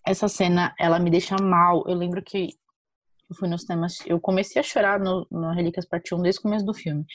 Essa 0.05 0.27
cena, 0.27 0.73
ela 0.77 0.99
me 0.99 1.09
deixa 1.09 1.37
mal. 1.41 1.85
Eu 1.87 1.95
lembro 1.95 2.21
que 2.21 2.49
eu 3.29 3.35
fui 3.35 3.47
nos 3.47 3.63
temas. 3.63 3.93
Eu 4.05 4.19
comecei 4.19 4.59
a 4.59 4.63
chorar 4.63 4.99
no, 4.99 5.25
no 5.31 5.53
Relíquias 5.53 5.85
Parte 5.85 6.13
1 6.13 6.21
desde 6.21 6.39
o 6.39 6.43
começo 6.43 6.65
do 6.65 6.73
filme. 6.73 7.05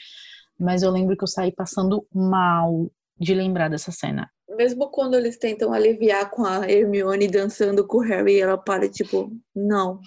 Mas 0.59 0.81
eu 0.81 0.89
lembro 0.89 1.15
que 1.15 1.23
eu 1.23 1.27
saí 1.27 1.51
passando 1.51 2.07
mal 2.11 2.89
de 3.19 3.35
lembrar 3.35 3.69
dessa 3.69 3.91
cena. 3.91 4.31
Mesmo 4.49 4.89
quando 4.89 5.15
eles 5.15 5.37
tentam 5.37 5.71
aliviar 5.71 6.29
com 6.31 6.45
a 6.45 6.69
Hermione 6.69 7.27
dançando 7.27 7.85
com 7.85 7.97
o 7.97 8.01
Harry, 8.01 8.39
ela 8.39 8.57
para 8.57 8.89
tipo, 8.89 9.31
não. 9.53 9.99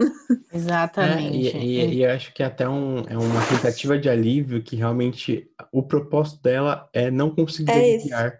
É, 0.52 0.56
Exatamente. 0.56 1.56
e, 1.56 1.80
e- 1.80 1.94
e 1.96 2.02
eu 2.02 2.10
acho 2.10 2.32
que 2.34 2.42
até 2.42 2.68
um, 2.68 3.00
é 3.08 3.16
uma 3.16 3.44
tentativa 3.46 3.98
de 3.98 4.08
alívio 4.08 4.62
que 4.62 4.74
realmente 4.76 5.48
o 5.72 5.82
propósito 5.82 6.42
dela 6.42 6.88
é 6.92 7.10
não 7.10 7.30
conseguir 7.34 7.70
É 7.70 7.74
aliviar. 7.94 8.38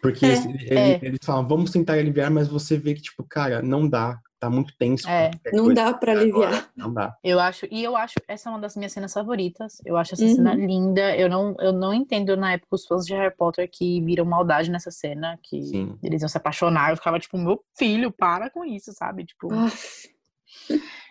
Porque 0.00 0.24
É. 0.24 0.28
eles, 0.28 0.44
ele- 0.44 0.74
É. 0.78 0.98
eles 1.02 1.18
falam, 1.24 1.46
vamos 1.48 1.70
tentar 1.72 1.94
aliviar, 1.94 2.30
mas 2.30 2.46
você 2.46 2.76
vê 2.78 2.94
que, 2.94 3.02
tipo, 3.02 3.24
cara, 3.24 3.60
não 3.62 3.88
dá. 3.88 4.18
Tá 4.40 4.48
muito 4.48 4.72
tenso. 4.78 5.08
É. 5.08 5.32
Não 5.52 5.64
coisa 5.64 5.74
dá 5.74 5.92
pra 5.94 6.12
agora, 6.12 6.46
aliviar. 6.46 6.70
Não 6.76 6.92
dá. 6.94 7.16
Eu 7.24 7.40
acho, 7.40 7.66
e 7.72 7.82
eu 7.82 7.96
acho 7.96 8.14
essa 8.28 8.48
é 8.48 8.52
uma 8.52 8.60
das 8.60 8.76
minhas 8.76 8.92
cenas 8.92 9.12
favoritas. 9.12 9.78
Eu 9.84 9.96
acho 9.96 10.14
essa 10.14 10.22
Uhum. 10.22 10.34
cena 10.36 10.54
linda. 10.54 11.16
Eu 11.16 11.28
não, 11.28 11.56
eu 11.58 11.72
não 11.72 11.92
entendo 11.92 12.36
na 12.36 12.52
época 12.52 12.76
os 12.76 12.86
fãs 12.86 13.04
de 13.04 13.12
Harry 13.14 13.34
Potter 13.36 13.68
que 13.68 14.00
viram 14.02 14.24
maldade 14.24 14.70
nessa 14.70 14.92
cena, 14.92 15.36
que 15.42 15.60
Sim. 15.64 15.98
eles 16.04 16.22
iam 16.22 16.28
se 16.28 16.36
apaixonar. 16.36 16.90
Eu 16.90 16.96
ficava 16.96 17.18
tipo, 17.18 17.36
meu 17.36 17.60
filho, 17.76 18.12
para 18.12 18.48
com 18.48 18.64
isso, 18.64 18.92
sabe? 18.92 19.24
Tipo, 19.24 19.52
Ah, 19.52 19.68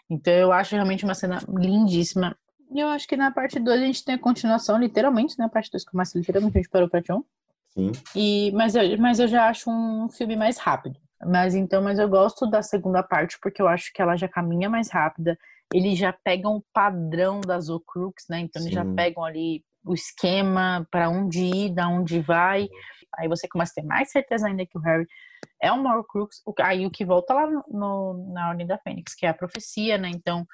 então 0.10 0.34
eu 0.34 0.52
acho 0.52 0.76
realmente 0.76 1.04
uma 1.04 1.14
cena 1.14 1.40
lindíssima. 1.48 2.36
E 2.72 2.80
eu 2.80 2.88
acho 2.90 3.08
que 3.08 3.16
na 3.16 3.32
parte 3.32 3.60
2 3.60 3.82
a 3.82 3.86
gente 3.86 4.04
tem 4.04 4.16
a 4.16 4.20
continuação, 4.20 4.78
literalmente, 4.78 5.38
né? 5.40 5.46
A 5.46 5.50
parte 5.50 5.72
2 5.72 5.86
começa 5.86 6.18
literalmente, 6.18 6.58
a 6.58 6.62
gente 6.62 6.70
parou 6.70 6.88
a 6.88 6.90
parte 6.90 7.12
1. 7.12 7.24
Sim. 7.70 7.92
E, 8.16 8.52
mas, 8.52 8.76
eu, 8.76 8.98
mas 8.98 9.20
eu 9.20 9.28
já 9.28 9.48
acho 9.48 9.70
um 9.70 10.10
filme 10.10 10.36
mais 10.36 10.58
rápido. 10.58 11.00
Mas 11.26 11.56
então, 11.56 11.82
mas 11.82 11.98
eu 11.98 12.08
gosto 12.08 12.46
da 12.46 12.62
segunda 12.62 13.02
parte 13.02 13.38
porque 13.42 13.62
eu 13.62 13.68
acho 13.68 13.92
que 13.94 14.02
ela 14.02 14.16
já 14.16 14.28
caminha 14.28 14.70
mais 14.70 14.90
rápida. 14.92 15.38
Eles 15.74 15.98
já 15.98 16.14
pegam 16.14 16.58
o 16.58 16.64
padrão 16.74 17.42
das 17.42 17.70
Ocrux, 17.70 18.26
né? 18.30 18.40
Então 18.40 18.62
eles 18.62 18.74
já 18.74 18.84
Sim. 18.84 18.96
pegam 18.96 19.24
ali 19.24 19.64
o 19.86 19.94
esquema 19.94 20.88
para 20.92 21.10
onde 21.10 21.44
ir, 21.44 21.74
da 21.74 21.88
onde 21.88 22.20
vai. 22.20 22.68
Aí 23.16 23.28
você 23.28 23.48
começa 23.48 23.72
a 23.72 23.82
ter 23.82 23.88
mais 23.88 24.12
certeza 24.12 24.48
ainda 24.48 24.66
que 24.66 24.78
o 24.78 24.82
Harry 24.82 25.08
é 25.62 25.72
uma 25.72 25.96
Horcrux. 25.96 26.42
Aí 26.62 26.86
o 26.86 26.92
que 26.92 27.06
volta 27.06 27.34
lá 27.34 27.48
no, 27.68 28.32
na 28.34 28.50
Ordem 28.50 28.68
da 28.68 28.78
Fênix, 28.78 29.16
que 29.16 29.26
é 29.26 29.30
a 29.30 29.34
profecia, 29.34 29.98
né? 29.98 30.10
Então 30.10 30.46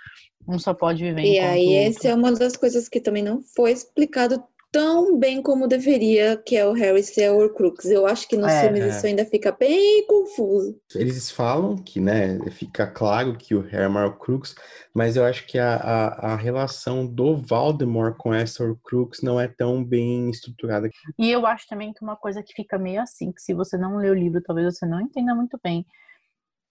um 0.47 0.59
só 0.59 0.73
pode 0.73 1.03
viver 1.03 1.23
E 1.23 1.39
aí, 1.39 1.73
essa 1.75 2.09
é 2.09 2.13
uma 2.13 2.31
das 2.33 2.57
coisas 2.57 2.89
que 2.89 2.99
também 2.99 3.23
não 3.23 3.41
foi 3.55 3.71
explicado 3.71 4.43
tão 4.73 5.19
bem 5.19 5.39
como 5.39 5.67
deveria, 5.67 6.35
que 6.35 6.57
é 6.57 6.65
o 6.65 6.73
Harry 6.73 7.03
ser 7.03 7.25
a 7.25 7.31
Horcrux. 7.33 7.85
Eu 7.85 8.07
acho 8.07 8.27
que 8.27 8.35
nos 8.35 8.51
É. 8.51 8.61
filmes 8.61 8.83
É. 8.83 8.89
isso 8.89 9.05
ainda 9.05 9.23
fica 9.23 9.51
bem 9.51 10.05
confuso. 10.07 10.75
Eles 10.95 11.29
falam 11.29 11.77
que, 11.77 11.99
né, 12.01 12.39
fica 12.49 12.87
claro 12.87 13.37
que 13.37 13.53
o 13.53 13.61
Harry 13.61 13.83
é 13.95 14.05
o 14.05 14.17
Crux, 14.17 14.55
mas 14.91 15.15
eu 15.15 15.23
acho 15.23 15.45
que 15.45 15.59
a, 15.59 15.75
a, 15.75 16.33
a 16.33 16.35
relação 16.35 17.05
do 17.05 17.37
Voldemort 17.37 18.15
com 18.17 18.33
essa 18.33 18.63
Horcrux 18.63 19.21
não 19.21 19.39
é 19.39 19.47
tão 19.47 19.83
bem 19.83 20.31
estruturada. 20.31 20.89
E 21.19 21.29
eu 21.29 21.45
acho 21.45 21.67
também 21.67 21.93
que 21.93 22.03
uma 22.03 22.15
coisa 22.15 22.41
que 22.41 22.53
fica 22.53 22.79
meio 22.79 22.99
assim, 22.99 23.31
que 23.31 23.41
se 23.41 23.53
você 23.53 23.77
não 23.77 23.97
lê 23.97 24.09
o 24.09 24.13
livro, 24.15 24.41
talvez 24.41 24.75
você 24.75 24.87
não 24.87 24.99
entenda 24.99 25.35
muito 25.35 25.59
bem, 25.63 25.85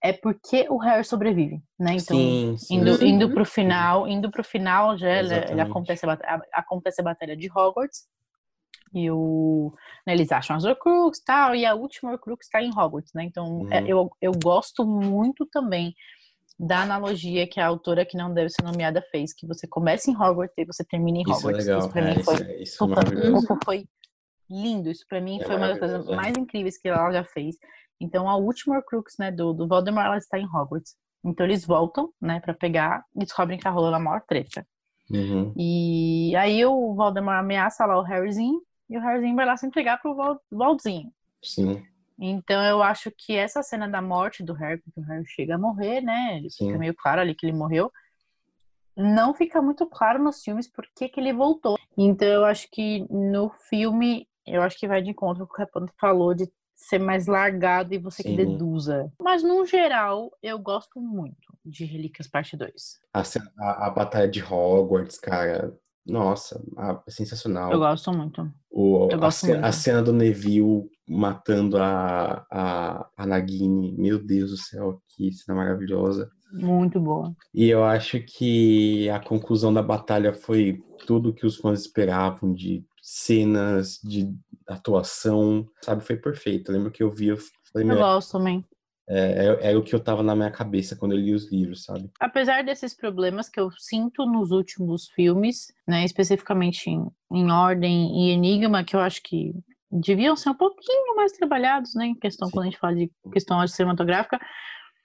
é 0.03 0.13
porque 0.13 0.67
o 0.69 0.79
Harry 0.79 1.05
sobrevive, 1.05 1.63
né? 1.79 1.95
Então, 1.95 2.17
sim, 2.17 2.57
sim. 2.59 2.75
indo, 2.77 2.93
Uhum. 2.93 3.03
indo 3.07 3.31
pro 3.31 3.45
final, 3.45 4.09
indo 4.09 4.31
pro 4.31 4.43
final, 4.43 4.99
já 4.99 5.09
ele, 5.19 5.61
acontece, 5.61 6.05
a, 6.05 6.43
acontece 6.53 7.01
a 7.01 7.05
batalha 7.05 7.37
de 7.37 7.49
Hogwarts. 7.51 8.07
E 8.95 9.11
o, 9.11 9.73
né, 10.07 10.13
eles 10.13 10.31
acham 10.33 10.55
as 10.57 10.65
Horcrux 10.65 11.19
e 11.19 11.25
tal, 11.25 11.55
e 11.55 11.65
a 11.65 11.75
última 11.75 12.11
Horcrux 12.13 12.47
tá 12.51 12.61
em 12.61 12.71
Hogwarts, 12.77 13.13
né? 13.15 13.25
Então, 13.25 13.67
é, 13.71 13.81
Uhum. 13.81 13.87
eu, 13.87 14.11
eu 14.21 14.33
gosto 14.43 14.85
muito 14.85 15.47
também 15.47 15.95
da 16.59 16.83
analogia 16.83 17.47
que 17.47 17.59
a 17.59 17.67
autora 17.67 18.05
que 18.05 18.17
não 18.17 18.33
deve 18.35 18.51
ser 18.51 18.63
nomeada 18.63 19.01
fez, 19.11 19.33
que 19.33 19.47
você 19.47 19.67
começa 19.67 20.11
em 20.11 20.15
Hogwarts 20.17 20.55
e 20.59 20.65
você 20.65 20.85
termina 20.85 21.19
em 21.19 21.23
Isso 21.23 21.31
é 21.31 21.35
Hogwarts. 21.37 21.67
legal. 21.67 21.79
Isso 21.81 21.89
pra 21.91 22.01
é, 22.03 22.15
mim 22.15 22.23
foi 22.23 22.35
isso, 22.35 22.43
é, 22.45 22.63
isso 22.63 22.85
é 22.85 23.57
foi 23.65 23.89
lindo. 24.51 24.91
Isso 24.91 25.07
pra 25.09 25.21
mim 25.21 25.41
É 25.41 25.45
foi 25.45 25.57
uma 25.57 25.69
das 25.69 25.79
coisas 25.79 26.09
é. 26.09 26.15
mais 26.17 26.37
incríveis 26.37 26.77
que 26.77 26.89
ela 26.89 27.11
já 27.13 27.25
fez. 27.25 27.57
Então, 28.03 28.29
a 28.29 28.37
última 28.37 28.77
Horcrux, 28.77 29.15
né, 29.19 29.31
do, 29.31 29.53
do 29.53 29.69
Voldemort, 29.69 30.07
ela 30.07 30.19
está 30.19 30.39
em 30.39 30.45
Hogwarts. 30.47 30.97
Então 31.25 31.47
eles 31.47 31.65
voltam, 31.65 32.11
né, 32.21 32.41
pra 32.41 32.53
pegar 32.53 33.05
e 33.15 33.21
descobrem 33.21 33.57
que 33.57 33.63
tá 33.65 33.71
rolando 33.71 33.95
a 33.97 34.01
maior 34.01 34.23
treta. 34.27 34.67
Uhum. 35.09 35.53
E 35.57 36.35
aí 36.37 36.65
o 36.67 36.95
Voldemort 36.95 37.39
ameaça 37.39 37.87
lá 37.87 37.97
o 37.99 38.03
Harryzinho 38.03 38.61
e 38.91 38.99
o 38.99 39.01
Harryzinho 39.01 39.37
vai 39.37 39.47
lá 39.47 39.57
se 39.57 39.65
entregar 39.67 40.01
pro 40.01 40.17
Val- 40.17 40.41
Voldzinho. 40.51 41.13
Sim, 41.41 41.81
Então 42.19 42.61
eu 42.65 42.83
acho 42.83 43.11
que 43.17 43.37
essa 43.37 43.63
cena 43.63 43.89
da 43.89 44.03
morte 44.03 44.43
do 44.43 44.53
Harry, 44.53 44.81
porque 44.83 44.99
o 45.01 45.05
Harry 45.05 45.25
chega 45.27 45.55
a 45.55 45.59
morrer, 45.59 46.01
né? 46.01 46.39
Ele 46.39 46.51
Sim. 46.51 46.67
fica 46.67 46.79
meio 46.79 46.95
claro 46.95 47.21
ali 47.21 47.35
que 47.37 47.47
ele 47.47 47.57
morreu. 47.57 47.91
Não 48.97 49.33
fica 49.33 49.63
muito 49.63 49.87
claro 49.87 50.23
nos 50.23 50.43
filmes 50.43 50.69
por 50.71 50.85
que, 50.95 51.09
que 51.09 51.21
ele 51.21 51.33
voltou. 51.33 51.79
Então 51.97 52.27
eu 52.29 52.45
acho 52.45 52.69
que 52.71 53.07
no 53.11 53.51
filme, 53.69 54.29
eu 54.47 54.61
acho 54.63 54.77
que 54.79 54.89
vai 54.89 55.01
de 55.03 55.11
encontro 55.11 55.47
com 55.47 55.53
o 55.53 55.57
que 55.57 55.63
a 55.63 55.67
Panta 55.67 55.93
falou 56.01 56.35
de 56.35 56.51
ser 56.83 56.99
mais 56.99 57.27
largado 57.27 57.95
e 57.95 57.99
você 57.99 58.23
que 58.23 58.31
Sim. 58.31 58.37
deduza. 58.37 59.11
Mas 59.21 59.43
no 59.43 59.65
geral, 59.67 60.31
eu 60.43 60.59
gosto 60.59 61.01
muito 61.01 61.37
de 61.65 61.85
Relíquias 61.85 62.27
Parte 62.29 62.57
2. 62.57 62.73
a, 63.15 63.21
a, 63.61 63.87
a 63.87 63.91
batalha 63.91 64.29
de 64.29 64.43
Hogwarts, 64.43 65.19
cara, 65.19 65.73
nossa, 66.05 66.61
a- 66.77 67.01
sensacional. 67.09 67.71
Eu 67.73 67.79
gosto 67.79 68.13
muito. 68.13 68.51
O, 68.71 69.09
Eu 69.11 69.17
a, 69.19 69.21
gosto 69.21 69.41
ce- 69.47 69.53
muito. 69.53 69.65
a 69.65 69.73
cena 69.73 70.03
do 70.03 70.13
Neville 70.13 70.91
matando 71.09 71.77
a, 71.79 72.45
a, 72.51 73.09
a 73.17 73.27
Nagini, 73.27 73.93
meu 73.97 74.19
Deus 74.19 74.51
do 74.51 74.57
céu, 74.57 75.01
que 75.09 75.33
cena 75.33 75.57
maravilhosa. 75.59 76.31
Muito 76.53 76.99
boa. 77.01 77.35
E 77.55 77.69
eu 77.69 77.85
acho 77.85 78.19
que 78.21 79.09
a 79.11 79.21
conclusão 79.21 79.73
da 79.73 79.83
batalha 79.83 80.33
foi 80.35 80.83
tudo 81.07 81.33
que 81.33 81.47
os 81.47 81.57
fãs 81.57 81.81
esperavam 81.83 82.53
de 82.53 82.85
cenas, 83.03 83.99
de 84.03 84.33
atuação, 84.69 85.67
sabe? 85.83 86.05
Foi 86.05 86.17
perfeito. 86.17 86.71
Eu 86.71 86.77
lembro 86.77 86.91
que 86.93 87.03
eu 87.03 87.11
vi, 87.11 87.29
eu 87.29 87.37
falei, 87.73 87.91
Eu 87.91 87.97
gosto 87.97 88.33
também. 88.39 88.65
é, 89.09 89.47
é, 89.61 89.73
é 89.73 89.77
o 89.77 89.83
que 89.83 89.95
eu 89.95 90.01
tava 90.01 90.23
na 90.23 90.37
minha 90.37 90.51
cabeça 90.51 90.95
quando 90.97 91.13
eu 91.13 91.19
li 91.19 91.35
os 91.35 91.51
livros, 91.51 91.85
sabe? 91.85 92.09
apesar 92.21 92.63
desses 92.63 92.95
problemas 92.95 93.49
que 93.49 93.59
eu 93.61 93.71
sinto 93.73 94.25
nos 94.25 94.53
últimos 94.53 95.09
filmes, 95.11 95.73
né, 95.87 96.05
especificamente 96.05 96.89
em, 96.89 97.05
em 97.33 97.51
Ordem 97.51 98.29
e 98.29 98.31
Enigma, 98.31 98.85
que 98.85 98.95
eu 98.95 99.01
acho 99.01 99.21
que 99.23 99.53
deviam 99.91 100.37
ser 100.37 100.51
um 100.51 100.55
pouquinho 100.55 101.17
mais 101.17 101.33
trabalhados, 101.33 101.95
né, 101.95 102.07
em 102.07 102.15
questão 102.15 102.47
Sim. 102.49 102.53
quando 102.55 102.63
a 102.67 102.71
gente 102.71 102.79
fala 102.79 102.95
de 102.95 103.11
questão 103.33 103.67
cinematográfica, 103.67 104.41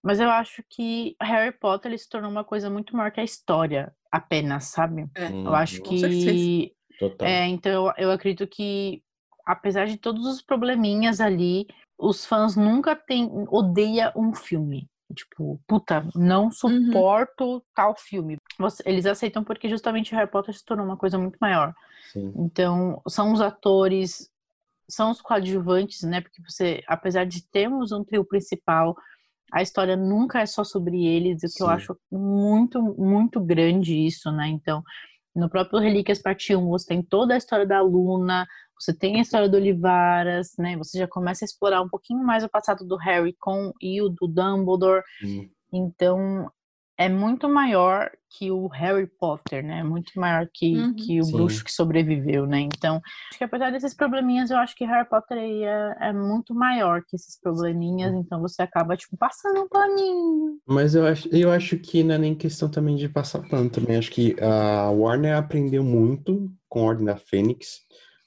mas 0.03 0.19
eu 0.19 0.29
acho 0.29 0.63
que 0.69 1.15
Harry 1.21 1.51
Potter 1.51 1.89
ele 1.91 1.97
se 1.97 2.07
tornou 2.07 2.29
uma 2.31 2.43
coisa 2.43 2.69
muito 2.69 2.95
maior 2.95 3.11
que 3.11 3.19
a 3.19 3.23
história 3.23 3.91
apenas, 4.11 4.65
sabe? 4.65 5.05
É. 5.15 5.29
Eu 5.29 5.53
acho 5.55 5.81
Com 5.81 5.97
certeza. 5.97 6.31
que 6.31 6.71
Total. 6.99 7.27
é, 7.27 7.47
então 7.47 7.71
eu, 7.71 7.93
eu 7.97 8.11
acredito 8.11 8.47
que, 8.47 9.01
apesar 9.45 9.85
de 9.85 9.97
todos 9.97 10.25
os 10.25 10.41
probleminhas 10.41 11.21
ali, 11.21 11.67
os 11.97 12.25
fãs 12.25 12.55
nunca 12.55 12.95
têm, 12.95 13.29
odeia 13.49 14.11
um 14.15 14.33
filme. 14.33 14.87
Tipo, 15.13 15.59
puta, 15.65 16.05
não 16.15 16.51
suporto 16.51 17.63
tal 17.73 17.95
filme. 17.97 18.37
Eles 18.85 19.05
aceitam 19.05 19.43
porque 19.43 19.69
justamente 19.69 20.13
Harry 20.13 20.29
Potter 20.29 20.53
se 20.53 20.65
tornou 20.65 20.85
uma 20.85 20.97
coisa 20.97 21.17
muito 21.17 21.37
maior. 21.39 21.73
Sim. 22.11 22.33
Então, 22.35 23.01
são 23.07 23.31
os 23.31 23.39
atores, 23.39 24.29
são 24.89 25.09
os 25.09 25.21
coadjuvantes, 25.21 26.03
né? 26.03 26.19
Porque 26.19 26.41
você, 26.41 26.83
apesar 26.87 27.25
de 27.25 27.41
termos 27.47 27.93
um 27.93 28.03
trio 28.03 28.25
principal, 28.25 28.97
a 29.51 29.61
história 29.61 29.95
nunca 29.95 30.41
é 30.41 30.45
só 30.45 30.63
sobre 30.63 31.05
eles, 31.05 31.37
o 31.37 31.55
que 31.55 31.63
eu 31.63 31.67
Sim. 31.67 31.73
acho 31.73 31.97
muito, 32.11 32.81
muito 32.81 33.39
grande 33.39 33.95
isso, 33.95 34.29
né? 34.31 34.47
Então, 34.49 34.83
no 35.37 35.49
próprio 35.49 35.79
Relíquias 35.79 36.21
Parte 36.21 36.55
1, 36.55 36.67
você 36.67 36.87
tem 36.87 37.01
toda 37.03 37.35
a 37.35 37.37
história 37.37 37.65
da 37.65 37.79
Luna, 37.81 38.47
você 38.79 38.93
tem 38.93 39.17
a 39.17 39.21
história 39.21 39.47
do 39.47 39.57
Olivaras, 39.57 40.53
né? 40.57 40.75
Você 40.77 40.97
já 40.97 41.07
começa 41.07 41.45
a 41.45 41.47
explorar 41.47 41.81
um 41.81 41.89
pouquinho 41.89 42.23
mais 42.23 42.43
o 42.43 42.49
passado 42.49 42.85
do 42.85 42.97
Harry 42.97 43.35
com 43.39 43.71
e 43.81 44.01
o 44.01 44.09
do 44.09 44.27
Dumbledore. 44.27 45.03
Sim. 45.19 45.49
Então, 45.71 46.51
é 46.97 47.07
muito 47.07 47.47
maior 47.47 48.09
que 48.29 48.51
o 48.51 48.67
Harry 48.67 49.07
Potter, 49.07 49.63
né? 49.63 49.83
Muito 49.83 50.11
maior 50.19 50.47
que, 50.53 50.75
Uhum. 50.75 50.93
que 50.95 51.19
o 51.19 51.23
Sim. 51.23 51.31
bruxo 51.31 51.63
que 51.63 51.71
sobreviveu, 51.71 52.45
né? 52.45 52.59
Então, 52.61 53.01
acho 53.29 53.37
que 53.37 53.43
apesar 53.43 53.71
desses 53.71 53.93
probleminhas, 53.93 54.49
eu 54.51 54.57
acho 54.57 54.75
que 54.75 54.83
Harry 54.85 55.07
Potter 55.07 55.37
aí 55.37 55.63
é, 55.63 55.95
é 56.01 56.13
muito 56.13 56.53
maior 56.53 57.01
que 57.07 57.15
esses 57.15 57.39
probleminhas, 57.39 58.13
então 58.15 58.41
você 58.41 58.61
acaba, 58.61 58.97
tipo, 58.97 59.15
passando 59.17 59.61
um 59.61 59.67
paninho. 59.69 60.57
Mas 60.67 60.93
eu 60.95 61.05
acho, 61.05 61.29
eu 61.33 61.51
acho 61.51 61.77
que 61.77 62.03
não 62.03 62.15
é 62.15 62.17
nem 62.17 62.35
questão 62.35 62.69
também 62.69 62.95
de 62.95 63.07
passar 63.07 63.47
pano 63.47 63.69
também. 63.69 63.95
Acho 63.97 64.11
que 64.11 64.35
a 64.41 64.89
Warner 64.89 65.37
aprendeu 65.37 65.83
muito 65.83 66.51
com 66.67 66.81
a 66.81 66.83
Ordem 66.89 67.05
da 67.05 67.15
Fênix, 67.15 67.81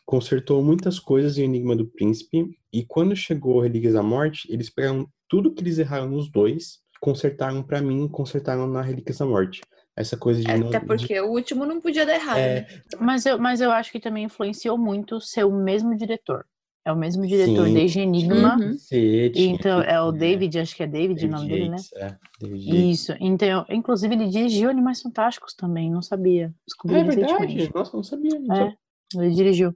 consertou 0.07 0.63
muitas 0.63 0.99
coisas 0.99 1.39
em 1.39 1.45
Enigma 1.45 1.77
do 1.77 1.87
Príncipe, 1.87 2.47
e 2.73 2.85
quando 2.85 3.15
chegou 3.15 3.61
Relíquias 3.61 3.95
da 3.95 4.03
Morte, 4.03 4.51
eles 4.51 4.71
pegaram 4.71 5.07
tudo 5.29 5.53
que 5.53 5.63
eles 5.63 5.79
erraram 5.79 6.09
nos 6.09 6.31
dois, 6.31 6.79
consertaram 7.01 7.63
pra 7.63 7.81
mim, 7.81 8.07
consertaram 8.09 8.67
na 8.67 8.83
Relíquias 8.83 9.19
da 9.19 9.27
Morte. 9.27 9.61
Essa 9.97 10.17
coisa 10.17 10.41
de 10.41 10.47
não. 10.59 10.69
Até 10.69 10.79
de- 10.81 10.87
porque 10.87 11.21
o 11.21 11.31
último 11.31 11.67
não 11.67 11.81
podia 11.81 12.07
dar 12.07 12.15
errado. 12.15 12.39
É, 12.39 12.61
né? 12.61 12.67
Mas 13.01 13.27
eu, 13.27 13.39
mas 13.39 13.61
eu 13.61 13.71
acho 13.73 13.91
que 13.91 13.99
também 14.01 14.25
influenciou 14.25 14.79
muito 14.79 15.21
ser 15.21 15.45
o 15.45 15.51
mesmo 15.53 15.97
diretor. 15.97 16.47
É 16.83 16.91
o 16.91 16.97
mesmo 16.97 17.27
diretor 17.27 17.67
Sim. 17.67 17.75
desde 17.75 18.01
Enigma. 18.01 18.57
Uhum. 18.57 18.75
Então, 19.35 19.83
é 19.83 20.01
o 20.01 20.11
ter, 20.11 20.19
David, 20.19 20.59
acho 20.61 20.75
que 20.75 20.83
é 20.83 20.87
David, 20.87 21.13
o 21.27 21.29
David 21.29 21.31
nome 21.31 21.49
dele, 21.49 21.69
né? 21.69 21.77
É, 21.97 22.17
David. 22.41 22.91
Isso. 22.91 23.13
Então, 23.21 23.67
inclusive, 23.69 24.15
ele 24.15 24.29
dirigiu 24.29 24.71
Animais 24.71 25.03
Fantásticos 25.03 25.53
também, 25.55 25.91
não 25.91 26.01
sabia. 26.01 26.55
Descobri 26.67 26.97
É 26.99 27.03
recentemente. 27.03 27.55
verdade? 27.55 27.71
Nossa, 27.75 27.97
não 27.97 28.03
sabia. 28.03 28.41
não 28.41 28.55
É, 28.55 28.59
sabia. 28.59 28.77
ele 29.27 29.35
dirigiu. 29.35 29.75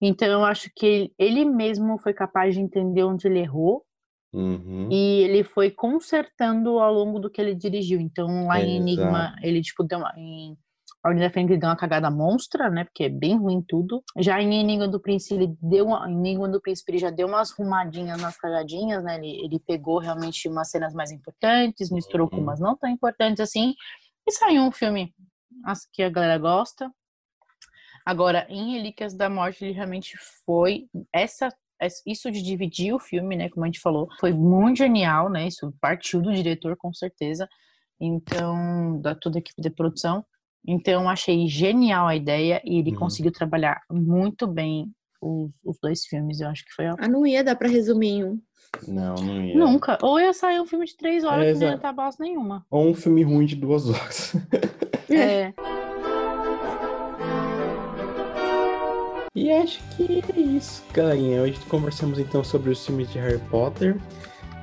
Então, 0.00 0.28
eu 0.28 0.44
acho 0.44 0.70
que 0.74 0.86
ele, 0.86 1.12
ele 1.18 1.44
mesmo 1.44 1.98
foi 1.98 2.14
capaz 2.14 2.54
de 2.54 2.60
entender 2.62 3.04
onde 3.04 3.26
ele 3.26 3.40
errou 3.40 3.84
Uhum. 4.32 4.88
e 4.92 5.22
ele 5.22 5.42
foi 5.42 5.70
consertando 5.72 6.78
ao 6.78 6.92
longo 6.94 7.18
do 7.18 7.28
que 7.30 7.40
ele 7.40 7.54
dirigiu. 7.54 8.00
Então, 8.00 8.46
lá 8.46 8.60
em 8.60 8.76
Enigma, 8.76 9.34
ele, 9.42 9.60
tipo, 9.60 9.82
deu 9.82 9.98
uma. 9.98 10.12
Em 10.16 10.56
Ordem 11.04 11.22
da 11.22 11.30
Fênix, 11.30 11.50
ele 11.52 11.60
deu 11.60 11.68
uma 11.70 11.76
cagada 11.76 12.10
monstra, 12.10 12.68
né? 12.68 12.84
Porque 12.84 13.04
é 13.04 13.08
bem 13.08 13.36
ruim 13.38 13.62
tudo. 13.66 14.04
Já 14.18 14.40
em 14.40 14.60
Enigma 14.60 14.86
do 14.86 15.00
Príncipe, 15.00 15.34
ele 15.34 15.56
deu 15.62 15.86
uma, 15.86 16.08
em 16.08 16.12
Enigma 16.14 16.48
do 16.48 16.60
Príncipe, 16.60 16.92
ele 16.92 16.98
já 16.98 17.08
deu 17.10 17.26
umas 17.26 17.50
rumadinhas 17.52 18.20
nas 18.20 18.36
cagadinhas, 18.36 19.02
né? 19.02 19.16
Ele, 19.16 19.44
ele 19.44 19.58
pegou 19.58 19.98
realmente 19.98 20.46
umas 20.48 20.70
cenas 20.70 20.92
mais 20.92 21.10
importantes, 21.10 21.90
misturou 21.90 22.28
com 22.28 22.36
Uhum. 22.36 22.42
umas 22.42 22.60
não 22.60 22.76
tão 22.76 22.88
importantes 22.90 23.40
assim, 23.40 23.74
e 24.28 24.32
saiu 24.32 24.62
um 24.62 24.70
filme 24.70 25.14
que 25.92 26.02
a 26.02 26.10
galera 26.10 26.36
gosta. 26.38 26.92
Agora, 28.04 28.46
em 28.48 28.72
Relíquias 28.72 29.14
da 29.14 29.28
Morte, 29.28 29.64
ele 29.64 29.72
realmente 29.72 30.16
foi 30.44 30.86
essa 31.12 31.46
es- 31.48 31.54
isso 32.06 32.30
de 32.30 32.42
dividir 32.42 32.92
o 32.94 32.98
filme, 32.98 33.36
né, 33.36 33.48
como 33.48 33.64
a 33.64 33.68
gente 33.68 33.80
falou, 33.80 34.08
foi 34.20 34.32
muito 34.32 34.78
genial, 34.78 35.28
né? 35.30 35.46
Isso 35.46 35.72
partiu 35.80 36.20
do 36.20 36.32
diretor 36.32 36.76
com 36.76 36.92
certeza. 36.92 37.48
Então, 38.00 39.00
da 39.00 39.14
toda 39.14 39.38
a 39.38 39.40
equipe 39.40 39.60
de 39.60 39.70
produção. 39.70 40.24
Então, 40.66 41.08
achei 41.08 41.46
genial 41.48 42.06
a 42.06 42.16
ideia 42.16 42.60
e 42.64 42.78
ele 42.78 42.90
Uhum. 42.92 42.98
conseguiu 42.98 43.32
trabalhar 43.32 43.80
muito 43.90 44.46
bem 44.46 44.90
os, 45.20 45.50
os 45.64 45.78
dois 45.82 46.04
filmes. 46.06 46.40
Eu 46.40 46.48
acho 46.48 46.64
que 46.64 46.72
foi 46.72 46.88
ó, 46.88 46.96
Ah, 46.98 47.08
não 47.08 47.26
ia 47.26 47.44
dar 47.44 47.56
pra 47.56 47.68
resumir 47.68 48.08
em 48.08 48.24
um. 48.24 48.40
Não, 48.86 49.14
não 49.16 49.42
ia. 49.44 49.54
nunca. 49.58 49.98
Ou 50.02 50.18
ia 50.20 50.32
sair 50.32 50.60
um 50.60 50.66
filme 50.66 50.86
de 50.86 50.96
três 50.96 51.24
horas 51.24 51.46
É, 51.46 51.52
que 51.52 51.58
não 51.58 51.70
ia 51.72 51.78
ter 51.78 51.92
bosta 51.92 52.22
nenhuma. 52.22 52.64
Ou 52.70 52.88
um 52.88 52.94
filme 52.94 53.22
ruim 53.22 53.44
de 53.46 53.56
duas 53.56 53.88
horas. 53.88 54.32
É. 55.10 55.52
E 59.34 59.48
acho 59.52 59.80
que 59.96 60.24
é 60.36 60.40
isso, 60.40 60.82
galerinha. 60.92 61.42
Hoje 61.42 61.56
conversamos 61.68 62.18
então 62.18 62.42
sobre 62.42 62.70
os 62.70 62.84
filmes 62.84 63.08
de 63.10 63.18
Harry 63.20 63.38
Potter. 63.48 63.96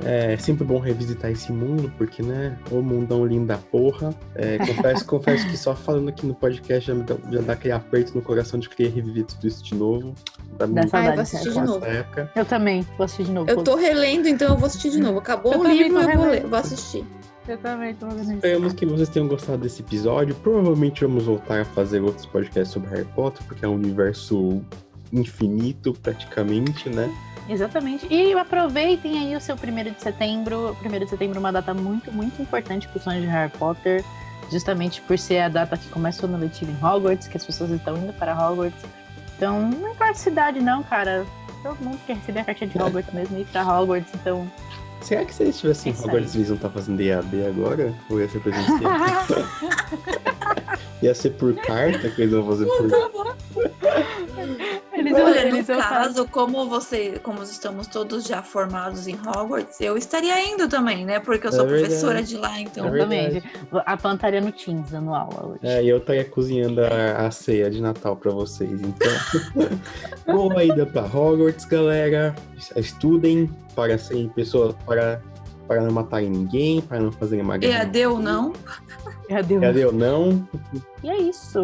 É 0.03 0.37
sempre 0.37 0.63
bom 0.63 0.77
revisitar 0.77 1.31
esse 1.31 1.51
mundo, 1.51 1.91
porque, 1.97 2.21
né, 2.21 2.55
o 2.69 2.81
mundão 2.81 3.25
lindo 3.25 3.47
da 3.47 3.57
porra. 3.57 4.13
É, 4.35 4.57
confesso, 4.67 5.05
confesso 5.05 5.47
que 5.47 5.57
só 5.57 5.73
falando 5.73 6.09
aqui 6.09 6.25
no 6.27 6.35
podcast 6.35 6.85
já, 6.85 6.93
me 6.93 7.03
dá, 7.03 7.15
já 7.31 7.41
dá 7.41 7.53
aquele 7.53 7.73
aperto 7.73 8.13
no 8.13 8.21
coração 8.21 8.59
de 8.59 8.69
querer 8.69 8.89
reviver 8.89 9.23
tudo 9.23 9.47
isso 9.47 9.63
de 9.63 9.73
novo. 9.73 10.13
Dá 10.57 10.67
muito 10.67 10.93
Ah, 10.93 11.05
eu 11.05 11.13
vou 11.13 11.21
assistir 11.21 11.49
de 11.49 11.55
dessa 11.55 11.65
novo. 11.65 11.85
época. 11.85 12.31
Eu 12.35 12.45
também 12.45 12.81
vou 12.97 13.05
assistir 13.05 13.23
de 13.23 13.31
novo. 13.31 13.49
Eu 13.49 13.63
tô 13.63 13.75
relendo, 13.75 14.27
então 14.27 14.49
eu 14.49 14.57
vou 14.57 14.67
assistir 14.67 14.91
de 14.91 14.99
novo. 14.99 15.17
Acabou 15.19 15.53
Eu 15.53 15.61
o 15.61 15.67
livro, 15.67 15.97
eu 15.97 16.17
vou, 16.17 16.27
ler, 16.27 16.45
vou 16.45 16.59
assistir. 16.59 17.05
Eu 17.47 17.57
também 17.57 17.95
tô 17.95 18.07
isso. 18.07 18.33
Esperamos 18.33 18.73
que 18.73 18.85
vocês 18.85 19.07
tenham 19.07 19.27
gostado 19.27 19.59
desse 19.59 19.81
episódio. 19.81 20.35
Provavelmente 20.35 21.05
vamos 21.05 21.25
voltar 21.25 21.61
a 21.61 21.65
fazer 21.65 22.01
outros 22.01 22.25
podcasts 22.25 22.73
sobre 22.73 22.89
Harry 22.89 23.07
Potter, 23.15 23.41
porque 23.47 23.63
é 23.63 23.67
um 23.67 23.75
universo 23.75 24.61
infinito, 25.13 25.93
praticamente, 25.93 26.89
né? 26.89 27.09
Exatamente. 27.47 28.05
E 28.13 28.33
aproveitem 28.33 29.19
aí 29.19 29.35
o 29.35 29.39
seu 29.39 29.55
primeiro 29.55 29.91
de 29.91 30.01
setembro. 30.01 30.75
Primeiro 30.81 31.05
de 31.05 31.11
setembro 31.11 31.37
é 31.37 31.39
uma 31.39 31.51
data 31.51 31.73
muito, 31.73 32.11
muito 32.11 32.41
importante 32.41 32.87
para 32.89 32.97
os 32.97 33.03
fãs 33.03 33.21
de 33.21 33.27
Harry 33.27 33.51
Potter. 33.57 34.03
Justamente 34.51 35.01
por 35.01 35.17
ser 35.17 35.39
a 35.39 35.49
data 35.49 35.77
que 35.77 35.87
começa 35.89 36.25
o 36.25 36.29
ano 36.29 36.37
letivo 36.37 36.71
em 36.71 36.85
Hogwarts, 36.85 37.27
que 37.27 37.37
as 37.37 37.45
pessoas 37.45 37.71
estão 37.71 37.95
indo 37.97 38.11
para 38.13 38.33
Hogwarts. 38.33 38.83
Então, 39.35 39.69
não 39.69 39.91
importa 39.91 40.11
a 40.11 40.15
cidade 40.15 40.59
não, 40.59 40.83
cara. 40.83 41.25
Todo 41.63 41.77
mundo 41.81 41.97
quer 42.05 42.17
receber 42.17 42.41
a 42.41 42.43
cartinha 42.43 42.69
de 42.69 42.77
Hogwarts 42.77 43.13
mesmo 43.13 43.37
e 43.37 43.41
ir 43.41 43.45
para 43.45 43.65
Hogwarts, 43.65 44.11
então... 44.13 44.49
Será 45.01 45.23
que 45.25 45.33
se 45.33 45.43
eles 45.43 45.55
estivessem 45.55 45.93
aí. 45.93 45.99
Hogwarts, 46.05 46.35
eles 46.35 46.49
não 46.49 46.57
tá 46.57 46.69
fazendo 46.69 46.99
EAD 47.01 47.45
agora? 47.47 47.93
Ou 48.09 48.19
ia 48.19 48.27
ser 48.27 48.39
presencial? 48.41 48.79
ia 51.01 51.13
ser 51.15 51.29
por 51.31 51.53
carta 51.55 52.09
que 52.09 52.21
eles 52.21 52.33
vão 52.33 52.45
fazer 52.47 52.65
por. 52.65 53.37
Eles 54.93 55.13
Olha, 55.13 55.39
Eles 55.41 55.53
no 55.53 55.63
vão 55.63 55.81
falar- 55.83 55.89
caso, 55.89 56.27
como 56.27 56.67
você, 56.67 57.19
como 57.21 57.43
estamos 57.43 57.85
todos 57.87 58.25
já 58.25 58.41
formados 58.41 59.07
em 59.07 59.15
Hogwarts, 59.15 59.79
eu 59.79 59.95
estaria 59.95 60.43
indo 60.51 60.67
também, 60.67 61.05
né? 61.05 61.19
Porque 61.19 61.45
eu 61.47 61.51
sou 61.51 61.65
É 61.65 61.67
professora 61.67 62.23
de 62.23 62.35
lá, 62.35 62.59
então. 62.59 62.87
É. 62.87 62.95
Exatamente. 62.97 63.43
A 63.85 63.95
Pan 63.95 64.15
estaria 64.15 64.41
no 64.41 64.51
Teams 64.51 64.89
dando 64.89 65.13
aula 65.13 65.49
hoje. 65.49 65.59
É, 65.61 65.83
e 65.83 65.89
eu 65.89 65.97
estaria 65.97 66.25
cozinhando 66.25 66.81
a, 66.83 67.27
a 67.27 67.31
ceia 67.31 67.69
de 67.69 67.79
Natal 67.79 68.15
pra 68.15 68.31
vocês, 68.31 68.81
então. 68.81 69.69
Boa 70.25 70.63
ida 70.63 70.85
pra 70.87 71.03
Hogwarts, 71.03 71.65
galera. 71.65 72.35
Estudem 72.75 73.47
para 73.77 73.95
serem 73.99 74.27
pessoas, 74.29 74.73
para, 74.87 75.21
para 75.67 75.81
não 75.81 75.91
matarem 75.91 76.31
ninguém, 76.31 76.81
para 76.81 76.99
não 76.99 77.11
fazerem 77.11 77.45
uma 77.45 77.57
guerra. 77.57 77.83
EAD 77.83 78.05
ou 78.07 78.17
não? 78.19 78.51
Cadê 79.29 79.57
o- 79.57 79.61
Cadê 79.61 79.85
ou 79.85 79.91
não? 79.93 80.47
E 81.03 81.09
é 81.09 81.17
isso. 81.21 81.61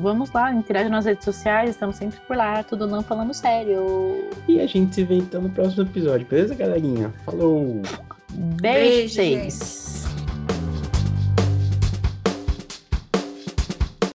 Vamos 0.00 0.32
lá, 0.32 0.50
interage 0.54 0.88
nas 0.88 1.04
redes 1.04 1.22
sociais, 1.24 1.70
estamos 1.70 1.96
sempre 1.96 2.18
por 2.26 2.34
lá, 2.34 2.62
tudo 2.62 2.86
não 2.86 3.02
falando 3.02 3.34
sério. 3.34 4.24
E 4.48 4.58
a 4.58 4.66
gente 4.66 4.94
se 4.94 5.04
vê 5.04 5.16
então 5.16 5.42
no 5.42 5.50
próximo 5.50 5.82
episódio, 5.82 6.26
beleza, 6.26 6.54
galerinha? 6.54 7.12
Falou! 7.26 7.82
Beijo, 8.32 8.56
Beijo, 8.62 9.14
pra 9.16 9.24
vocês. 9.24 10.06